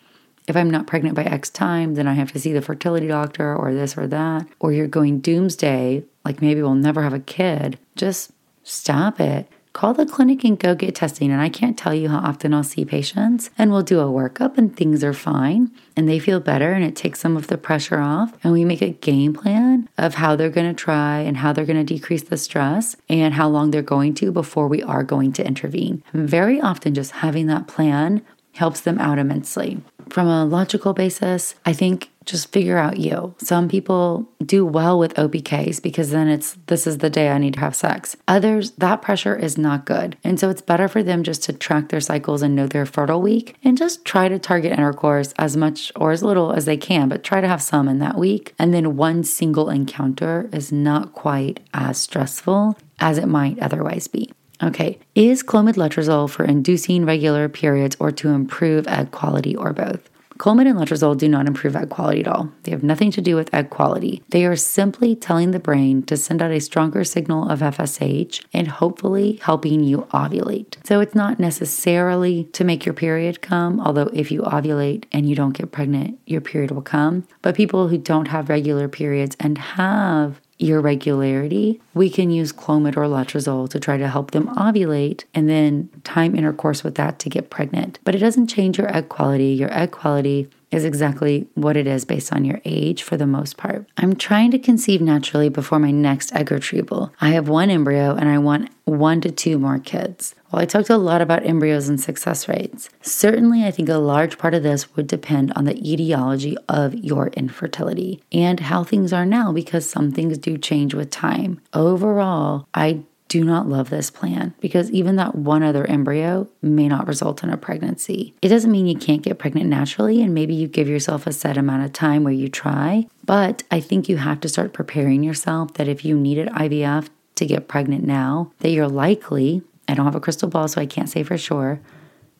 if 0.47 0.59
I'm 0.59 0.69
not 0.69 0.87
pregnant 0.87 1.17
by 1.17 1.25
X 1.25 1.49
time, 1.49 1.95
then 1.95 2.07
I 2.07 2.13
have 2.13 2.33
to 2.33 2.39
see 2.39 2.53
the 2.53 2.61
fertility 2.61 3.09
doctor 3.09 3.57
or 3.57 3.73
this 3.73 3.97
or 3.97 4.07
that, 4.09 4.47
or 4.61 4.73
you're 4.73 4.89
going 4.89 5.21
doomsday, 5.21 6.05
like 6.23 6.43
maybe 6.43 6.61
we'll 6.61 6.75
never 6.75 7.03
have 7.03 7.15
a 7.15 7.19
kid, 7.19 7.79
just 7.97 8.33
stop 8.63 9.21
it 9.21 9.49
call 9.77 9.93
the 9.93 10.07
clinic 10.07 10.43
and 10.43 10.59
go 10.59 10.75
get 10.75 10.95
testing. 10.95 11.31
And 11.31 11.43
I 11.43 11.51
can't 11.51 11.77
tell 11.77 11.95
you 11.95 12.09
how 12.09 12.21
often 12.21 12.55
I'll 12.55 12.65
see 12.65 12.87
patients 12.87 13.51
and 13.59 13.71
we'll 13.71 13.83
do 13.83 14.01
a 14.01 14.05
workup 14.05 14.57
and 14.57 14.75
things 14.75 15.05
are 15.05 15.13
fine 15.13 15.71
and 15.95 16.09
they 16.09 16.19
feel 16.19 16.41
better 16.41 16.73
and 16.73 16.83
it 16.83 16.97
takes 16.97 17.21
some 17.21 17.37
of 17.37 17.49
the 17.49 17.59
pressure 17.59 18.01
off. 18.01 18.33
And 18.43 18.55
we 18.55 18.65
make 18.65 18.81
a 18.81 18.93
game 18.93 19.35
plan 19.35 19.87
of 19.99 20.15
how 20.15 20.35
they're 20.35 20.49
going 20.49 20.75
to 20.75 20.83
try 20.83 21.19
and 21.19 21.37
how 21.37 21.53
they're 21.53 21.67
going 21.67 21.85
to 21.85 21.95
decrease 21.95 22.23
the 22.23 22.39
stress 22.39 22.97
and 23.11 23.35
how 23.35 23.49
long 23.49 23.71
they're 23.71 23.83
going 23.83 24.15
to 24.15 24.33
before 24.33 24.67
we 24.67 24.83
are 24.83 25.05
going 25.05 25.35
to 25.35 25.47
intervene. 25.47 26.03
Very 26.15 26.59
often, 26.59 26.95
just 26.95 27.11
having 27.11 27.47
that 27.49 27.69
plan 27.69 28.23
helps 28.55 28.81
them 28.81 28.99
out 28.99 29.19
immensely. 29.19 29.83
From 30.09 30.27
a 30.27 30.47
logical 30.47 30.95
basis, 30.95 31.55
I 31.67 31.75
think 31.75 32.11
just 32.27 32.53
figure 32.53 32.77
out 32.77 32.99
you. 32.99 33.35
Some 33.39 33.69
people 33.69 34.29
do 34.45 34.67
well 34.67 34.99
with 34.99 35.15
OPKs 35.15 35.81
because 35.81 36.11
then 36.11 36.29
it's 36.29 36.59
this 36.67 36.87
is 36.87 36.99
the 36.99 37.09
day 37.09 37.31
I 37.31 37.39
need 37.39 37.55
to 37.55 37.61
have 37.61 37.75
sex. 37.75 38.17
Others, 38.29 38.73
that 38.73 39.01
pressure 39.01 39.37
is 39.37 39.57
not 39.57 39.87
good. 39.87 40.17
And 40.23 40.39
so 40.39 40.51
it's 40.51 40.61
better 40.61 40.89
for 40.89 41.03
them 41.03 41.23
just 41.23 41.45
to 41.45 41.53
track 41.53 41.89
their 41.89 42.01
cycles 42.01 42.43
and 42.43 42.55
know 42.55 42.67
their 42.67 42.85
fertile 42.85 43.23
week 43.23 43.57
and 43.63 43.79
just 43.79 44.05
try 44.05 44.29
to 44.29 44.39
target 44.39 44.73
intercourse 44.73 45.33
as 45.39 45.57
much 45.57 45.93
or 45.97 46.11
as 46.11 46.23
little 46.23 46.53
as 46.53 46.65
they 46.65 46.77
can, 46.77 47.09
but 47.09 47.25
try 47.25 47.41
to 47.41 47.49
have 47.49 47.63
some 47.63 47.89
in 47.89 48.01
that 48.01 48.19
week. 48.19 48.55
And 48.59 48.75
then 48.75 48.97
one 48.97 49.23
single 49.25 49.71
encounter 49.71 50.51
is 50.53 50.73
not 50.73 51.13
quite 51.13 51.61
as 51.73 51.99
stressful 51.99 52.77
as 52.99 53.19
it 53.19 53.27
might 53.27 53.59
otherwise 53.61 54.09
be. 54.09 54.33
Okay, 54.63 54.99
is 55.15 55.43
Clomid 55.43 55.75
letrozole 55.75 56.31
for 56.31 56.45
inducing 56.45 57.05
regular 57.05 57.47
periods 57.49 57.95
or 58.01 58.11
to 58.13 58.31
improve 58.31 58.89
egg 58.89 59.11
quality 59.11 59.55
or 59.55 59.75
both? 59.75 60.09
Clomid 60.37 60.69
and 60.69 60.79
letrozole 60.79 61.17
do 61.17 61.29
not 61.29 61.47
improve 61.47 61.75
egg 61.77 61.91
quality 61.91 62.21
at 62.21 62.29
all. 62.29 62.51
They 62.63 62.71
have 62.71 62.83
nothing 62.83 63.11
to 63.13 63.21
do 63.21 63.37
with 63.37 63.53
egg 63.55 63.71
quality. 63.71 64.23
They 64.29 64.45
are 64.45 64.57
simply 64.57 65.17
telling 65.17 65.51
the 65.51 65.59
brain 65.59 66.03
to 66.05 66.17
send 66.17 66.43
out 66.43 66.51
a 66.51 66.61
stronger 66.61 67.05
signal 67.05 67.49
of 67.49 67.61
FSH 67.61 68.45
and 68.53 68.69
hopefully 68.69 69.39
helping 69.43 69.83
you 69.83 70.07
ovulate. 70.13 70.77
So 70.85 71.01
it's 71.01 71.15
not 71.15 71.39
necessarily 71.39 72.45
to 72.53 72.65
make 72.65 72.85
your 72.85 72.95
period 72.95 73.41
come, 73.41 73.81
although 73.81 74.11
if 74.13 74.31
you 74.31 74.43
ovulate 74.43 75.05
and 75.13 75.29
you 75.29 75.35
don't 75.35 75.57
get 75.57 75.73
pregnant, 75.73 76.19
your 76.27 76.41
period 76.41 76.71
will 76.71 76.83
come. 76.83 77.27
But 77.43 77.55
people 77.55 77.89
who 77.89 77.99
don't 77.99 78.29
have 78.29 78.49
regular 78.49 78.89
periods 78.89 79.37
and 79.41 79.59
have 79.59 80.41
irregularity, 80.59 81.81
we 81.95 82.09
can 82.09 82.31
use 82.31 82.53
Clomid 82.53 82.97
or 82.97 83.07
Letrozole 83.07 83.69
to 83.71 83.81
try 83.81 83.97
to 83.97 84.09
help 84.09 84.31
them 84.31 84.49
ovulate 84.57 85.25
and 85.35 85.49
then 85.49 85.89
time 86.05 86.35
intercourse 86.35 86.83
with 86.83 86.95
that 86.97 87.19
to 87.21 87.29
get 87.29 87.51
pregnant. 87.51 87.99
But 88.05 88.15
it 88.15 88.19
doesn't 88.19 88.49
change 88.49 88.79
your 88.79 88.95
egg 88.95 89.09
quality. 89.09 89.49
Your 89.49 89.73
egg 89.77 89.91
quality 89.91 90.49
is 90.71 90.85
exactly 90.85 91.47
what 91.55 91.77
it 91.77 91.87
is 91.87 92.05
based 92.05 92.33
on 92.33 92.45
your 92.45 92.61
age 92.65 93.03
for 93.03 93.17
the 93.17 93.27
most 93.27 93.57
part. 93.57 93.87
I'm 93.97 94.17
trying 94.17 94.51
to 94.51 94.59
conceive 94.59 95.01
naturally 95.01 95.49
before 95.49 95.79
my 95.79 95.91
next 95.91 96.35
egg 96.35 96.51
retrieval. 96.51 97.13
I 97.21 97.31
have 97.31 97.49
one 97.49 97.71
embryo 97.71 98.15
and 98.15 98.29
I 98.29 98.39
want 98.39 98.71
one 98.85 99.21
to 99.21 99.31
two 99.31 99.59
more 99.59 99.79
kids. 99.79 100.35
While 100.51 100.63
I 100.63 100.67
talked 100.67 100.91
a 100.91 100.97
lot 100.97 101.21
about 101.21 101.45
embryos 101.45 101.89
and 101.89 102.01
success 102.01 102.49
rates, 102.49 102.89
certainly 103.03 103.65
I 103.65 103.71
think 103.71 103.89
a 103.89 103.99
large 103.99 104.39
part 104.39 104.55
of 104.55 104.63
this 104.63 104.95
would 104.97 105.07
depend 105.07 105.53
on 105.55 105.65
the 105.65 105.77
etiology 105.77 106.57
of 106.69 106.95
your 106.95 107.29
infertility 107.29 108.23
and 108.33 108.61
how 108.61 108.85
things 108.85 109.13
are 109.13 109.27
now 109.27 109.53
because 109.53 109.89
some 109.89 110.13
things 110.13 110.39
do 110.39 110.57
change 110.57 110.95
with 110.95 111.11
time. 111.11 111.61
Overall, 111.75 112.69
I 112.75 113.03
do 113.29 113.45
not 113.45 113.69
love 113.69 113.91
this 113.91 114.11
plan 114.11 114.55
because 114.61 114.91
even 114.91 115.17
that 115.17 115.35
one 115.35 115.63
other 115.63 115.87
embryo 115.87 116.49
may 116.63 116.89
not 116.89 117.07
result 117.07 117.43
in 117.43 117.51
a 117.51 117.57
pregnancy. 117.57 118.35
It 118.43 118.49
doesn't 118.49 118.71
mean 118.71 118.87
you 118.87 118.97
can't 118.97 119.23
get 119.23 119.39
pregnant 119.39 119.69
naturally, 119.69 120.23
and 120.23 120.35
maybe 120.35 120.55
you 120.55 120.69
give 120.69 120.89
yourself 120.89 121.27
a 121.27 121.33
set 121.33 121.57
amount 121.57 121.85
of 121.85 121.93
time 121.93 122.25
where 122.25 122.33
you 122.33 122.49
try, 122.49 123.07
but 123.25 123.63
I 123.71 123.81
think 123.81 124.09
you 124.09 124.19
have 124.19 124.41
to 124.41 124.49
start 124.49 124.73
preparing 124.73 125.23
yourself 125.23 125.75
that 125.75 125.89
if 125.89 126.05
you 126.05 126.19
needed 126.19 126.49
IVF 126.49 127.09
to 127.37 127.47
get 127.47 127.69
pregnant 127.69 128.05
now, 128.05 128.53
that 128.61 128.71
you're 128.71 128.89
likely, 128.89 129.63
I 129.89 129.95
don't 129.95 130.07
have 130.07 130.15
a 130.15 130.21
crystal 130.21 130.49
ball, 130.49 130.69
so 130.69 130.81
I 130.81 130.87
can't 130.87 131.09
say 131.09 131.23
for 131.23 131.37
sure, 131.37 131.81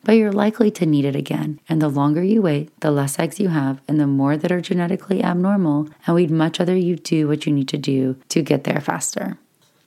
but 0.03 0.13
you're 0.13 0.31
likely 0.31 0.71
to 0.71 0.85
need 0.85 1.05
it 1.05 1.15
again. 1.15 1.59
And 1.67 1.81
the 1.81 1.89
longer 1.89 2.23
you 2.23 2.41
wait, 2.41 2.77
the 2.79 2.91
less 2.91 3.19
eggs 3.19 3.39
you 3.39 3.49
have, 3.49 3.81
and 3.87 3.99
the 3.99 4.07
more 4.07 4.37
that 4.37 4.51
are 4.51 4.61
genetically 4.61 5.21
abnormal. 5.21 5.89
And 6.05 6.15
we'd 6.15 6.31
much 6.31 6.59
rather 6.59 6.75
you 6.75 6.95
do 6.95 7.27
what 7.27 7.45
you 7.45 7.51
need 7.51 7.67
to 7.69 7.77
do 7.77 8.17
to 8.29 8.41
get 8.41 8.63
there 8.63 8.79
faster. 8.79 9.37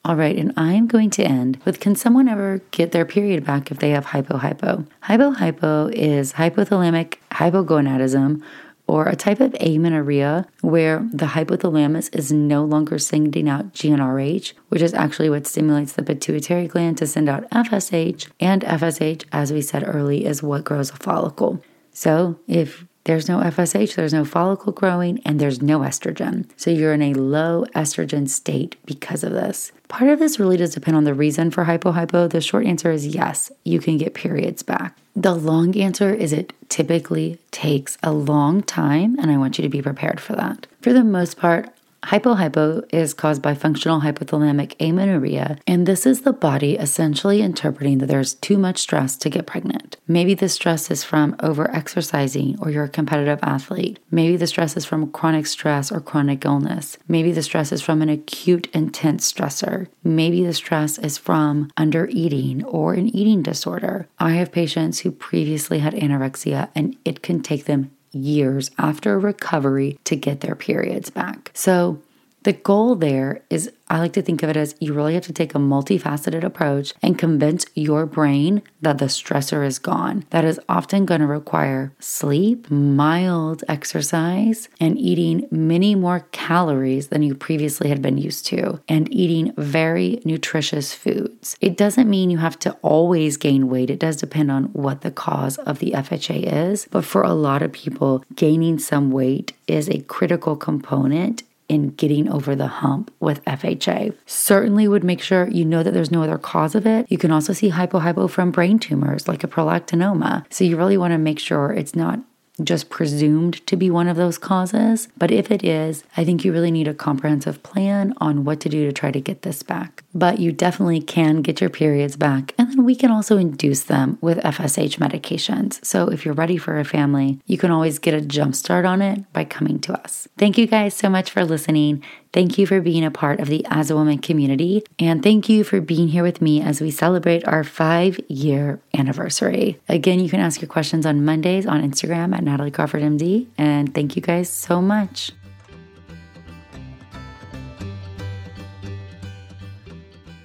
All 0.03 0.17
right, 0.17 0.37
and 0.37 0.55
I 0.57 0.73
am 0.73 0.87
going 0.87 1.11
to 1.11 1.23
end 1.23 1.61
with 1.67 1.79
can 1.79 1.95
someone 1.95 2.27
ever 2.27 2.63
get 2.71 2.93
their 2.93 3.05
period 3.05 3.45
back 3.45 3.71
if 3.71 3.79
they 3.79 3.91
have 3.91 4.07
hypo-hypo? 4.07 4.87
Hypo-hypo 5.03 5.91
is 5.93 6.33
hypothalamic 6.35 7.17
hypogonadism 7.33 8.43
or 8.87 9.07
a 9.07 9.15
type 9.15 9.41
of 9.41 9.55
amenorrhea 9.61 10.47
where 10.63 11.07
the 11.13 11.27
hypothalamus 11.27 12.13
is 12.17 12.33
no 12.33 12.65
longer 12.65 12.99
sending 12.99 13.49
out 13.49 13.75
GnRH, 13.75 14.55
which 14.69 14.83
is 14.83 14.95
actually 14.95 15.29
what 15.29 15.47
stimulates 15.47 15.93
the 15.93 16.03
pituitary 16.03 16.67
gland 16.67 16.97
to 16.99 17.07
send 17.07 17.29
out 17.29 17.49
FSH. 17.51 18.29
And 18.41 18.63
FSH, 18.63 19.27
as 19.31 19.53
we 19.53 19.61
said 19.61 19.85
early, 19.87 20.25
is 20.25 20.43
what 20.43 20.65
grows 20.65 20.91
a 20.91 20.97
follicle. 20.97 21.63
So 21.93 22.41
if 22.49 22.85
there's 23.05 23.29
no 23.29 23.39
FSH, 23.39 23.95
there's 23.95 24.13
no 24.13 24.25
follicle 24.25 24.73
growing, 24.73 25.21
and 25.25 25.41
there's 25.41 25.63
no 25.63 25.81
estrogen. 25.81 26.49
So 26.57 26.71
you're 26.71 26.93
in 26.93 27.03
a 27.03 27.15
low 27.15 27.65
estrogen 27.75 28.29
state 28.29 28.77
because 28.85 29.25
of 29.25 29.33
this. 29.33 29.73
Part 29.89 30.11
of 30.11 30.19
this 30.19 30.39
really 30.39 30.57
does 30.57 30.75
depend 30.75 30.97
on 30.97 31.05
the 31.05 31.15
reason 31.15 31.51
for 31.51 31.65
hypo-hypo. 31.65 32.29
The 32.29 32.41
short 32.41 32.67
answer 32.67 32.91
is 32.91 33.07
yes, 33.07 33.51
you 33.65 33.81
can 33.81 33.97
get 33.97 34.15
periods 34.15 34.63
back. 34.63 34.97
The 35.17 35.35
long 35.35 35.77
answer 35.77 36.15
is 36.15 36.33
it 36.33 36.53
typically 36.69 37.39
takes 37.51 37.99
a 38.03 38.13
long 38.13 38.63
time, 38.63 39.19
and 39.19 39.31
I 39.31 39.37
want 39.37 39.59
you 39.59 39.63
to 39.63 39.69
be 39.69 39.83
prepared 39.83 40.21
for 40.21 40.37
that. 40.37 40.67
For 40.81 40.93
the 40.93 41.03
most 41.03 41.37
part, 41.37 41.71
Hypo-hypo 42.05 42.83
is 42.93 43.13
caused 43.13 43.43
by 43.43 43.55
functional 43.55 44.01
hypothalamic 44.01 44.75
amenorrhea, 44.81 45.59
and 45.67 45.87
this 45.87 46.07
is 46.07 46.23
the 46.23 46.33
body 46.33 46.77
essentially 46.77 47.43
interpreting 47.43 47.99
that 47.99 48.07
there's 48.07 48.35
too 48.35 48.57
much 48.57 48.79
stress 48.79 49.17
to 49.19 49.29
get 49.29 49.47
pregnant. 49.47 49.97
Maybe 50.09 50.35
the 50.35 50.49
stress 50.49 50.91
is 50.91 51.05
from 51.05 51.37
over 51.41 51.71
exercising 51.71 52.59
or 52.61 52.71
you're 52.71 52.85
a 52.85 52.89
competitive 52.89 53.39
athlete. 53.43 53.99
Maybe 54.11 54.37
the 54.37 54.47
stress 54.47 54.77
is 54.77 54.85
from 54.85 55.13
chronic 55.13 55.47
stress 55.47 55.93
or 55.93 56.01
chronic 56.01 56.45
illness. 56.45 56.97
Maybe 57.07 57.33
the 57.33 57.43
stress 57.43 57.71
is 57.71 57.83
from 57.83 58.03
an 58.03 58.09
acute 58.09 58.69
intense 58.73 59.31
stressor. 59.31 59.87
Maybe 60.03 60.45
the 60.45 60.55
stress 60.55 60.99
is 60.99 61.19
from 61.19 61.71
under 61.77 62.09
eating 62.09 62.65
or 62.65 62.95
an 62.95 63.15
eating 63.15 63.43
disorder. 63.43 64.09
I 64.19 64.33
have 64.33 64.53
patients 64.53 65.01
who 65.01 65.13
previously 65.13 65.81
had 65.81 65.95
anorexia 65.95 66.71
and 66.75 66.97
it 67.05 67.23
can 67.23 67.43
take 67.43 67.67
them 67.67 67.91
years 68.13 68.71
after 68.79 69.19
recovery 69.19 69.99
to 70.05 70.17
get 70.17 70.41
their 70.41 70.55
periods 70.55 71.11
back. 71.11 71.51
So 71.55 72.01
the 72.43 72.53
goal 72.53 72.95
there 72.95 73.43
is 73.51 73.71
I 73.91 73.99
like 73.99 74.13
to 74.13 74.23
think 74.23 74.45
of 74.45 74.51
it 74.51 74.57
as 74.57 74.77
you 74.79 74.95
really 74.95 75.15
have 75.15 75.25
to 75.25 75.33
take 75.33 75.53
a 75.53 75.59
multifaceted 75.59 76.45
approach 76.45 76.95
and 77.03 77.19
convince 77.19 77.67
your 77.75 78.07
brain 78.07 78.63
that 78.81 78.99
the 78.99 79.07
stressor 79.07 79.67
is 79.67 79.81
gone. 79.81 80.25
That 80.31 80.45
is 80.45 80.61
often 80.69 81.07
going 81.07 81.23
to 81.23 81.27
require 81.27 81.93
sleep, 81.99 82.71
mild 82.71 83.65
exercise, 83.67 84.69
and 84.79 84.97
eating 84.97 85.49
many 85.51 85.97
more 85.97 86.21
calories 86.31 87.09
than 87.09 87.25
you 87.25 87.35
previously 87.35 87.89
had 87.89 88.01
been 88.01 88.17
used 88.17 88.47
to, 88.47 88.81
and 88.87 89.13
eating 89.13 89.53
very 89.57 90.23
nutritious 90.25 90.95
foods. 90.95 91.57
It 91.61 91.77
doesn't 91.77 92.09
mean 92.09 92.31
you 92.31 92.39
have 92.39 92.61
to 92.61 92.77
always 92.83 93.37
gain 93.37 93.69
weight, 93.69 93.91
it 93.91 93.99
does 93.99 94.19
depend 94.19 94.53
on 94.53 94.67
what 94.67 95.01
the 95.01 95.11
cause 95.11 95.59
of 95.59 95.81
the 95.81 95.91
FHA 95.91 96.71
is. 96.71 96.87
But 96.93 97.05
for 97.05 97.23
a 97.23 97.35
lot 97.35 97.61
of 97.61 97.73
people, 97.73 98.25
gaining 98.37 98.79
some 98.79 99.11
weight 99.11 99.53
is 99.67 99.89
a 99.89 100.03
critical 100.03 100.55
component 100.55 101.43
in 101.71 101.91
getting 101.91 102.29
over 102.29 102.57
the 102.57 102.67
hump 102.67 103.15
with 103.21 103.45
FHA. 103.45 104.13
Certainly 104.27 104.89
would 104.89 105.05
make 105.05 105.23
sure 105.23 105.49
you 105.49 105.65
know 105.65 105.85
that 105.85 105.95
there's 105.95 106.11
no 106.11 106.25
other 106.25 106.37
cause 106.37 106.75
of 106.75 106.85
it. 106.85 107.07
You 107.09 107.17
can 107.17 107.31
also 107.31 107.53
see 107.53 107.69
hypo-hypo 107.69 108.27
from 108.27 108.51
brain 108.51 108.81
tumors 108.81 109.29
like 109.29 109.45
a 109.45 109.49
prolactinoma. 109.49 110.45
So 110.53 110.65
you 110.65 110.77
really 110.77 110.99
want 110.99 111.13
to 111.13 111.19
make 111.19 111.39
sure 111.39 111.73
it's 111.73 111.95
not 111.95 112.19
just 112.65 112.91
presumed 112.91 113.65
to 113.67 113.77
be 113.77 113.91
one 113.91 114.09
of 114.09 114.17
those 114.17 114.39
causes. 114.39 115.09
But 115.17 115.31
if 115.31 115.51
it 115.51 115.65
is, 115.65 116.05
I 116.17 116.25
think 116.25 116.45
you 116.45 116.53
really 116.53 116.71
need 116.71 116.89
a 116.89 116.95
comprehensive 116.95 117.63
plan 117.63 118.15
on 118.19 118.45
what 118.45 118.61
to 118.61 118.69
do 118.69 118.87
to 118.87 118.93
try 118.93 119.11
to 119.11 119.21
get 119.21 119.43
this 119.43 119.63
back. 119.63 120.05
But 120.15 120.39
you 120.39 120.53
definitely 120.53 121.01
can 121.01 121.43
get 121.43 121.61
your 121.61 121.71
periods 121.71 122.17
back. 122.17 122.55
And 122.59 122.71
then 122.71 122.85
we 122.85 122.95
can 122.95 123.11
also 123.11 123.37
induce 123.37 123.85
them 123.85 124.19
with 124.21 124.39
FSH 124.39 124.99
medications. 124.99 125.85
So 125.85 126.09
if 126.09 126.25
you're 126.25 126.35
ready 126.35 126.57
for 126.57 126.79
a 126.79 126.85
family, 126.85 127.41
you 127.47 127.59
can 127.59 127.71
always 127.71 127.99
get 127.99 128.15
a 128.15 128.21
jump 128.21 128.55
start 128.55 128.85
on 128.85 129.03
it 129.03 129.31
by 129.33 129.45
coming 129.45 129.79
to 129.81 129.93
us. 130.01 130.29
Thank 130.39 130.59
you 130.59 130.67
guys 130.67 130.95
so 130.95 131.09
much 131.09 131.31
for 131.31 131.45
listening. 131.45 132.03
Thank 132.33 132.59
you 132.59 132.67
for 132.67 132.81
being 132.81 133.05
a 133.05 133.11
part 133.11 133.41
of 133.41 133.49
the 133.49 133.67
As 133.69 133.91
a 133.91 133.97
Woman 133.97 134.19
community. 134.19 134.85
And 135.01 135.21
thank 135.21 135.49
you 135.49 135.65
for 135.65 135.81
being 135.81 136.09
here 136.09 136.23
with 136.23 136.41
me 136.41 136.63
as 136.63 136.81
we 136.81 136.93
celebrate 136.93 137.47
our 137.47 137.65
five 137.65 138.21
year 138.29 138.81
anniversary. 138.95 139.81
Again, 139.89 140.21
you 140.21 140.31
can 140.31 140.39
ask 140.39 140.61
your 140.61 140.69
questions 140.69 141.05
on 141.07 141.25
Mondays 141.25 141.67
on 141.67 141.83
Instagram 141.83 142.33
at 142.33 142.45
Natalie 142.45 142.71
Crawford 142.71 143.03
MD. 143.03 143.49
And 143.59 143.93
thank 143.93 144.15
you 144.15 144.23
guys 144.23 144.49
so 144.49 144.81
much. 144.81 145.33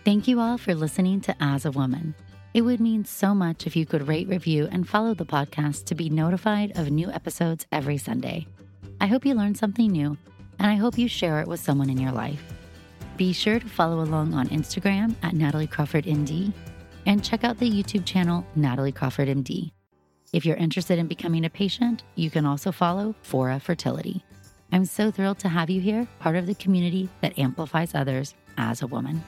Thank 0.03 0.27
you 0.27 0.39
all 0.39 0.57
for 0.57 0.73
listening 0.73 1.21
to 1.21 1.35
As 1.39 1.65
a 1.65 1.71
Woman. 1.71 2.15
It 2.55 2.61
would 2.61 2.79
mean 2.79 3.05
so 3.05 3.35
much 3.35 3.67
if 3.67 3.75
you 3.75 3.85
could 3.85 4.07
rate, 4.07 4.27
review, 4.27 4.67
and 4.71 4.87
follow 4.87 5.13
the 5.13 5.25
podcast 5.25 5.85
to 5.85 5.95
be 5.95 6.09
notified 6.09 6.77
of 6.77 6.89
new 6.89 7.11
episodes 7.11 7.67
every 7.71 7.97
Sunday. 7.97 8.47
I 9.01 9.07
hope 9.07 9.25
you 9.25 9.33
learned 9.33 9.57
something 9.57 9.91
new, 9.91 10.17
and 10.59 10.69
I 10.69 10.75
hope 10.75 10.97
you 10.97 11.07
share 11.07 11.41
it 11.41 11.47
with 11.47 11.59
someone 11.59 11.89
in 11.89 11.99
your 11.99 12.11
life. 12.11 12.41
Be 13.17 13.33
sure 13.33 13.59
to 13.59 13.67
follow 13.67 14.01
along 14.01 14.33
on 14.33 14.49
Instagram 14.49 15.15
at 15.23 15.33
Natalie 15.33 15.67
Crawford 15.67 16.05
MD 16.05 16.51
and 17.05 17.23
check 17.23 17.43
out 17.43 17.57
the 17.59 17.69
YouTube 17.69 18.05
channel 18.05 18.45
Natalie 18.55 18.91
Crawford 18.91 19.27
MD. 19.27 19.71
If 20.33 20.45
you're 20.45 20.57
interested 20.57 20.99
in 20.99 21.07
becoming 21.07 21.45
a 21.45 21.49
patient, 21.49 22.03
you 22.15 22.29
can 22.29 22.45
also 22.45 22.71
follow 22.71 23.15
Fora 23.21 23.59
Fertility. 23.59 24.23
I'm 24.71 24.85
so 24.85 25.11
thrilled 25.11 25.39
to 25.39 25.49
have 25.49 25.69
you 25.69 25.79
here, 25.79 26.07
part 26.19 26.35
of 26.35 26.47
the 26.47 26.55
community 26.55 27.07
that 27.21 27.39
amplifies 27.39 27.95
others 27.95 28.33
as 28.57 28.81
a 28.81 28.87
woman. 28.87 29.23